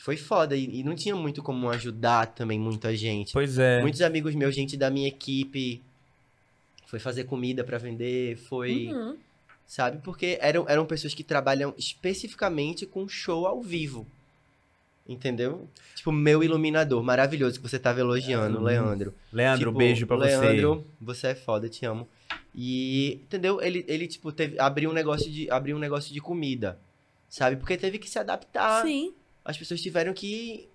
[0.00, 3.32] foi foda e, e não tinha muito como ajudar também muita gente.
[3.32, 3.80] Pois é.
[3.82, 5.82] Muitos amigos meus, gente da minha equipe,
[6.86, 9.16] foi fazer comida pra vender, foi Uhum.
[9.66, 9.98] sabe?
[10.02, 14.06] Porque eram, eram pessoas que trabalham especificamente com show ao vivo.
[15.06, 15.66] Entendeu?
[15.94, 18.62] Tipo, meu iluminador, maravilhoso, que você tava elogiando, Hum.
[18.62, 19.14] Leandro.
[19.32, 20.36] Leandro, Tipo, beijo pra você.
[20.38, 22.06] Leandro, você é foda, te amo.
[22.54, 23.60] E, entendeu?
[23.62, 26.78] Ele, ele tipo, teve, abriu, um negócio de, abriu um negócio de comida,
[27.28, 27.56] sabe?
[27.56, 28.82] Porque teve que se adaptar.
[28.84, 30.68] Sim, As pessoas tiveram que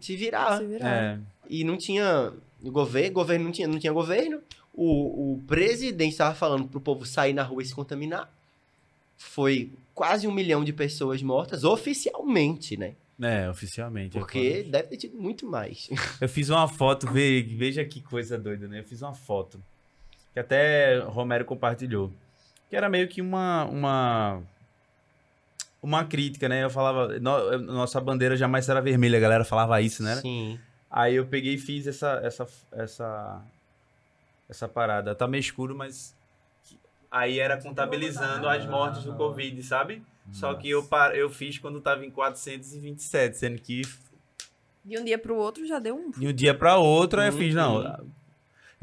[0.00, 0.58] se virar.
[0.58, 0.88] se virar.
[0.94, 1.18] É.
[1.48, 4.40] E não tinha governo, governo não tinha, não tinha governo.
[4.72, 8.32] O, o presidente estava falando pro povo sair na rua e se contaminar.
[9.16, 12.94] Foi quase um milhão de pessoas mortas, oficialmente, né?
[13.20, 14.16] É, oficialmente.
[14.16, 15.88] é Porque deve ter tido muito mais.
[16.20, 18.80] Eu fiz uma foto, ve- veja que coisa doida, né?
[18.80, 19.62] Eu fiz uma foto
[20.32, 22.10] que até Romero compartilhou.
[22.68, 24.42] Que era meio que uma uma
[25.84, 26.64] uma crítica, né?
[26.64, 30.16] Eu falava, "No- nossa bandeira jamais será vermelha, a galera falava isso, né?
[30.16, 30.58] Sim.
[30.90, 33.42] Aí eu peguei e fiz essa essa essa
[34.48, 35.14] essa parada.
[35.14, 36.16] Tá meio escuro, mas
[37.10, 40.02] aí era contabilizando as mortes do Covid, sabe?
[40.32, 41.14] Só que eu par...
[41.14, 43.82] eu fiz quando tava em 427, sendo que
[44.84, 46.10] De um dia pro outro já deu um.
[46.10, 47.38] de um dia pra outro, aí eu Uhum.
[47.38, 48.06] fiz, não.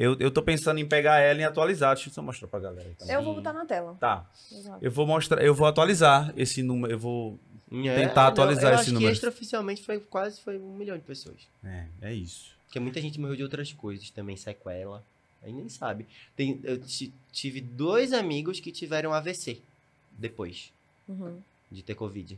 [0.02, 1.94] Eu, eu tô pensando em pegar ela e atualizar.
[1.95, 2.90] Deixa eu só mostrar pra galera.
[2.98, 3.14] também.
[3.15, 3.95] Eu vou botar na tela.
[3.99, 4.30] Tá.
[4.52, 4.84] Exato.
[4.84, 6.94] Eu vou mostrar, eu vou atualizar esse número.
[6.94, 7.40] Eu vou.
[7.72, 9.10] É, Tentar atualizar eu esse acho número.
[9.10, 11.38] que extraoficialmente foi quase foi um milhão de pessoas.
[11.64, 12.52] É, é isso.
[12.65, 15.03] Porque muita gente morreu de outras coisas também, sequela.
[15.44, 16.06] Aí nem sabe.
[16.36, 19.60] Tem, eu ti- tive dois amigos que tiveram AVC
[20.11, 20.72] depois.
[21.07, 21.40] Uhum.
[21.72, 22.38] de ter Covid.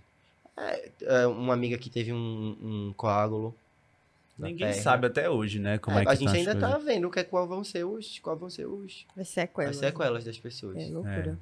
[0.56, 3.56] É, é, uma amiga que teve um, um coágulo.
[4.43, 4.81] Ninguém perna.
[4.81, 5.77] sabe até hoje, né?
[5.77, 6.71] Como é, É, que a gente tá as ainda coisas.
[6.71, 9.69] tá vendo que, qual vão ser os, qual vão ser os, Vai ser sequela.
[9.69, 10.77] as sequelas das pessoas.
[10.77, 11.39] É loucura.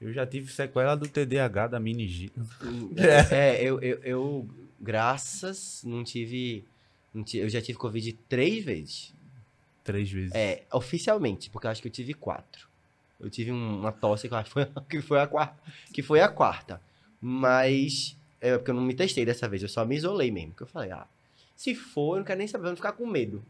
[0.00, 2.34] Eu já tive sequela do TDAH da meningite.
[3.32, 4.48] É, eu, eu, eu,
[4.78, 6.64] graças, não tive,
[7.14, 9.14] não ti- Eu já tive Covid três vezes.
[9.84, 10.34] Três vezes.
[10.34, 12.66] É, oficialmente, porque eu acho que eu tive quatro.
[13.20, 15.56] Eu tive um- uma tosse que eu acho que foi, que foi a quarta.
[15.94, 16.80] Que foi a quarta.
[17.20, 18.16] Mas.
[18.40, 20.50] É porque eu não me testei dessa vez, eu só me isolei mesmo.
[20.50, 21.06] Porque eu falei, ah,
[21.56, 23.44] se for, eu não quero nem saber, eu vou ficar com medo.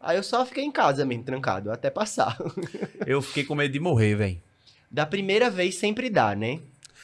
[0.00, 2.36] Aí eu só fiquei em casa mesmo, trancado, até passar.
[3.06, 4.42] Eu fiquei com medo de morrer, velho.
[4.90, 6.58] Da primeira vez sempre dá, né?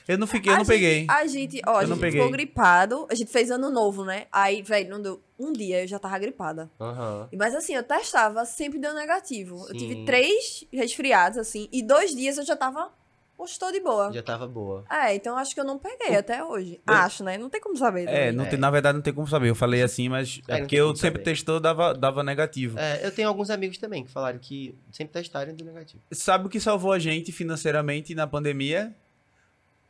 [0.09, 1.07] Eu não fiquei, eu A não gente- peguei.
[1.09, 2.21] A gente, ó, a Eu não gente peguei.
[2.21, 3.07] ficou gripado.
[3.11, 4.27] A gente fez ano novo, né?
[4.33, 6.69] Aí, velho, não deu um dia, eu já tava gripada.
[6.81, 7.29] Aham.
[7.37, 9.57] Mas assim, eu testava, sempre deu negativo.
[9.69, 9.87] Eu Sim.
[9.89, 12.91] tive três resfriados, assim, e dois dias eu já tava.
[13.39, 14.13] Poxa, tô de boa.
[14.13, 14.85] Já tava boa.
[14.91, 16.81] É, então acho que eu não peguei até hoje.
[16.85, 17.39] Acho, né?
[17.39, 18.03] Não tem como saber.
[18.03, 18.33] É, também.
[18.33, 18.49] não É.
[18.49, 19.49] tem, na verdade não tem como saber.
[19.49, 21.31] Eu falei assim, mas É, é não porque eu sempre saber.
[21.31, 22.77] testou, dava, dava negativo.
[22.79, 26.03] É, eu tenho alguns amigos também que falaram que sempre testaram do negativo.
[26.11, 28.93] Sabe o que salvou a gente financeiramente na pandemia?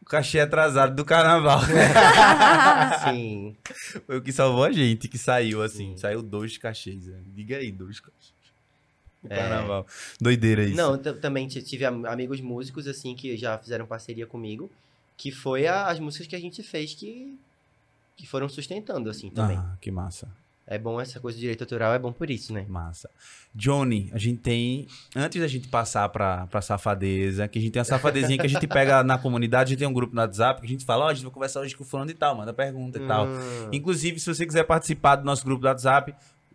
[0.02, 1.60] O cachê atrasado do carnaval.
[3.04, 3.56] Sim.
[4.06, 5.92] Foi o que salvou a gente, que saiu assim.
[5.92, 5.96] Sim.
[5.96, 7.06] Saiu dois cachês.
[7.06, 7.18] né?
[7.34, 8.32] Diga aí, dois cachês.
[9.22, 9.36] O É.
[9.36, 9.86] carnaval.
[10.20, 10.76] Doideira isso.
[10.76, 14.70] Não, também tive am- amigos músicos, assim, que já fizeram parceria comigo,
[15.16, 17.36] que foi a- as músicas que a gente fez que,
[18.16, 19.56] que foram sustentando, assim, também.
[19.56, 20.28] Ah, que massa.
[20.70, 22.66] É bom essa coisa de direito autoral, é bom por isso, né?
[22.68, 23.08] Massa.
[23.54, 24.86] Johnny, a gente tem.
[25.16, 28.48] Antes da gente passar pra, pra safadeza, que a gente tem a safadezinha que a
[28.50, 31.06] gente pega na comunidade, a gente tem um grupo no WhatsApp que a gente fala,
[31.06, 33.26] ó, a gente vai conversar hoje com o fulano e tal, manda pergunta e tal.
[33.26, 36.14] Hum, Inclusive, se você quiser participar do nosso grupo do WhatsApp,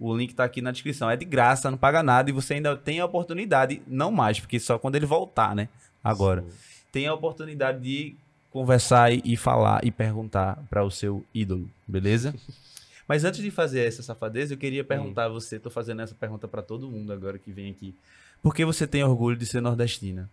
[0.09, 1.09] o link tá aqui na descrição.
[1.09, 4.59] É de graça, não paga nada e você ainda tem a oportunidade, não mais, porque
[4.59, 5.69] só quando ele voltar, né?
[6.03, 6.41] Agora.
[6.41, 6.73] sim.
[6.91, 8.15] Tem a oportunidade de
[8.51, 12.35] conversar e, e falar e perguntar para o seu ídolo, beleza?
[13.07, 16.47] Mas antes de fazer essa safadeza, eu queria perguntar a você, tô fazendo essa pergunta
[16.47, 17.95] para todo mundo agora que vem aqui.
[18.41, 20.29] Por que você tem orgulho de ser nordestina?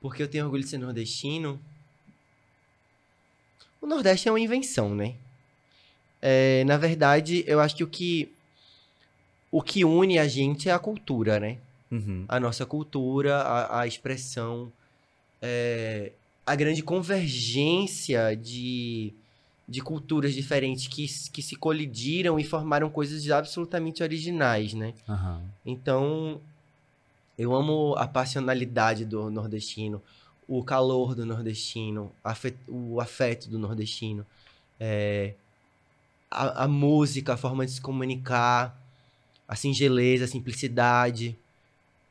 [0.00, 1.60] Porque eu tenho orgulho de ser nordestino.
[3.80, 5.14] O Nordeste é uma invenção, né?
[6.22, 8.32] É, na verdade, eu acho que o que
[9.50, 11.58] o que une a gente é a cultura, né?
[11.90, 12.24] Uhum.
[12.28, 14.72] a nossa cultura, a, a expressão,
[15.42, 16.12] é,
[16.46, 19.12] a grande convergência de,
[19.68, 24.94] de culturas diferentes que, que se colidiram e formaram coisas absolutamente originais, né?
[25.08, 25.42] Aham.
[25.66, 26.40] Então,
[27.36, 30.00] eu amo a passionalidade do nordestino,
[30.46, 34.24] o calor do nordestino, afe- o afeto do nordestino,
[34.78, 35.34] é,
[36.30, 38.78] a, a música, a forma de se comunicar,
[39.48, 41.36] a singeleza, a simplicidade,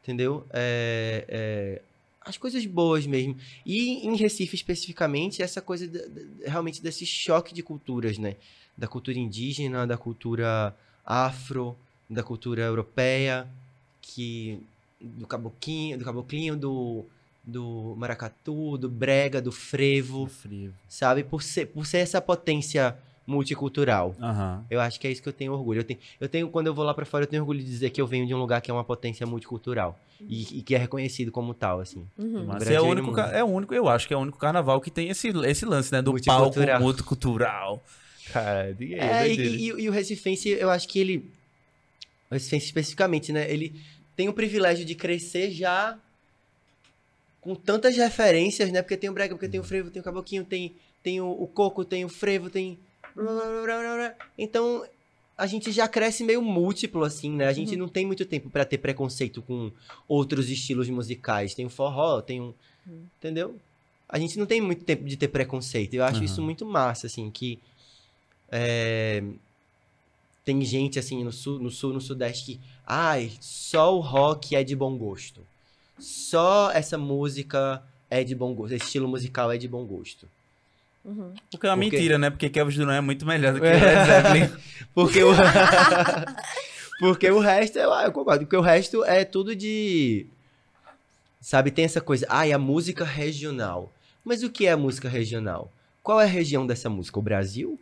[0.04, 0.46] entendeu?
[0.52, 1.82] É, é,
[2.22, 3.38] as coisas boas mesmo.
[3.66, 8.36] E em Recife, especificamente, essa coisa de- de- realmente desse choque de culturas, né?
[8.78, 10.76] Da cultura indígena, da cultura
[11.06, 11.78] afro,
[12.10, 13.48] da cultura europeia,
[14.02, 14.60] que
[15.00, 17.06] do caboclinho, do caboclinho, do,
[17.44, 20.74] do maracatu, do brega, do frevo, Frio.
[20.90, 21.24] sabe?
[21.24, 22.98] Por ser, por ser essa potência
[23.30, 24.16] multicultural.
[24.20, 24.66] Aham.
[24.70, 25.80] Eu acho que é isso que eu tenho orgulho.
[25.80, 27.90] Eu tenho, eu tenho quando eu vou lá pra fora, eu tenho orgulho de dizer
[27.92, 30.78] que eu venho de um lugar que é uma potência multicultural e, e que é
[30.78, 32.06] reconhecido como tal, assim.
[32.18, 32.46] Uhum.
[32.48, 34.90] Mas é o único, é o único, eu acho que é o único carnaval que
[34.92, 36.02] tem esse, esse lance, né?
[36.02, 36.82] Do palco Multicultural.
[36.82, 37.84] multicultural.
[38.34, 41.32] Cara, diga aí, É, e, e- e o Recifense, eu acho que ele.
[42.30, 43.50] O Recifense especificamente, né?
[43.52, 43.74] Ele
[44.16, 45.98] tem o privilégio de crescer já
[47.42, 48.82] com tantas referências, né?
[48.82, 51.48] Porque tem o brega, porque tem o frevo, tem o caboclinho, tem, tem o, o
[51.48, 52.78] coco, tem o frevo, tem.
[54.38, 54.86] Então,
[55.38, 57.48] a gente já cresce meio múltiplo, assim, né?
[57.48, 59.72] A gente não tem muito tempo pra ter preconceito com
[60.08, 61.54] outros estilos musicais.
[61.54, 62.54] Tem o forró, tem um.
[62.86, 63.06] Uhum.
[63.18, 63.56] Entendeu?
[64.08, 65.94] A gente não tem muito tempo de ter preconceito.
[65.94, 66.26] Eu acho Aham.
[66.26, 67.58] isso muito massa, assim, que.
[68.52, 69.24] é,
[70.44, 72.60] Tem gente, assim, no sul, no sul, no sudeste, que.
[72.86, 75.42] Ai, só o rock é de bom gosto.
[76.00, 78.74] Só essa música é de bom gosto.
[78.74, 80.28] Esse estilo musical é de bom gosto.
[81.06, 81.34] Uhum.
[81.52, 82.30] Porque é uma Porque- mentira, né?
[82.30, 83.80] Porque Kelvis Duran é muito melhor do que o É.
[83.80, 84.50] Led Zeppelin.
[84.94, 85.32] Porque o.
[87.00, 88.46] Porque o resto, eu, eu concordo.
[88.46, 90.26] Porque o resto é tudo de.
[91.42, 92.26] Sabe, tem essa coisa.
[92.30, 93.92] Ai, a música regional.
[94.26, 95.72] Mas o que é a música regional?
[96.04, 97.18] Qual é a região dessa música?
[97.20, 97.80] O Brasil?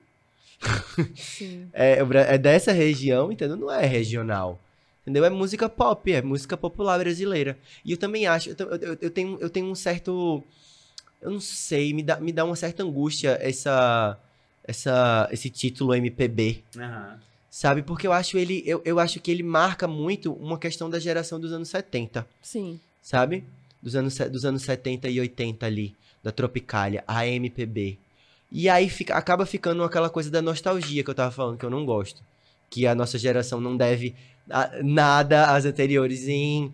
[1.15, 1.67] Sim.
[1.73, 3.57] É, o é dessa região, entendeu?
[3.57, 4.59] Não é regional.
[5.01, 5.23] Entendeu?
[5.25, 7.57] É música pop, é música popular brasileira.
[7.85, 10.43] E eu também acho, eu, eu- eu tenho, eu tenho um certo.
[11.21, 14.17] Eu não sei, me dá, me dá uma certa angústia essa,
[14.63, 16.63] essa, esse título MPB.
[16.77, 17.19] Aham.
[17.49, 17.81] Sabe?
[17.81, 18.61] Porque eu acho ele.
[18.67, 22.79] Eu, eu acho que ele marca muito uma questão da geração dos anos 70 Sim.
[23.01, 23.43] sabe?
[23.81, 27.97] Dos anos, dos anos 70 e 80 ali, da Tropicália, a MPB.
[28.51, 31.69] E aí fica, acaba ficando aquela coisa da nostalgia que eu tava falando, que eu
[31.69, 32.21] não gosto.
[32.69, 34.13] Que a nossa geração não deve
[34.49, 36.71] a- nada às anteriores em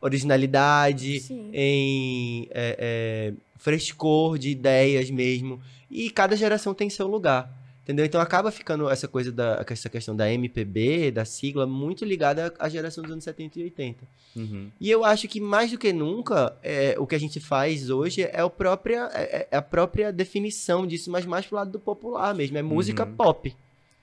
[0.00, 1.50] originalidade, Sim.
[1.52, 3.32] em é, é,
[3.70, 5.60] frescor de ideias mesmo.
[5.90, 7.50] E cada geração tem seu lugar.
[7.82, 8.04] Entendeu?
[8.04, 12.68] Então acaba ficando essa coisa da essa questão da MPB, da sigla, muito ligada à
[12.68, 14.04] geração dos anos 70 e 80.
[14.34, 14.70] Uhum.
[14.80, 18.22] E eu acho que mais do que nunca, é, o que a gente faz hoje
[18.32, 22.34] é, o própria, é, é a própria definição disso, mas mais pro lado do popular
[22.34, 22.58] mesmo.
[22.58, 23.14] É música Uhum.
[23.14, 23.56] pop.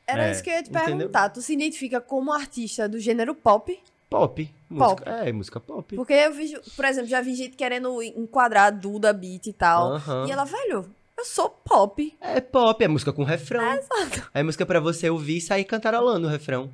[0.07, 0.98] Era É, isso que eu ia te entendeu?
[0.98, 1.30] perguntar.
[1.30, 3.77] Tu se identifica como artista do gênero pop?
[4.10, 4.49] Pop.
[4.74, 5.95] Música, É, música pop.
[5.95, 9.98] Porque eu vejo, por exemplo, já vi gente querendo enquadrar a Duda Beat e tal.
[10.28, 10.86] E ela, velho,
[11.18, 12.14] eu sou pop.
[12.20, 13.64] É pop, é música com refrão.
[13.74, 14.30] Exato.
[14.34, 16.72] É música pra você ouvir e sair cantarolando o refrão.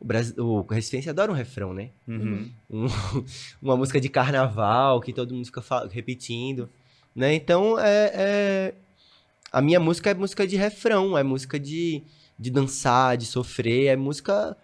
[0.00, 1.90] O, Brasi- o Resistência adora um refrão, né?
[2.08, 2.50] Uhum.
[2.70, 2.86] Um-
[3.62, 6.68] uma música de carnaval que todo mundo fica repetindo,
[7.14, 7.34] né?
[7.34, 8.74] Então, é, é-
[9.52, 12.02] a minha música é música de refrão, é música de,
[12.36, 14.56] de dançar, de sofrer, é música,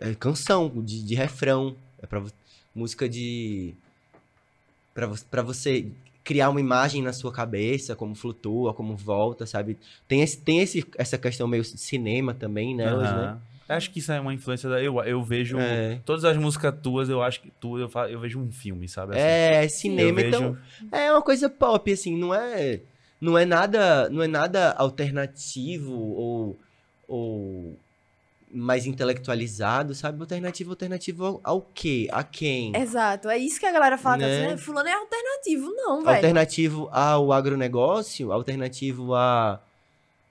[0.00, 2.32] é canção de, de refrão, é pra, vo-
[2.74, 3.74] música de
[5.30, 5.86] pra você
[6.24, 9.78] criar uma imagem na sua cabeça, como flutua, como volta, sabe?
[10.06, 12.86] Tem, esse, tem esse, essa questão meio cinema também né?
[12.90, 13.40] Aham.
[13.68, 14.82] Acho que isso é uma influência da.
[14.82, 15.58] Eu, eu vejo.
[15.58, 16.00] É.
[16.04, 19.12] Todas as músicas tuas, eu acho que tu, eu, eu vejo um filme, sabe?
[19.14, 19.22] assim.
[19.26, 20.58] É, cinema, vejo- então
[20.90, 22.80] É uma coisa pop, assim, não é.
[23.20, 24.08] Não é nada.
[24.08, 26.58] Não é nada alternativo ou.
[27.06, 27.78] ou
[28.52, 30.20] mais intelectualizado, sabe?
[30.20, 32.08] Alternativo, alternativo ao, ao quê?
[32.10, 32.74] A quem?
[32.76, 33.28] Exato.
[33.28, 34.18] É isso que a galera fala.
[34.18, 34.48] Né?
[34.48, 34.56] Né?
[34.56, 35.70] Fulano é alternativo.
[35.76, 36.16] Não, velho.
[36.16, 39.60] alternativo ao agronegócio, alternativo a.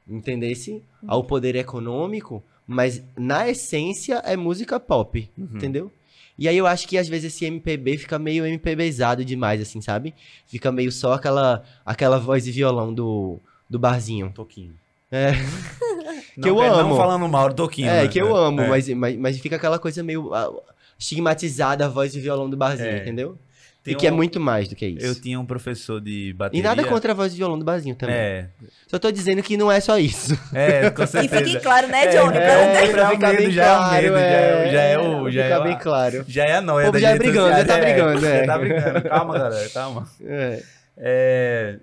[0.07, 0.81] Entendesse?
[1.05, 5.49] Ao poder econômico, mas na essência é música pop, Uhum.
[5.53, 5.91] entendeu?
[6.39, 10.13] E aí eu acho que às vezes esse MPB fica meio MPBzado demais, assim, sabe?
[10.45, 13.39] Fica meio só aquela, aquela voz de violão do,
[13.69, 14.31] do barzinho.
[14.33, 14.73] Toquinho.
[15.11, 15.31] É.
[16.37, 16.89] Não, Que eu amo.
[16.91, 17.89] Não falando mal do Toquinho.
[17.89, 18.07] É, né?
[18.07, 18.67] que eu amo, É.
[18.67, 20.49] mas, mas, mas fica aquela coisa meio ah,
[20.97, 22.97] estigmatizada a voz de violão do barzinho, É.
[22.99, 23.37] entendeu?
[23.83, 25.05] Tem e que é um- muito mais do que isso.
[25.05, 26.59] Eu tinha um professor de bateria.
[26.59, 28.15] E nada contra a voz de violão do barzinho também.
[28.15, 28.47] É,
[28.85, 30.37] Só tô dizendo que não é só isso.
[30.53, 31.45] é, com E certeza.
[31.45, 32.37] fique claro, né, É, Johnny?
[32.37, 34.71] é, Pra não ter- pra ficar medo, bem já é o claro, medo, já é-
[34.71, 36.25] já é o- já é bem claro.
[36.27, 38.45] Já é a noia O povo já é brigando, já tá brigando, Já é.
[38.45, 39.01] tá brigando.
[39.09, 40.07] Calma, galera, calma.
[40.25, 40.63] É.
[40.97, 41.75] É,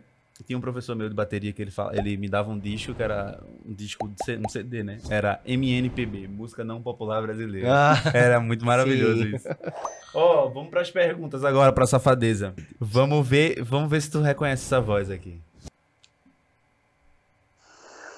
[0.47, 3.03] tinha um professor meu de bateria que ele, fala, ele me dava um disco que
[3.03, 5.01] era um disco de C- um CD, né?
[5.09, 7.69] Era MNPB, Música Não Popular Brasileira.
[7.73, 9.37] Ah, Era muito maravilhoso Sim.
[9.37, 9.49] isso.
[10.15, 12.55] Ó, vamos pras perguntas agora pra safadeza.
[12.79, 15.41] Vamos ver, vamos ver se tu reconhece essa voz aqui.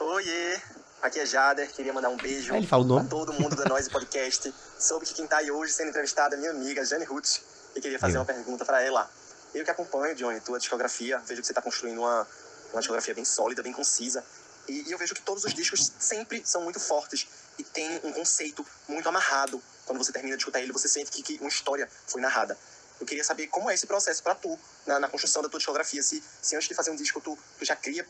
[0.00, 0.58] Oiê,
[1.02, 3.06] aqui é Jader, queria mandar um beijo Ah, ele fala o nome?
[3.06, 4.52] a todo mundo da Noise Podcast.
[4.78, 7.38] Soube que quem tá aí hoje sendo entrevistada é minha amiga, Jane Ruth,
[7.74, 8.20] e queria fazer Eu.
[8.20, 9.08] uma pergunta pra ela.
[9.54, 12.26] Eu que acompanho, Johnny, tua discografia, vejo que você tá construindo uma,
[12.72, 14.24] uma discografia bem sólida, bem concisa,
[14.68, 17.26] e, e eu vejo que todos os discos sempre são muito fortes
[17.58, 19.62] e tem um conceito muito amarrado.
[19.86, 22.58] Quando você termina de escutar ele, você sente que, que uma história foi narrada.
[22.98, 26.02] Eu queria saber como é esse processo pra tu, na, na construção da tua discografia,
[26.02, 28.06] se, se antes de fazer um disco tu, tu já cria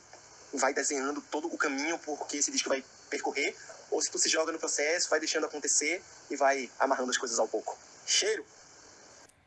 [0.52, 3.54] vai desenhando todo o caminho porque esse disco vai percorrer,
[3.90, 7.38] ou se tu se joga no processo, vai deixando acontecer e vai amarrando as coisas
[7.38, 7.76] ao pouco.
[8.06, 8.44] Cheiro!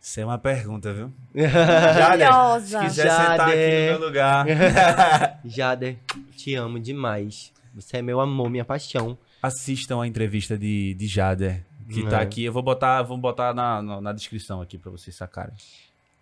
[0.01, 1.11] Isso é uma pergunta, viu?
[1.35, 2.79] Jader, Maravilhosa.
[2.79, 3.89] se quiser sentar aqui no Jader.
[3.99, 4.45] meu lugar.
[5.45, 5.97] Jader,
[6.37, 7.51] te amo demais.
[7.75, 9.17] Você é meu amor, minha paixão.
[9.43, 12.09] Assistam a entrevista de, de Jader, que É.
[12.09, 12.43] tá aqui.
[12.45, 15.53] Eu vou botar, vou botar na, na, na descrição aqui pra vocês sacarem.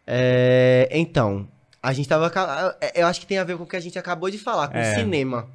[0.05, 1.47] É, então,
[1.81, 2.31] a gente tava.
[2.95, 4.77] Eu acho que tem a ver com o que a gente acabou de falar, com
[4.77, 4.95] É.
[4.95, 5.47] cinema.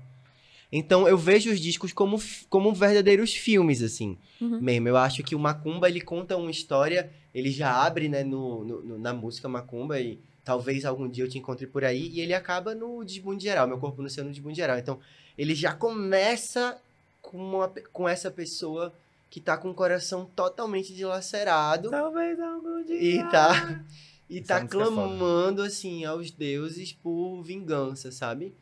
[0.74, 2.19] Então, eu vejo os discos como,
[2.49, 4.16] como verdadeiros filmes, assim.
[4.40, 4.59] Uhum.
[4.59, 4.89] Mesmo.
[4.89, 8.99] Eu acho que o Macumba, ele conta uma história, ele já abre, né, no, no-
[8.99, 12.74] na música Macumba, e talvez algum dia eu te encontre por aí, e ele acaba
[12.74, 14.78] no Desbunde Geral, Meu Corpo no Céu no Desbunde Geral.
[14.78, 14.99] Então,
[15.36, 16.78] ele já começa
[17.20, 18.93] com, uma com essa pessoa
[19.31, 21.90] que tá com o coração totalmente dilacerado.
[21.90, 22.97] Talvez algum dia.
[22.97, 23.82] E tá,
[24.28, 28.53] e Essa tá é clamando, assim, aos deuses por vingança, sabe?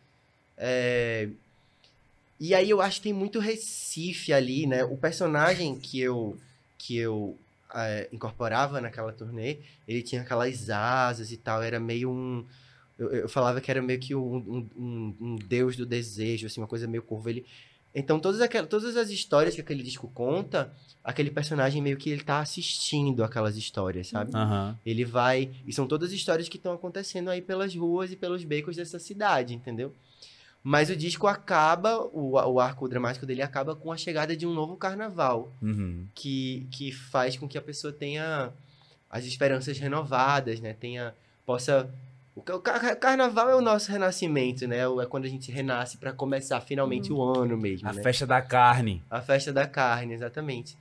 [0.57, 1.29] É,
[2.41, 4.83] E aí eu acho que tem muito Recife ali, né?
[4.83, 6.39] O personagem que eu,
[6.79, 7.37] que eu
[7.75, 12.45] é, incorporava naquela turnê, ele tinha aquelas asas e tal, era meio um...
[12.99, 16.67] Eu, eu falava que era meio que um, um, um- deus do desejo, assim, uma
[16.67, 17.29] coisa meio curva.
[17.31, 17.45] Ele...
[17.95, 20.73] Então, todas, aquelas, todas as histórias que aquele disco conta,
[21.05, 24.31] aquele personagem meio que ele tá assistindo aquelas histórias, sabe?
[24.35, 24.79] Aham.
[24.87, 25.51] Ele vai.
[25.67, 29.55] E são todas histórias que estão acontecendo aí pelas ruas e pelos becos dessa cidade,
[29.55, 29.93] entendeu?
[30.63, 34.53] Mas o disco acaba, o, o arco dramático dele acaba com a chegada de um
[34.53, 36.07] novo carnaval, Uhum.
[36.15, 38.51] que, que faz com que a pessoa tenha
[39.09, 40.75] as esperanças renovadas, né?
[40.75, 41.15] Tenha.
[41.47, 41.89] Possa.
[42.37, 44.79] O, o ca- carnaval é o nosso renascimento, né?
[44.81, 47.89] É quando a gente renasce para começar finalmente o ano mesmo.
[47.89, 48.03] A né?
[48.03, 49.03] festa da carne.
[49.11, 50.77] A Festa da Carne, exatamente.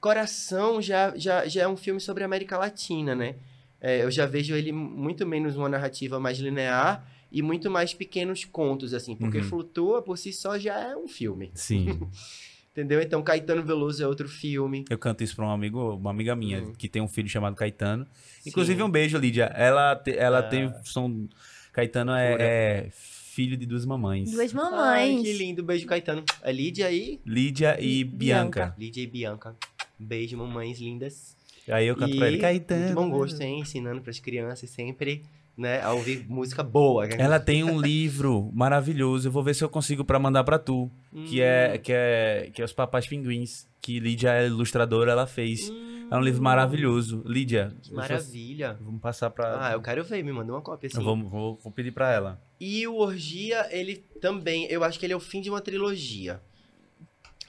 [0.00, 3.34] Coração já, já, já é um filme sobre a América Latina, né?
[3.80, 7.04] É, eu já vejo ele muito menos uma narrativa mais linear
[7.34, 9.44] e muito mais pequenos contos, assim, porque Uhum.
[9.44, 11.98] Flutua por si só já é um filme, Sim.
[12.72, 13.00] entendeu?
[13.02, 14.84] Então Caetano Veloso é outro filme.
[14.88, 16.72] Eu canto isso pra um amigo, uma amiga minha, Uhum.
[16.72, 18.06] que tem um filho chamado Caetano.
[18.46, 18.84] Inclusive, Sim.
[18.84, 19.44] um beijo, Lídia.
[19.54, 20.42] Ela, te- ela Ah.
[20.44, 21.26] tem som.
[21.72, 24.30] Caetano é, é filho de duas mamães.
[24.30, 25.22] Duas Ai, mamães.
[25.22, 25.62] que lindo.
[25.64, 26.22] Beijo, Caetano.
[26.42, 27.20] É Lídia e...
[27.26, 28.74] Lídia e E Bianca.
[28.78, 29.56] Lídia e Bianca.
[29.98, 31.36] Beijo, mamães lindas.
[31.68, 32.82] Aí eu canto e pra ele, Caetano.
[32.82, 33.60] Muito bom gosto, hein?
[33.60, 35.22] Ensinando pras crianças sempre,
[35.56, 35.80] né?
[35.82, 37.06] A ouvir música boa.
[37.06, 37.16] né?
[37.18, 39.28] Ela tem um livro maravilhoso.
[39.28, 40.90] Eu vou ver se eu consigo pra mandar pra tu.
[41.28, 41.44] Que Hum.
[41.44, 43.66] é, que é que é Os Papais Pinguins.
[43.80, 45.70] Que Lídia é ilustradora, ela fez.
[46.10, 47.22] É um livro maravilhoso.
[47.26, 48.78] Lídia, Que eu só- maravilha.
[48.80, 49.66] vamos passar pra.
[49.68, 51.02] Ah, eu quero ver, me manda uma cópia assim.
[51.02, 52.40] vou, vou, vou pedir pra ela.
[52.60, 56.40] E o Orgia, ele também, eu acho que ele é o fim de uma trilogia.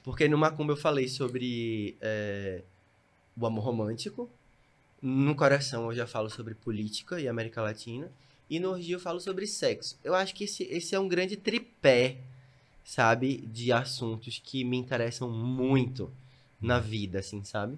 [0.03, 2.61] Porque no Macumba eu falei sobre é,
[3.39, 4.29] o amor romântico.
[5.07, 8.11] No Coração eu já falo sobre política e América Latina.
[8.49, 9.99] E no Orgia eu falo sobre sexo.
[10.03, 12.17] Eu acho que esse, esse é um grande tripé,
[12.83, 13.37] sabe?
[13.37, 16.11] De assuntos que me interessam muito
[16.59, 17.77] na vida, assim, sabe?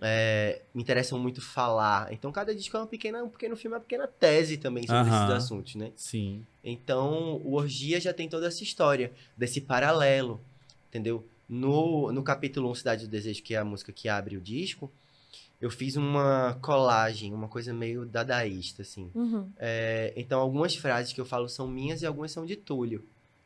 [0.00, 2.12] É, me interessam muito falar.
[2.12, 5.16] Então cada disco é uma pequena, um pequeno filme, uma pequena tese também sobre Aham.
[5.18, 5.92] esses assuntos, né?
[5.94, 6.44] Sim.
[6.64, 10.40] Então, o Orgia já tem toda essa história, desse paralelo,
[10.88, 11.24] entendeu?
[11.48, 14.90] No, no capítulo 1, Cidade do Desejo, que é a música que abre o disco,
[15.60, 19.10] eu fiz uma colagem, uma coisa meio dadaísta, assim.
[19.14, 19.48] Uhum.
[19.58, 23.04] É, então, algumas frases que eu falo são minhas e algumas são de Túlio.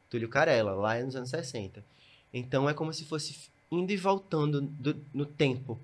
[0.09, 1.85] Túlio Carella, lá nos anos 60.
[2.33, 3.37] Então, é como se fosse
[3.71, 5.79] indo e voltando do- no tempo,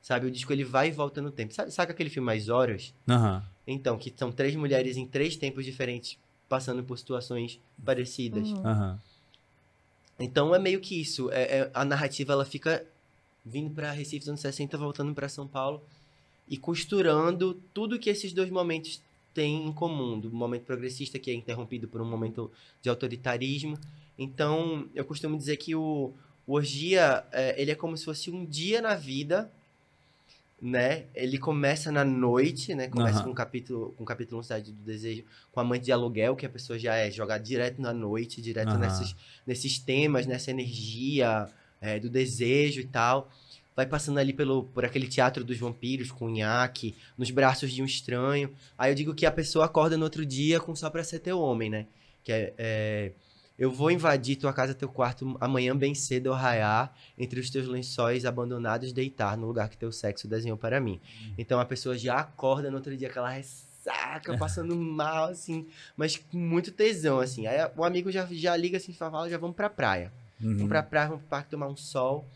[0.00, 0.26] sabe?
[0.26, 1.52] O disco, ele vai e volta no tempo.
[1.52, 2.94] Sabe, sabe aquele filme Mais Horas?
[3.08, 3.44] Aham.
[3.66, 8.48] Então, que são três mulheres em três tempos diferentes, passando por situações parecidas.
[8.48, 8.96] Uhum.
[10.18, 11.30] Então é meio que isso.
[11.30, 12.84] É, é- a narrativa ela fica
[13.46, 15.80] vindo pra Recife dos anos 60, voltando pra São Paulo
[16.48, 19.00] e costurando tudo que esses dois momentos
[19.32, 20.18] têm em comum.
[20.18, 22.50] Do momento progressista, que é interrompido por um momento
[22.82, 23.78] de autoritarismo.
[24.18, 26.12] Então, eu costumo dizer que o,
[26.46, 29.50] o Orgia, é, ele é como se fosse um dia na vida,
[30.60, 31.04] né?
[31.14, 32.88] Ele começa na noite, né?
[32.88, 33.26] Começa Aham.
[33.26, 36.46] com o capítulo, com o capítulo 1, Cidade do Desejo, com amante de aluguel, que
[36.46, 38.78] a pessoa já é jogada direto na noite, direto Aham.
[38.78, 39.14] nessas,
[39.46, 41.48] nesses temas, nessa energia
[41.86, 43.30] é, do desejo e tal.
[43.76, 47.82] Vai passando ali pelo, por aquele teatro dos vampiros, com o nhaque, nos braços de
[47.82, 48.50] um estranho.
[48.76, 51.38] Aí eu digo que a pessoa acorda no outro dia com só pra ser teu
[51.38, 51.86] homem, né?
[52.24, 53.12] Que é, é,
[53.58, 58.24] eu vou invadir tua casa, teu quarto, amanhã bem cedo raiar, entre os teus lençóis
[58.24, 60.98] abandonados, deitar no lugar que teu sexo desenhou para mim.
[61.36, 66.38] Então a pessoa já acorda no outro dia, aquela ressaca, passando mal, assim, mas com
[66.38, 67.46] muito tesão, assim.
[67.46, 70.10] Aí o amigo já, já liga assim, fala, já vamos pra praia.
[70.40, 70.54] Uhum.
[70.54, 72.26] Vamos pra praia, vamos pro parque tomar um sol.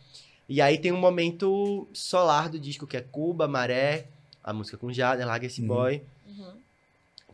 [0.49, 4.07] E aí tem um momento solar do disco, que é Cuba, Maré,
[4.43, 5.67] a música com Jader, Larga Esse Uhum.
[5.69, 6.53] Boy, Uhum.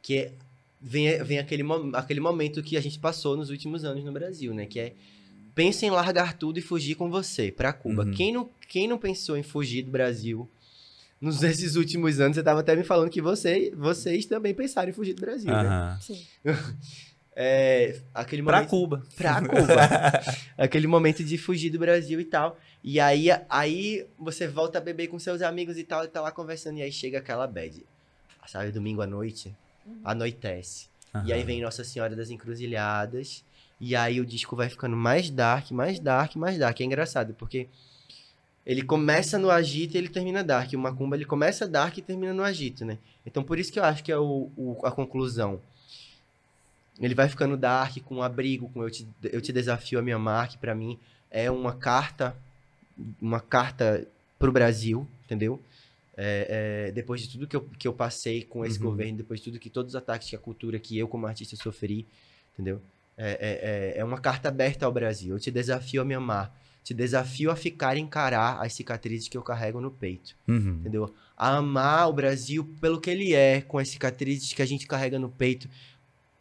[0.03, 0.33] que é-
[0.81, 1.63] vem, vem aquele,
[1.95, 4.67] aquele momento que a gente passou nos últimos anos no Brasil, né?
[4.67, 4.93] Que é
[5.55, 8.05] pensa em largar tudo e fugir com você pra Cuba.
[8.05, 8.13] Uhum.
[8.13, 10.47] Quem, não, quem não pensou em fugir do Brasil
[11.19, 12.35] nos esses últimos anos?
[12.37, 15.55] Você tava até me falando que você, vocês também pensaram em fugir do Brasil, né?
[15.67, 15.99] Aham.
[16.03, 16.27] Sim.
[17.39, 18.71] É, aquele Pra momento...
[18.71, 19.03] Cuba.
[19.15, 20.23] pra Cuba.
[20.57, 22.59] Aquele momento de fugir do Brasil e tal.
[22.83, 26.31] E aí, aí você volta a beber com seus amigos e tal, e tá lá
[26.33, 27.85] conversando, e aí chega aquela bad.
[28.47, 29.55] Sabe, domingo à noite,
[30.05, 30.89] anoitece.
[31.25, 33.45] E aí vem Nossa Senhora das Encruzilhadas.
[33.79, 36.81] E aí o disco vai ficando mais dark, mais dark, mais dark.
[36.81, 37.69] É engraçado, porque
[38.65, 40.73] ele começa no agito e ele termina dark.
[40.73, 42.99] O Macumba, ele começa dark e termina no agito, né?
[43.27, 45.61] Então por isso que eu acho que é o, o- a conclusão.
[47.01, 50.49] Ele vai ficando dark, com abrigo, com eu te, eu te desafio a me amar,
[50.49, 50.99] que pra mim
[51.31, 52.35] é uma carta,
[53.21, 54.07] uma carta
[54.39, 55.61] pro Brasil, entendeu?
[56.17, 58.85] É, é, depois de tudo que eu, que eu passei com esse Uhum.
[58.91, 61.55] governo, depois de tudo que todos os ataques que a cultura que eu como artista
[61.57, 62.07] sofri,
[62.55, 62.81] entendeu?
[63.19, 65.35] É, é, é, é uma carta aberta ao Brasil.
[65.35, 66.55] Eu te desafio a me amar.
[66.83, 70.79] Te desafio a ficar encarar as cicatrizes que eu carrego no peito, Uhum.
[70.81, 71.15] entendeu?
[71.37, 75.19] A amar o Brasil pelo que ele é, com as cicatrizes que a gente carrega
[75.19, 75.69] no peito.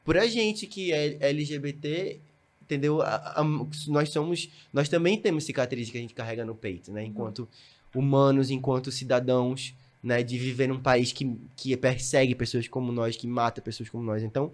[0.06, 2.19] Por a gente que é LGBT,
[2.61, 3.02] entendeu?
[3.02, 3.44] A- a-
[3.88, 7.03] nós somos, nós também temos cicatrizes que a gente carrega no peito, né?
[7.03, 7.49] Enquanto
[7.94, 9.73] humanos, enquanto cidadãos,
[10.03, 10.23] né?
[10.23, 14.22] De viver num país que, que persegue pessoas como nós, que mata pessoas como nós.
[14.23, 14.53] Então,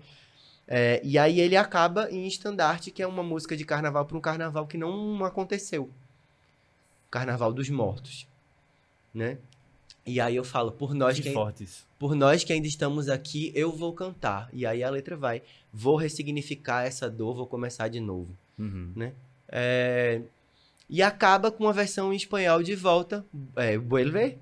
[0.68, 4.22] é, e aí ele acaba em Estandarte, que é uma música de carnaval para um
[4.22, 5.90] carnaval que não aconteceu.
[7.10, 8.26] Carnaval dos Mortos,
[9.14, 9.38] né?
[10.06, 11.86] E aí eu falo, por nós Que que, fortes.
[12.00, 14.50] por nós que ainda estamos aqui, eu vou cantar.
[14.52, 15.42] E aí a letra vai,
[15.72, 18.36] vou ressignificar essa dor, vou começar de novo.
[18.58, 19.12] Uhum.
[19.48, 20.22] É,
[20.90, 23.24] E acaba com uma versão em espanhol de volta,
[23.56, 24.38] é, Vuelve,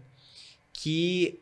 [0.74, 1.40] que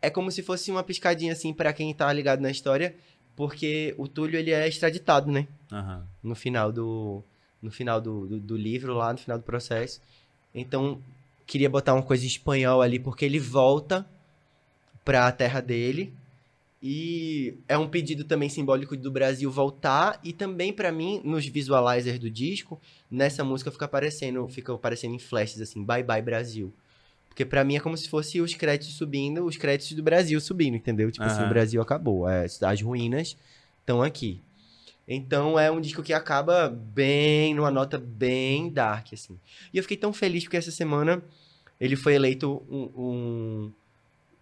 [0.00, 2.94] é como se fosse uma piscadinha assim para quem tá ligado na história,
[3.36, 5.46] porque o Túlio ele é extraditado, né?
[5.70, 6.06] Aham.
[6.22, 7.22] No final do
[7.60, 10.00] no final do, do, do livro lá, no final do processo.
[10.54, 11.00] Então,
[11.48, 14.06] queria botar uma coisa em espanhol ali porque ele volta
[15.04, 16.14] para a terra dele
[16.82, 20.20] E é um pedido também simbólico do Brasil voltar.
[20.22, 22.80] E também, pra mim, nos visualizers do disco,
[23.10, 26.72] nessa música fica aparecendo, fica aparecendo em flashes assim, bye bye Brasil.
[27.28, 30.76] Porque pra mim é como se fosse os créditos subindo, os créditos do Brasil subindo,
[30.76, 31.10] entendeu?
[31.10, 31.46] Tipo assim, Aham.
[31.46, 32.28] o Brasil acabou.
[32.28, 33.36] é, as ruínas
[33.80, 34.40] estão aqui.
[35.08, 39.38] Então é um disco que acaba bem, numa nota bem dark, assim.
[39.72, 41.22] E eu fiquei tão feliz porque essa semana
[41.80, 43.72] ele foi eleito um, um-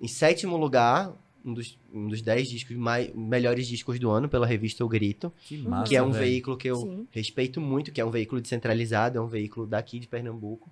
[0.01, 1.15] em sétimo lugar,
[1.45, 5.33] um dos, um dos dez discos mais, melhores discos do ano pela revista O Grito,
[5.45, 6.25] Que massa, que é um velho.
[6.25, 7.07] veículo que eu Sim.
[7.13, 10.69] respeito muito, que é um veículo descentralizado, é um veículo daqui de Pernambuco.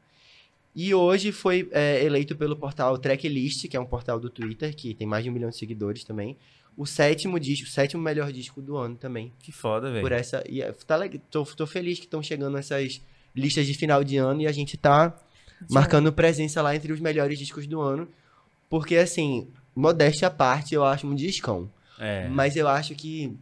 [0.74, 4.92] E hoje foi é, eleito pelo portal Tracklist, que é um portal do Twitter, que
[4.92, 6.36] tem mais de um milhão de seguidores também.
[6.76, 9.32] O sétimo disco, o sétimo melhor disco do ano também.
[9.38, 10.14] Que foda, Por velho.
[10.14, 10.42] essa.
[10.48, 10.98] E é, tá,
[11.30, 13.00] tô, tô feliz que estão chegando essas
[13.34, 15.16] listas de final de ano e a gente tá
[15.70, 18.08] marcando presença lá entre os melhores discos do ano.
[18.68, 21.70] Porque, assim, modéstia à parte, eu acho um discão.
[21.98, 22.28] É.
[22.28, 23.36] Mas eu acho que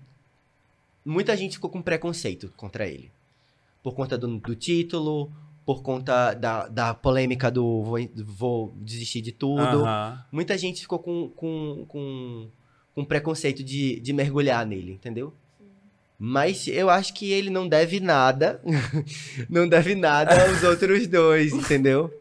[1.04, 3.10] muita gente ficou com preconceito contra ele.
[3.82, 5.32] Por conta do, do título,
[5.64, 9.84] por conta da, da polêmica do vou, vou desistir de tudo.
[9.84, 10.24] Aham.
[10.30, 12.48] Muita gente ficou com, com, com,
[12.94, 15.32] com preconceito de, de mergulhar nele, entendeu?
[16.18, 18.60] Mas eu acho que ele não deve nada.
[19.50, 22.12] não deve nada aos outros dois, entendeu?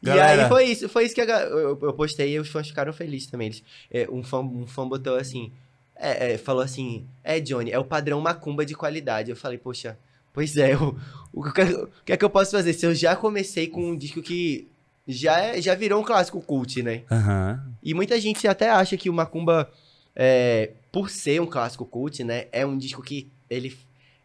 [0.00, 0.44] E Galera.
[0.44, 3.48] aí foi isso, foi isso que eu, eu postei e os fãs ficaram felizes também.
[3.48, 5.50] Eles, é, um, fã, um fã botou assim,
[5.96, 9.30] é, é, falou assim, é Johnny, é o padrão macumba de qualidade.
[9.30, 9.98] Eu falei, poxa,
[10.32, 10.96] pois é, o,
[11.32, 12.72] o, que, o que é que eu posso fazer?
[12.72, 14.68] Se eu já comecei com um disco que
[15.08, 17.02] já, é- já virou um clássico cult, né?
[17.10, 17.60] Aham.
[17.82, 19.68] E muita gente até acha que o Macumba,
[20.22, 23.74] é, por ser um clássico cult, né, é um disco que ele,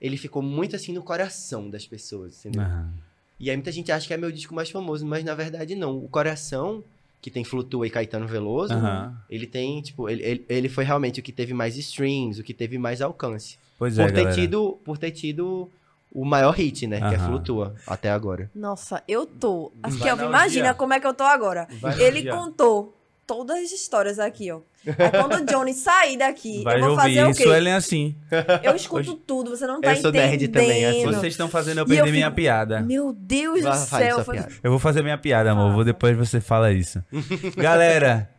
[0.01, 2.63] ele ficou muito assim no coração das pessoas, entendeu?
[2.63, 2.93] Aham.
[3.39, 5.97] E aí muita gente acha que é meu disco mais famoso, mas na verdade não.
[5.97, 6.83] O Coração,
[7.21, 9.17] que tem Flutua e Caetano Veloso, Aham.
[9.29, 12.53] ele tem, tipo, ele, ele, ele foi realmente o que teve mais streams, o que
[12.53, 13.57] teve mais alcance.
[13.77, 14.35] Pois é, por, ter galera.
[14.35, 15.69] tido, por ter tido
[16.11, 17.19] o maior hit, né, que é.
[17.19, 18.49] Flutua, até agora.
[18.55, 19.71] Nossa, eu tô.
[19.81, 21.67] Vai Kelvin, na imagina como é que eu tô agora.
[21.79, 22.95] Vai Ele contou
[23.27, 24.59] todas as histórias aqui, ó.
[24.87, 27.49] Aí quando o Johnny sair daqui, Vai eu vou ouvir fazer o isso, quê?
[27.49, 28.15] Ellen, assim.
[28.63, 30.29] Eu escuto tudo, você não tá Eu sou entendendo.
[30.29, 31.05] nerd também, assim.
[31.05, 32.81] Vocês estão fazendo eu E eu perder minha fico- piada.
[32.81, 34.25] Meu Deus Vai, do céu.
[34.63, 35.69] Eu vou fazer minha piada, amor.
[35.69, 35.85] Vou Faça.
[35.85, 37.03] depois você fala isso.
[37.57, 38.29] Galera,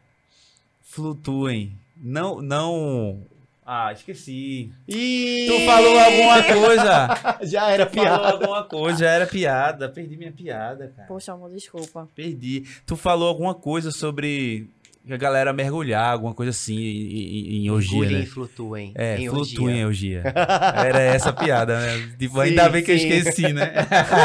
[0.82, 1.78] flutuem.
[1.96, 3.22] Não, não.
[3.68, 4.70] Ah, esqueci.
[4.86, 5.46] Ih!
[5.48, 7.38] Tu falou alguma coisa.
[7.42, 8.32] Já era Tu falou piada.
[8.32, 8.98] alguma coisa.
[9.00, 9.88] Já era piada.
[9.88, 11.08] Perdi minha piada, cara.
[11.08, 12.08] Poxa, amor, desculpa.
[12.14, 12.62] Perdi.
[12.86, 14.70] Tu falou alguma coisa sobre
[15.14, 18.24] a galera mergulhar, alguma coisa assim, em, em, em orgia, Mergulhem né?
[18.24, 18.92] e flutuem.
[18.94, 20.18] É, em flutuem em orgia.
[20.24, 20.32] orgia.
[20.84, 22.14] Era essa piada, né?
[22.18, 23.08] Tipo, Sim, ainda bem que eu sim.
[23.08, 23.72] esqueci, né?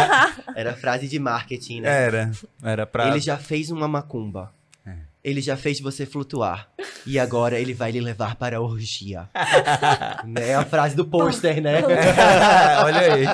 [0.55, 1.89] Era frase de marketing, né?
[1.89, 2.31] Era.
[2.63, 3.09] Era pra.
[3.09, 4.51] Ele já fez uma macumba.
[4.85, 4.93] É.
[5.23, 6.67] Ele já fez você flutuar.
[7.05, 9.29] E agora ele vai lhe levar para a orgia.
[10.25, 10.49] né?
[10.49, 11.81] É a frase do pôster, né?
[12.83, 13.25] Olha aí.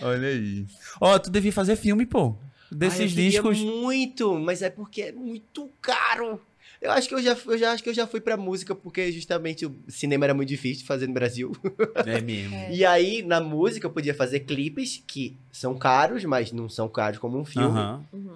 [0.00, 0.66] Olha aí.
[1.00, 2.34] Ó, tu devia fazer filme, pô.
[2.70, 3.58] Ai, Desses eu queria discos.
[3.58, 6.40] muito, mas é porque é muito caro.
[6.82, 9.12] Eu acho que eu já, eu já acho que eu já fui pra música porque
[9.12, 11.52] justamente o cinema era muito difícil de fazer no Brasil.
[12.04, 12.54] É mesmo.
[12.56, 12.74] É.
[12.74, 17.18] E aí, na música, eu podia fazer clipes que são caros, mas não são caros
[17.20, 17.78] como um filme.
[18.12, 18.34] Uhum.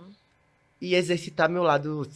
[0.80, 2.08] e exercitar meu lado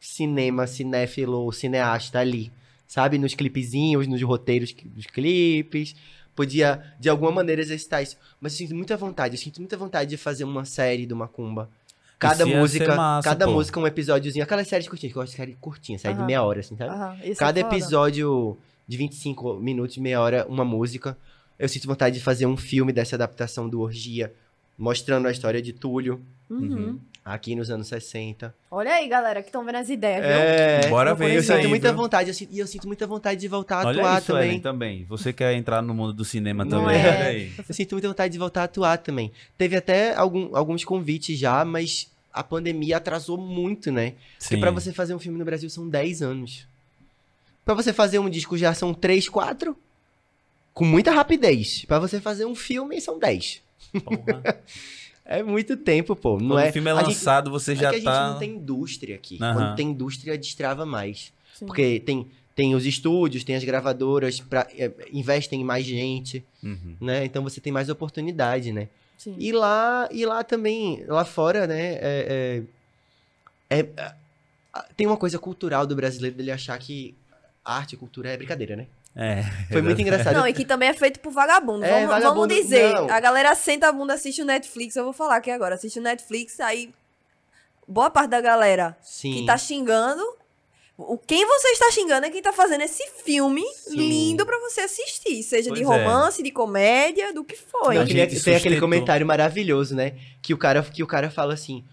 [0.00, 2.52] cinema, cinéfilo, cineasta ali.
[2.86, 3.18] Sabe?
[3.18, 5.94] Nos clipezinhos, nos roteiros que- dos clipes.
[6.34, 8.16] Podia, de alguma maneira, exercitar isso.
[8.40, 9.34] Mas eu sinto muita vontade.
[9.34, 11.68] Eu sinto muita vontade de fazer uma série do Macumba.
[12.20, 13.52] Cada Isso ia música, ser massa, cada pô.
[13.52, 14.44] música um episódiozinho.
[14.44, 16.26] Aquelas séries curtinhas, que eu gosto de série curtinha, série de Aham.
[16.26, 16.90] meia hora, assim, sabe?
[16.90, 17.74] Aham, isso é Cada foda.
[17.74, 21.16] episódio de 25 minutos, meia hora, uma música.
[21.58, 24.32] Eu sinto vontade de fazer um filme dessa adaptação do Orgia,
[24.76, 26.20] mostrando a história de Túlio,
[26.50, 26.98] Uhum.
[27.22, 28.52] Aqui nos anos 60.
[28.70, 30.32] Olha aí, galera, que estão vendo as ideias, viu?
[30.34, 31.66] É, Bora eu ver eu sinto aí.
[31.66, 31.96] muita viu?
[31.98, 34.48] vontade, eu sinto- e eu sinto muita vontade de voltar a Olha atuar isso, também.
[34.48, 35.04] Ellen, também.
[35.04, 36.96] Você quer entrar no mundo do cinema Não também.
[36.96, 37.50] é?
[37.68, 39.30] Eu sinto muita vontade de voltar a atuar também.
[39.58, 44.14] Teve até algum- alguns convites já, mas a pandemia atrasou muito, né?
[44.38, 44.60] Porque Sim.
[44.60, 46.66] pra você fazer um filme no Brasil são 10 anos.
[47.66, 49.76] Pra você fazer um disco já são 3, 4.
[50.72, 51.84] Com muita rapidez.
[51.84, 53.60] Pra você fazer um filme são 10.
[54.04, 54.42] Porra.
[55.32, 56.40] É muito tempo, pô.
[56.40, 58.04] Não Quando é, o filme é a gente- lançado, você é já que a gente
[58.04, 58.30] tá.
[58.32, 59.38] não tem indústria aqui.
[59.40, 59.54] Aham.
[59.54, 61.32] Quando tem indústria, destrava mais.
[61.54, 61.66] Sim.
[61.66, 62.26] Porque tem,
[62.56, 66.96] tem os estúdios, tem as gravadoras, pra, é, investem em mais gente, Uhum.
[67.00, 67.24] né?
[67.24, 68.88] Então você tem mais oportunidade, né?
[69.16, 69.36] Sim.
[69.38, 71.92] E lá, e lá também, lá fora, né?
[72.00, 72.62] É,
[73.70, 77.14] é- é- é- tem uma coisa cultural do brasileiro dele achar que
[77.64, 78.86] arte e cultura é brincadeira, né?
[79.16, 79.42] É.
[79.70, 80.34] Foi muito engraçado.
[80.34, 81.84] Não, e que também é feito por vagabundo.
[81.84, 82.94] É, vamos, vagabundo, vamos dizer.
[82.94, 83.10] não.
[83.10, 84.94] A galera senta a bunda, assiste o Netflix.
[84.96, 85.74] Eu vou falar aqui agora.
[85.74, 86.92] Assiste o Netflix, aí.
[87.88, 89.32] Boa parte da galera Sim.
[89.32, 90.22] que tá xingando
[90.96, 93.96] O quem você está xingando é quem tá fazendo esse filme Sim.
[93.96, 95.42] lindo pra você assistir.
[95.42, 96.04] Seja de Pois é.
[96.04, 97.96] romance, de comédia, do que foi.
[97.96, 98.80] Não, A que gente nem- tem aquele sustentou.
[98.80, 100.12] comentário maravilhoso, né?
[100.40, 101.84] Que o cara, que o cara fala assim.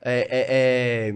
[0.00, 0.46] É, é-
[1.10, 1.14] é,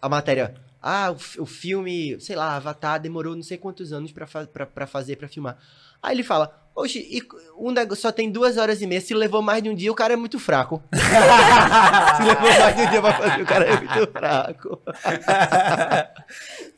[0.00, 0.54] a matéria.
[0.88, 4.46] Ah, o, o filme, sei lá, Avatar demorou não sei quantos anos pra, fa
[4.86, 5.58] fazer, pra filmar.
[6.00, 6.62] Aí ele fala.
[6.76, 7.20] Oxe, e
[7.58, 9.00] um negócio só tem duas horas e meia.
[9.00, 10.80] Se levou mais de um dia, o cara é muito fraco.
[10.94, 14.80] Se levou mais de um dia pra fazer, o cara é muito fraco.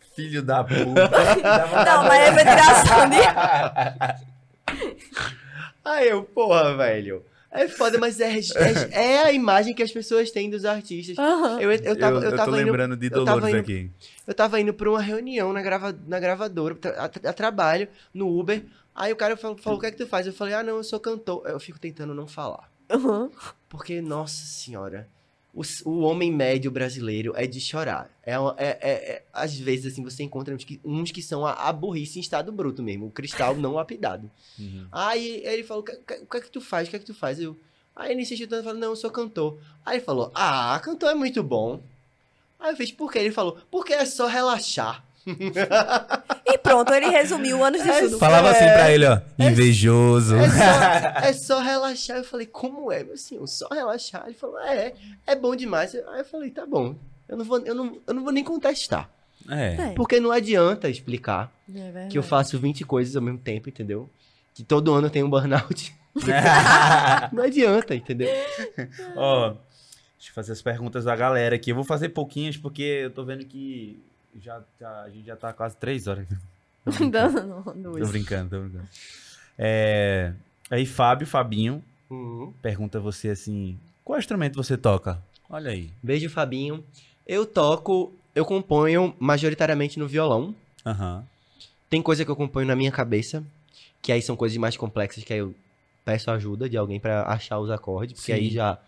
[0.16, 1.10] Filho da puta.
[1.84, 3.18] Não, mas é ventilação de.
[5.84, 7.22] Aí eu, porra, velho.
[7.50, 11.18] É foda, mas é, é, é a imagem que as pessoas têm dos artistas.
[11.18, 11.60] Aham.
[11.60, 13.90] Eu, eu tava, eu, eu tava tô indo, lembrando de eu tava Dolores indo- aqui.
[14.26, 18.64] Eu tava indo pra uma reunião na, grava, na gravadora, a, a trabalho, no Uber.
[18.94, 20.26] Aí o cara falou, falou, o que é que tu faz?
[20.26, 21.42] Eu falei, ah, não, eu sou cantor.
[21.46, 22.70] Eu fico tentando não falar.
[22.90, 23.30] Aham.
[23.68, 25.08] Porque, nossa senhora,
[25.54, 28.10] o, o homem médio brasileiro é de chorar.
[28.22, 28.78] É, é- é-
[29.12, 32.22] é- às vezes, assim, você encontra uns que, uns que são a, a burrice em
[32.22, 34.30] estado bruto mesmo, o cristal não lapidado.
[34.58, 34.88] Uhum.
[34.90, 36.88] Aí ele falou, o que, que é que tu faz?
[36.88, 37.38] O que é que tu faz?
[37.40, 37.56] Eu,
[37.94, 39.56] aí ele insistiu tanto, falou, não, eu sou cantor.
[39.86, 41.80] Aí ele falou, ah, cantor é muito bom.
[42.58, 43.20] Aí eu fiz, por quê?
[43.20, 45.04] Ele falou, porque é só relaxar.
[46.46, 48.18] E pronto, ele resumiu anos de É estudo.
[48.18, 49.20] Falava assim pra ele, ó.
[49.38, 50.36] Invejoso.
[50.36, 52.16] É só, é só relaxar.
[52.16, 53.46] Eu falei, como é, meu senhor?
[53.46, 54.24] Só relaxar.
[54.26, 54.94] Ele falou, é,
[55.26, 55.94] é bom demais.
[55.94, 56.94] Aí eu falei, tá bom.
[57.28, 59.10] Eu não vou, eu não, eu não vou nem contestar.
[59.48, 59.90] É.
[59.90, 59.92] É.
[59.94, 64.08] Porque não adianta explicar É que eu faço 20 coisas ao mesmo tempo, entendeu?
[64.54, 65.94] Que todo ano tem um burnout.
[67.32, 68.28] não adianta, entendeu?
[69.16, 71.70] Ó, deixa eu fazer as perguntas da galera aqui.
[71.70, 74.02] Eu vou fazer pouquinhas porque eu tô vendo que
[74.40, 76.26] já, já- a gente já tá quase três horas.
[76.84, 77.32] Tô brincando,
[77.74, 78.50] Dando tô brincando.
[78.50, 78.88] Tô brincando.
[79.58, 80.32] É,
[80.70, 82.52] aí, Fábio, Fabinho, Uhum.
[82.62, 85.22] pergunta você assim: qual instrumento você toca?
[85.50, 85.90] Olha aí.
[86.02, 86.82] Beijo, Fabinho.
[87.26, 90.54] Eu toco, eu componho majoritariamente no violão.
[90.86, 91.24] Aham.
[91.90, 93.44] Tem coisa que eu componho na minha cabeça,
[94.00, 95.54] que aí são coisas mais complexas, que aí eu
[96.04, 98.38] peço ajuda de alguém pra achar os acordes, porque Sim.
[98.38, 98.78] aí já.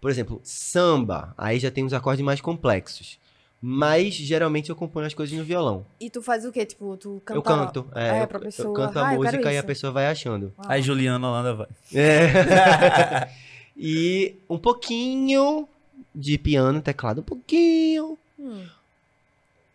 [0.00, 3.18] Por exemplo, samba, aí já tem uns acordes mais complexos.
[3.64, 5.86] Mas geralmente eu componho as coisas no violão.
[6.00, 6.66] E tu faz o quê?
[6.66, 7.38] Tipo, tu canta...
[7.38, 7.86] eu canto.
[7.94, 8.74] É, Ah, é eu, pra eu pessoa.
[8.74, 10.52] canto Ah, a quero música e a pessoa vai achando.
[10.58, 10.72] Ah.
[10.72, 11.68] Aí, Juliana Holanda vai.
[11.94, 13.28] É.
[13.78, 15.68] e um pouquinho
[16.12, 18.18] de piano, teclado, um pouquinho.
[18.36, 18.64] Hum.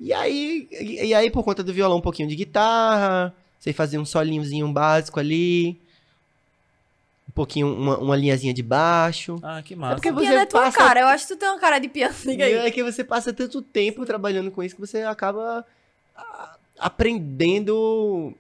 [0.01, 4.05] E aí, e aí, por conta do violão, um pouquinho de guitarra, sei fazer um
[4.05, 5.79] solinhozinho básico ali,
[7.37, 9.39] pouquinho, uma, uma linhazinha de baixo.
[9.41, 9.95] Ah, que É massa.
[9.95, 10.99] porque O piano você é tua passa- cara.
[11.01, 12.13] Eu acho que tu tem uma cara de piano.
[12.25, 12.53] Diga aí.
[12.53, 15.65] É que você passa tanto tempo trabalhando com isso que você acaba
[16.15, 18.33] ah, aprendendo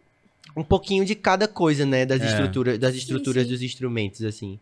[0.55, 2.05] um pouquinho de cada coisa, né?
[2.05, 2.25] Das É.
[2.25, 3.49] estruturas, das estruturas sim.
[3.53, 4.59] dos instrumentos, assim.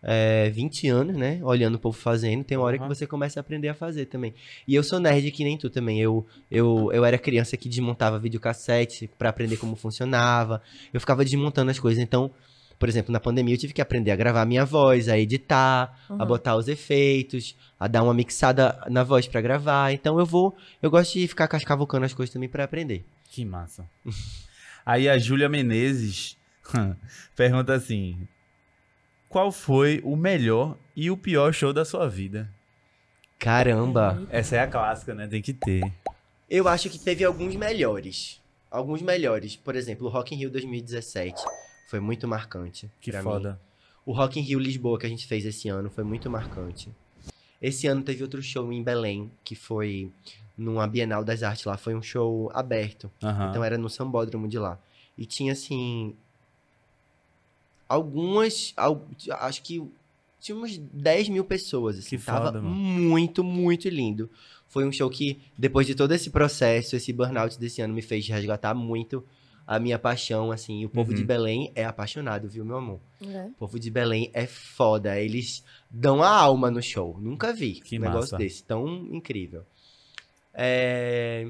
[0.00, 1.40] É, 20 anos, né?
[1.42, 2.82] Olhando o povo fazendo, tem uma hora Uhum.
[2.84, 4.32] que você começa a aprender a fazer também.
[4.66, 6.00] E eu sou nerd que nem tu também.
[6.00, 10.62] Eu, eu, eu era criança que desmontava videocassete pra aprender como funcionava.
[10.94, 12.00] Eu ficava desmontando as coisas.
[12.02, 12.30] Então,
[12.78, 16.12] por exemplo, na pandemia eu tive que aprender a gravar minha voz, a editar, a
[16.12, 16.26] Uhum.
[16.26, 19.92] botar os efeitos, a dar uma mixada na voz pra gravar.
[19.92, 23.04] Então eu vou, eu gosto de ficar cascavucando as coisas também pra aprender.
[23.30, 23.84] Que massa.
[24.86, 26.36] Aí a Júlia Menezes
[27.36, 28.16] pergunta assim:
[29.28, 32.48] Qual foi o melhor e o pior show da sua vida?
[33.38, 34.26] Caramba!
[34.30, 35.26] Essa é a clássica, né?
[35.26, 35.92] Tem que ter.
[36.50, 38.40] Eu acho que teve alguns melhores.
[38.70, 39.54] Alguns melhores.
[39.56, 41.40] Por exemplo, o Rock in Rio 2017
[41.88, 42.90] foi muito marcante.
[43.00, 43.24] Que pra mim.
[43.24, 43.58] foda.
[44.04, 46.90] O Rock in Rio Lisboa que a gente fez esse ano foi muito marcante.
[47.60, 50.12] Esse ano teve outro show em Belém, que foi
[50.56, 51.76] numa Bienal das Artes lá.
[51.78, 53.10] Foi um show aberto.
[53.50, 54.78] Então era no Sambódromo de lá.
[55.16, 56.14] E tinha, assim.
[57.88, 58.72] Algumas.
[58.76, 59.06] al-
[59.40, 59.82] Acho que.
[60.40, 61.98] Tinha umas 10 mil pessoas.
[61.98, 64.30] Assim, Que Tava foda, muito, muito lindo.
[64.68, 68.28] Foi um show que, depois de todo esse processo, esse burnout desse ano, me fez
[68.28, 69.24] resgatar muito
[69.68, 70.80] a minha paixão, assim.
[70.80, 71.26] E o povo de Uhum.
[71.26, 73.00] Belém é apaixonado, viu, meu amor?
[73.22, 73.44] É.
[73.48, 75.20] O povo de Belém é foda.
[75.20, 77.18] Eles dão a alma no show.
[77.20, 78.38] Nunca vi Que um negócio massa.
[78.38, 78.64] desse.
[78.64, 79.64] Tão incrível.
[80.54, 81.46] É,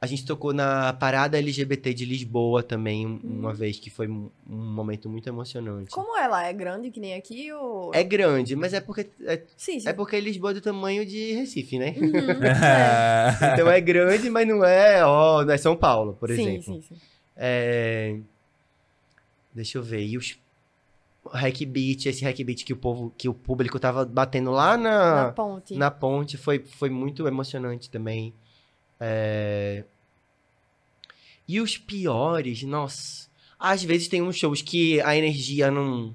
[0.00, 4.30] A gente tocou na Parada LGBT de Lisboa também, um- uma vez, que foi um
[4.48, 5.92] momento muito emocionante.
[5.92, 6.44] Como é lá?
[6.44, 7.94] É grande que nem aqui ou...
[7.94, 9.88] É grande, mas é porque, é, Sim, sim.
[9.88, 11.94] é porque Lisboa é do tamanho de Recife, né?
[11.96, 12.10] Uhum,
[12.44, 13.52] é.
[13.52, 16.62] Então é grande, mas não é, ó, não é São Paulo, por sim, exemplo.
[16.64, 16.96] sim, sim.
[17.36, 18.18] É,
[19.54, 20.04] Deixa eu ver.
[20.06, 20.38] E os
[21.32, 25.24] hack beat, esse hack beat que o povo, que o público tava batendo lá Na
[25.26, 25.74] na, ponte.
[25.74, 28.32] na ponte foi, foi muito emocionante também.
[28.98, 29.84] É,
[31.46, 33.28] E os piores, nossa.
[33.58, 36.14] Às vezes tem uns shows que a energia não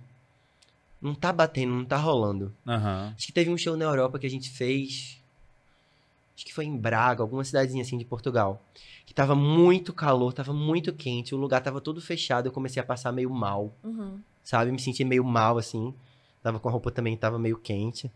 [1.00, 2.52] não tá batendo, não tá rolando.
[2.68, 3.14] Aham.
[3.16, 5.17] Acho que teve um show na Europa que a gente fez
[6.38, 8.64] acho que foi em Braga, alguma cidadezinha assim de Portugal.
[9.06, 12.86] Que tava muito calor, tava muito quente, o lugar tava todo fechado, eu comecei a
[12.86, 14.20] passar meio mal, Uhum.
[14.44, 14.72] sabe?
[14.72, 15.94] Me senti meio mal, assim.
[16.44, 18.12] Tava com a roupa também, tava meio quente.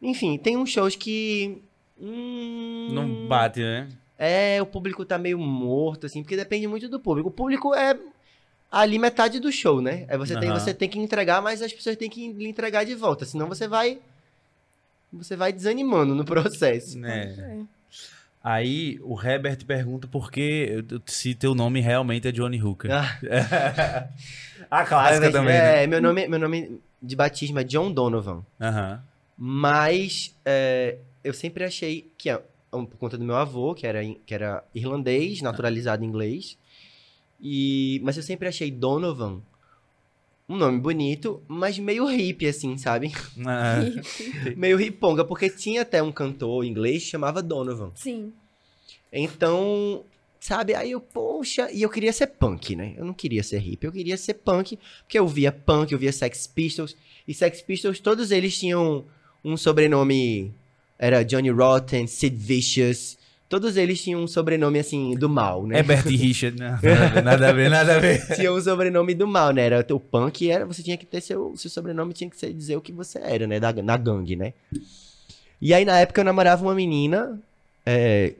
[0.00, 1.62] Enfim, tem uns shows que.
[2.00, 3.88] hum, Não bate, né?
[4.16, 7.28] É, o público tá meio morto, assim, porque depende muito do público.
[7.28, 7.96] O público é
[8.70, 10.06] ali metade do show, né?
[10.08, 10.58] Aí você, tem, Aham.
[10.58, 13.24] você tem que entregar, mas as pessoas têm que lhe entregar de volta.
[13.24, 13.98] Senão você vai.
[15.12, 17.04] Você vai desanimando no processo.
[17.04, 17.60] É.
[18.42, 22.90] Aí o Herbert pergunta por que se teu nome realmente é Johnny Hooker.
[22.92, 24.08] Ah,
[24.70, 25.84] A clássica é, também, né?
[25.84, 28.44] é, meu, nome, meu nome de batismo é John Donovan.
[29.36, 32.40] Mas é, eu sempre achei que, é,
[32.70, 36.58] por conta do meu avô, que era, que era irlandês, naturalizado em inglês,
[37.40, 39.40] e, mas eu sempre achei Donovan
[40.48, 43.12] um nome bonito, mas meio hippie, assim, sabe?
[43.46, 43.80] Ah,
[44.56, 47.92] meio riponga, porque tinha até um cantor inglês que chamava Donovan.
[47.94, 48.32] Sim.
[49.12, 50.04] Então,
[50.40, 52.94] sabe, aí eu, poxa, e eu queria ser punk, né?
[52.96, 56.12] Eu não queria ser hippie, eu queria ser punk, porque eu via punk, eu via
[56.12, 56.96] Sex Pistols,
[57.26, 59.04] e Sex Pistols, todos eles tinham
[59.44, 60.54] um sobrenome,
[60.98, 63.17] era Johnny Rotten, Sid Vicious,
[63.48, 65.78] todos eles tinham um sobrenome, assim, do mal, né?
[65.78, 66.78] Herbert e Richard, né?
[67.24, 68.24] Nada a ver, nada a ver.
[68.36, 69.62] tinha um sobrenome do mal, né?
[69.62, 72.76] Era o punk, era, você tinha que ter seu, seu sobrenome, tinha que ser, dizer
[72.76, 73.58] o que você era, né?
[73.58, 74.52] Da, na gangue, né?
[75.60, 77.40] E aí, na época, eu namorava uma menina,
[77.86, 78.34] é,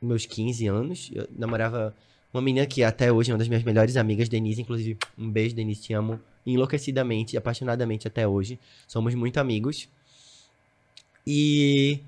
[0.00, 1.94] meus 15 anos, eu namorava
[2.32, 5.54] uma menina que até hoje é uma das minhas melhores amigas, Denise, inclusive, um beijo,
[5.54, 9.88] Denise, te amo enlouquecidamente, apaixonadamente até hoje, somos muito amigos.
[11.26, 12.00] E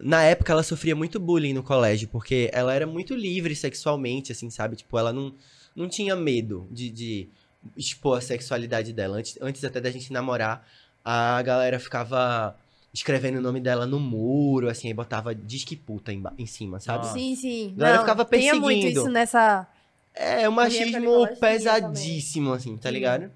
[0.00, 4.50] na época ela sofria muito bullying no colégio, porque ela era muito livre sexualmente, assim,
[4.50, 4.76] sabe?
[4.76, 5.34] Tipo, ela não,
[5.74, 7.28] não tinha medo de, de
[7.76, 9.16] expor a sexualidade dela.
[9.16, 10.66] Antes, antes até da gente namorar,
[11.04, 12.56] a galera ficava
[12.92, 17.04] escrevendo o nome dela no muro, assim, aí botava disque puta em, em cima, sabe?
[17.04, 17.18] Nossa.
[17.18, 17.74] Sim, sim.
[17.76, 19.00] Galera Não, ficava Tinha muito perseguindo.
[19.00, 19.66] isso nessa.
[20.14, 23.30] É, de machismo pesadíssimo, assim, tá Sim.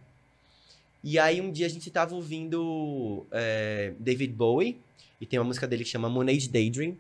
[1.03, 4.81] E aí um dia a gente tava ouvindo é, David Bowie,
[5.21, 6.97] e tem uma música dele que chama Moonage Daydream,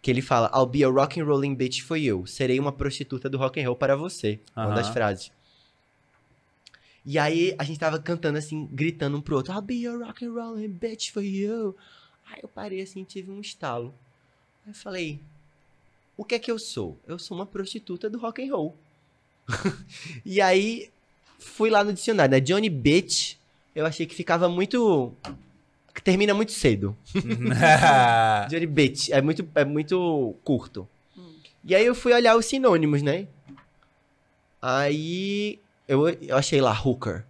[0.00, 2.26] que ele fala, I'll be a rock and rolling bitch for you.
[2.26, 4.40] Serei uma prostituta do rock and roll para você.
[4.56, 5.30] Uma das frases.
[7.04, 10.24] E aí a gente tava cantando assim, gritando um pro outro, I'll be a rock
[10.24, 11.76] and rolling bitch for you.
[12.30, 13.94] Aí eu parei assim, tive um estalo.
[14.64, 15.20] Aí eu falei,
[16.16, 16.98] o que é que eu sou?
[17.06, 18.76] Eu sou uma prostituta do rock and roll.
[20.24, 20.90] e aí
[21.38, 22.40] fui lá no dicionário, né?
[22.40, 23.35] Johnny Bitch,
[23.76, 25.12] eu achei que ficava muito
[25.94, 26.96] que termina muito cedo.
[28.50, 30.88] Johnny Bitch é muito é muito curto.
[31.64, 33.26] E aí eu fui olhar os sinônimos, né?
[34.60, 37.24] Aí eu, eu achei lá hooker.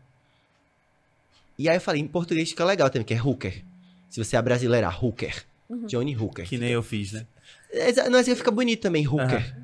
[1.59, 3.65] E aí eu falei, em português fica legal também, que é hooker.
[4.11, 5.45] Se você é brasileira, hooker.
[5.69, 5.87] Uhum.
[5.87, 6.47] Johnny Hooker.
[6.47, 7.27] que nem eu fiz, né?
[7.73, 9.57] Exa- Não, assim fica bonito também, hooker.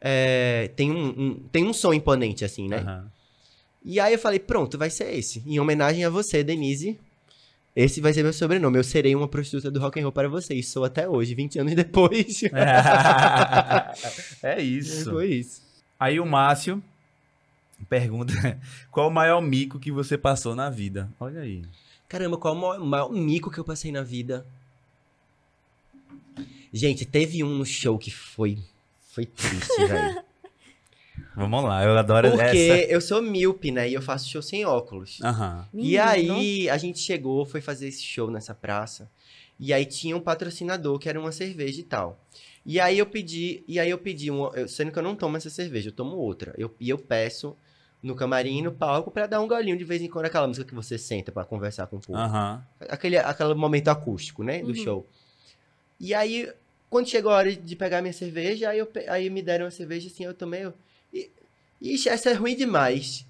[0.00, 2.78] É, tem, um, um- tem um som imponente, assim, né?
[2.78, 3.10] Aham.
[3.84, 5.42] E aí eu falei, pronto, vai ser esse.
[5.46, 6.98] Em homenagem a você, Denise.
[7.76, 8.78] Esse vai ser meu sobrenome.
[8.78, 10.54] Eu serei uma prostituta do rock and roll para você.
[10.54, 12.42] E sou até hoje, 20 anos depois.
[14.42, 15.10] é isso.
[15.10, 15.62] Foi isso.
[15.98, 16.82] Aí o Márcio
[17.88, 18.32] pergunta:
[18.90, 21.10] qual o maior mico que você passou na vida?
[21.18, 21.62] Olha aí.
[22.08, 24.46] Caramba, qual o maior, o maior mico que eu passei na vida?
[26.72, 28.58] Gente, teve um no show que foi.
[29.12, 30.22] Foi triste, velho.
[31.36, 32.92] Vamos lá, eu adoro Porque essa.
[32.92, 33.88] eu sou míope, né?
[33.88, 35.20] E eu faço show sem óculos.
[35.22, 35.66] Aham.
[35.74, 39.10] E aí, a gente chegou, foi fazer esse show nessa praça.
[39.58, 42.20] E aí tinha um patrocinador que era uma cerveja e tal.
[42.64, 45.36] E aí eu pedi, e aí eu pedi, um, eu- sendo que eu não tomo
[45.36, 46.54] essa cerveja, eu tomo outra.
[46.56, 47.56] Eu, e eu peço
[48.02, 50.74] no camarim, no palco, pra dar um golinho de vez em quando, aquela música que
[50.74, 52.26] você senta pra conversar com o público.
[52.28, 52.62] Aham.
[52.88, 54.74] Aquele, aquele momento acústico, né, do Uhum.
[54.74, 55.06] show.
[55.98, 56.52] E aí,
[56.90, 60.08] quando chegou a hora de pegar minha cerveja, aí, eu, aí me deram uma cerveja
[60.08, 60.74] assim, eu tomei, eu, e,
[61.92, 63.26] ixi, essa é ruim demais.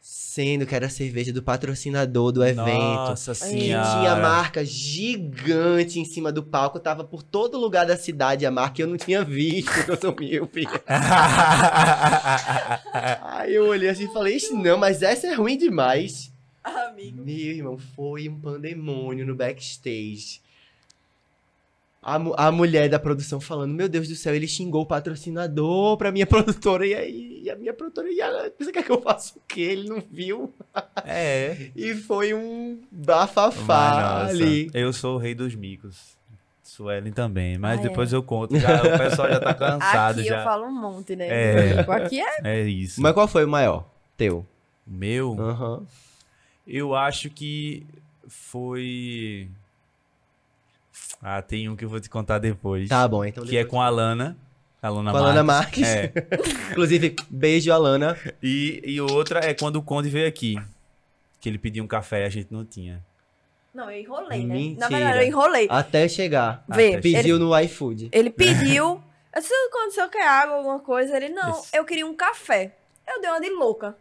[0.00, 2.66] Sendo que era a cerveja do patrocinador do evento.
[2.66, 3.88] Nossa Que senhora.
[4.00, 8.80] tinha marca gigante em cima do palco, tava por todo lugar da cidade a marca
[8.80, 10.66] e eu não tinha visto, porque eu sou míope.
[13.22, 16.32] Aí eu olhei assim e falei, "Ixi, não, mas essa é ruim demais.
[16.62, 17.22] Amigo.
[17.24, 20.40] Meu irmão, foi um pandemônio no backstage.
[22.06, 26.12] A, a mulher da produção falando, meu Deus do céu, ele xingou o patrocinador pra
[26.12, 26.86] minha produtora.
[26.86, 29.60] E aí, e a minha produtora, e ela, você quer que eu faça o quê?
[29.62, 30.52] Ele não viu.
[31.06, 31.70] é.
[31.74, 34.70] E foi um bafafá ali.
[34.74, 36.14] Eu sou o rei dos micos.
[36.62, 37.88] Suelen também, mas Ah, é.
[37.88, 38.58] depois eu conto.
[38.58, 40.38] Já, o pessoal já tá cansado Aqui já.
[40.40, 41.28] eu falo um monte, né?
[41.28, 41.80] É.
[41.80, 42.36] Aqui é.
[42.42, 43.00] É isso.
[43.00, 43.88] Mas qual foi o maior?
[44.16, 44.44] Teu.
[44.86, 45.86] Meu, Aham.
[46.66, 47.86] eu acho que
[48.26, 49.48] foi
[51.26, 52.86] Ah, tem um que eu vou te contar depois.
[52.86, 54.36] Tá bom, então que é com a Alana.
[54.82, 55.88] A Alana Com a Alana Marques.
[55.88, 56.12] Marques.
[56.12, 56.12] É.
[56.72, 58.14] Inclusive, beijo, Alana.
[58.42, 60.56] E, e outra é quando o Conde veio aqui.
[61.40, 63.02] Que ele pediu um café e a gente não tinha.
[63.72, 64.54] Não, eu enrolei, né?
[64.54, 64.80] Mentira.
[64.80, 65.66] Na verdade, eu enrolei.
[65.70, 66.62] Até chegar.
[66.68, 68.10] Vê, Até Pediu ele, no iFood.
[68.12, 69.02] ele pediu.
[69.34, 71.16] Eu disse, quando você quer água, alguma coisa?
[71.16, 71.70] Ele, não, Isso.
[71.72, 72.76] eu queria um café.
[73.08, 73.96] Eu dei uma de louca.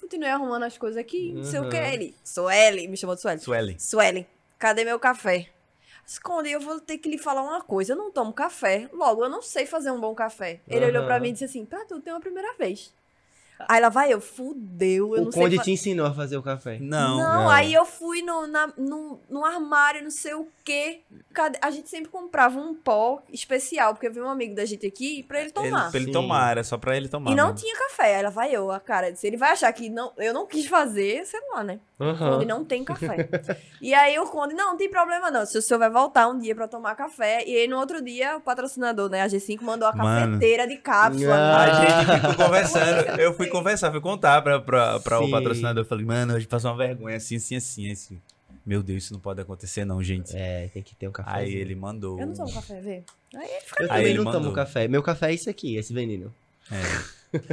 [0.00, 1.76] Continuei arrumando as coisas aqui, não sei o que.
[1.76, 1.84] Uhum.
[1.84, 3.40] Ele, Sueli, me chamou de Sueli.
[3.40, 3.78] Suelen.
[3.78, 4.26] Sueli,
[4.58, 5.48] cadê meu café?
[6.06, 7.92] Esconde, eu vou ter que lhe falar uma coisa.
[7.92, 8.88] Eu não tomo café.
[8.92, 10.60] Logo, eu não sei fazer um bom café.
[10.68, 10.88] Ele Aham.
[10.88, 12.94] olhou pra mim e disse assim: pra tu tem uma primeira vez.
[13.68, 16.36] Aí lá vai eu, fudeu, eu O não sei Conde fa- te ensinou a fazer
[16.36, 16.78] o café.
[16.78, 17.16] Não.
[17.16, 17.48] não, não.
[17.50, 21.00] aí eu fui no, na- no, no armário, não sei o quê.
[21.32, 25.22] Cadê- A gente sempre comprava um pó especial, porque veio um amigo da gente aqui
[25.22, 25.88] pra ele Ele, tomar.
[25.90, 26.12] pra ele Sim.
[26.12, 27.30] tomar, era só pra ele tomar.
[27.30, 27.60] E não mesmo.
[27.60, 28.16] tinha café.
[28.16, 29.10] Aí lá vai eu, a cara.
[29.10, 31.80] Disse, ele vai achar que não, eu não quis fazer, sei lá, né?
[31.98, 32.32] Aham.
[32.32, 33.28] Conde não tem café.
[33.80, 35.46] e aí o Conde, não, não tem problema não.
[35.46, 37.42] Se o senhor vai voltar um dia pra tomar café.
[37.46, 40.32] E aí no outro dia, o patrocinador, né, a G5, mandou a Mano.
[40.32, 41.34] cafeteira de cápsula.
[41.34, 41.64] Ah.
[41.64, 43.08] A gente ficou conversando.
[43.18, 45.82] Eu fui conversar, fui contar pra, pra, pra o patrocinador.
[45.84, 48.20] Eu falei, mano, a gente passou uma vergonha assim, assim, assim, assim.
[48.64, 50.36] Meu Deus, isso não pode acontecer, não, gente.
[50.36, 51.30] É, tem que ter um café.
[51.32, 52.18] Aí ele mandou.
[52.20, 53.04] Eu não tomo café, vê.
[53.34, 54.40] Aí ele fica Eu Aí também ele não mandou.
[54.42, 54.88] tomo café.
[54.88, 56.34] Meu café é isso aqui, esse veneno.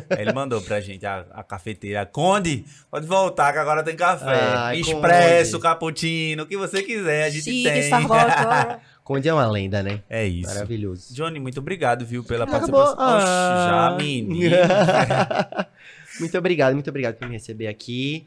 [0.09, 2.05] Aí ele mandou pra gente a, a cafeteira.
[2.05, 4.25] Conde, pode voltar que agora tem café.
[4.55, 5.63] Ai, Expresso, Conde.
[5.63, 7.89] cappuccino, o que você quiser, a gente Chique, tem.
[9.03, 10.01] Conde é uma lenda, né?
[10.09, 10.47] É isso.
[10.53, 11.13] Maravilhoso.
[11.13, 12.69] Johnny, muito obrigado, viu, pela Acabou.
[12.71, 13.17] participação.
[13.17, 13.95] Oxe, já, Ah.
[13.97, 14.35] menino.
[16.19, 18.25] muito obrigado, muito obrigado por me receber aqui.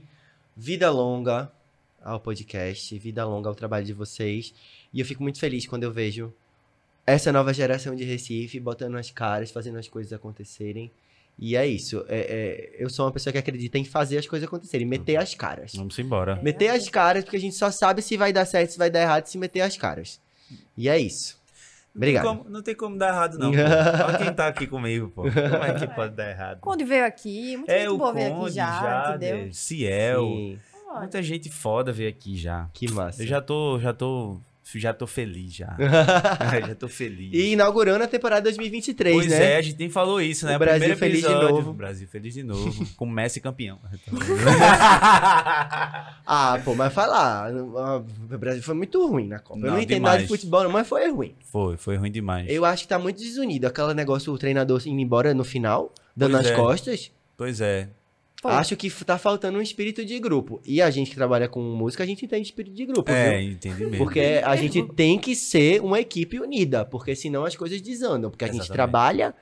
[0.57, 1.51] Vida longa
[2.05, 4.53] ao podcast, vida longa ao trabalho de vocês.
[4.93, 6.33] E eu fico muito feliz quando eu vejo
[7.07, 10.91] essa nova geração de Recife botando as caras, fazendo as coisas acontecerem.
[11.39, 12.05] E é isso.
[12.09, 15.35] É, é, eu sou uma pessoa que acredita em fazer as coisas acontecerem, meter as
[15.35, 15.73] caras.
[15.75, 16.37] Vamos embora.
[16.43, 19.03] Meter as caras, porque a gente só sabe se vai dar certo, se vai dar
[19.03, 20.21] errado, se meter as caras.
[20.77, 21.39] E é isso.
[21.95, 22.25] Obrigado.
[22.25, 23.51] Não tem como, não tem como dar errado, não.
[23.51, 23.57] pô.
[24.07, 25.23] Olha quem tá aqui comigo, pô.
[25.23, 25.35] Como
[25.65, 26.61] é que pode dar errado?
[26.61, 29.53] Conde veio aqui, muita É gente o boa aqui já, Jader, entendeu?
[29.53, 30.23] Ciel.
[30.23, 30.59] Sim,
[30.99, 32.69] Muita gente foda veio aqui já.
[32.73, 33.23] que massa.
[33.23, 34.39] Eu já tô, já tô,
[34.75, 35.77] já tô feliz já.
[36.67, 37.31] já tô feliz.
[37.33, 39.53] E inaugurando a temporada 2023, pois né?
[39.53, 40.57] é, a gente nem falou isso, né?
[40.57, 41.73] O Brasil Primeiro feliz de episódio, novo.
[41.73, 42.87] Brasil feliz de novo.
[42.97, 43.79] Com Messi campeão.
[46.29, 47.53] Ah, pô, mas falar.
[47.53, 49.61] O Brasil foi muito ruim na Copa.
[49.61, 50.41] eu Não, não entendo nada de demais.
[50.41, 51.35] futebol, não, mas foi ruim.
[51.53, 52.47] foi, foi ruim demais.
[52.51, 53.67] Eu acho que tá muito desunido.
[53.67, 56.55] Aquele negócio, o treinador indo embora no final, dando Pois as é.
[56.57, 57.13] costas.
[57.37, 57.89] Pois é.
[58.47, 58.53] Pô.
[58.53, 60.61] Acho que tá faltando um espírito de grupo.
[60.65, 63.51] E a gente que trabalha com música, a gente entende espírito de grupo, É, viu?
[63.53, 63.99] entendi mesmo.
[63.99, 68.31] Porque a gente tem que ser uma equipe unida, porque senão as coisas desandam.
[68.31, 68.77] Porque a gente Exatamente.
[68.77, 69.35] trabalha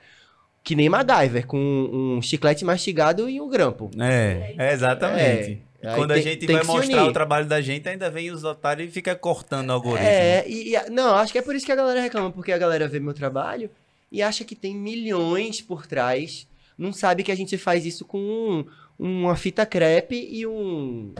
[0.63, 3.91] que nem MacGyver, com um chiclete mastigado e um grampo.
[3.99, 5.61] É, é exatamente.
[5.81, 8.43] É, Quando a tem- gente tem vai mostrar o trabalho da gente, ainda vem os
[8.43, 10.07] otários e fica cortando o algoritmo.
[10.09, 12.57] É, e, e- não, acho que é por isso que a galera reclama, porque a
[12.57, 13.69] galera vê meu trabalho
[14.11, 18.65] e acha que tem milhões por trás, não sabe que a gente faz isso com
[18.97, 21.13] uma fita crepe e um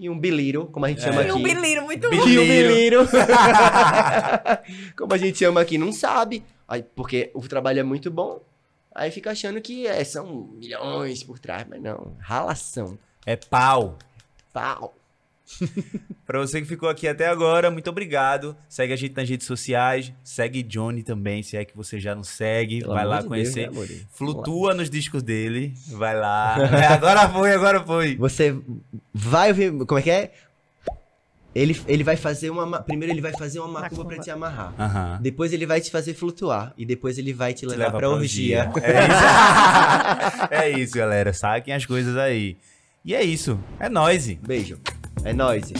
[0.00, 1.04] e um biliro, como a gente É.
[1.04, 1.32] chama E aqui.
[1.32, 2.28] um biliro muito Bil- bom.
[2.28, 3.08] E um biliro.
[4.96, 8.40] como a gente chama aqui, não sabe, aí, porque o trabalho é muito bom.
[8.94, 12.98] Aí fica achando que é, são milhões por trás, mas não, ralação.
[13.26, 13.96] É pau.
[14.52, 14.94] Pau.
[16.26, 18.54] Pra você que ficou aqui até agora, muito obrigado.
[18.68, 20.12] Segue a gente nas redes sociais.
[20.22, 22.80] Segue Johnny também, se é que você já não segue.
[22.80, 23.70] Pelo vai lá de conhecer.
[23.70, 23.96] Deus, né?
[24.10, 25.72] Flutua nos discos dele.
[25.88, 26.56] Vai lá.
[26.82, 28.14] É, agora foi, agora foi.
[28.16, 28.54] Você
[29.14, 29.72] vai ouvir.
[29.86, 30.32] Como é que é?
[31.54, 32.66] Ele, ele vai fazer uma.
[32.66, 34.74] ma- Primeiro ele vai fazer uma macumba pra te amarrar.
[34.78, 35.18] Aham.
[35.22, 36.74] Depois ele vai te fazer flutuar.
[36.76, 38.70] E depois ele vai te Te levar leva pra orgia.
[38.82, 40.48] É isso.
[40.52, 41.32] é isso, galera.
[41.32, 42.58] Saquem as coisas aí.
[43.04, 43.58] E é isso.
[43.80, 44.26] É nóis.
[44.34, 44.78] Beijo.
[45.24, 45.72] É nóis.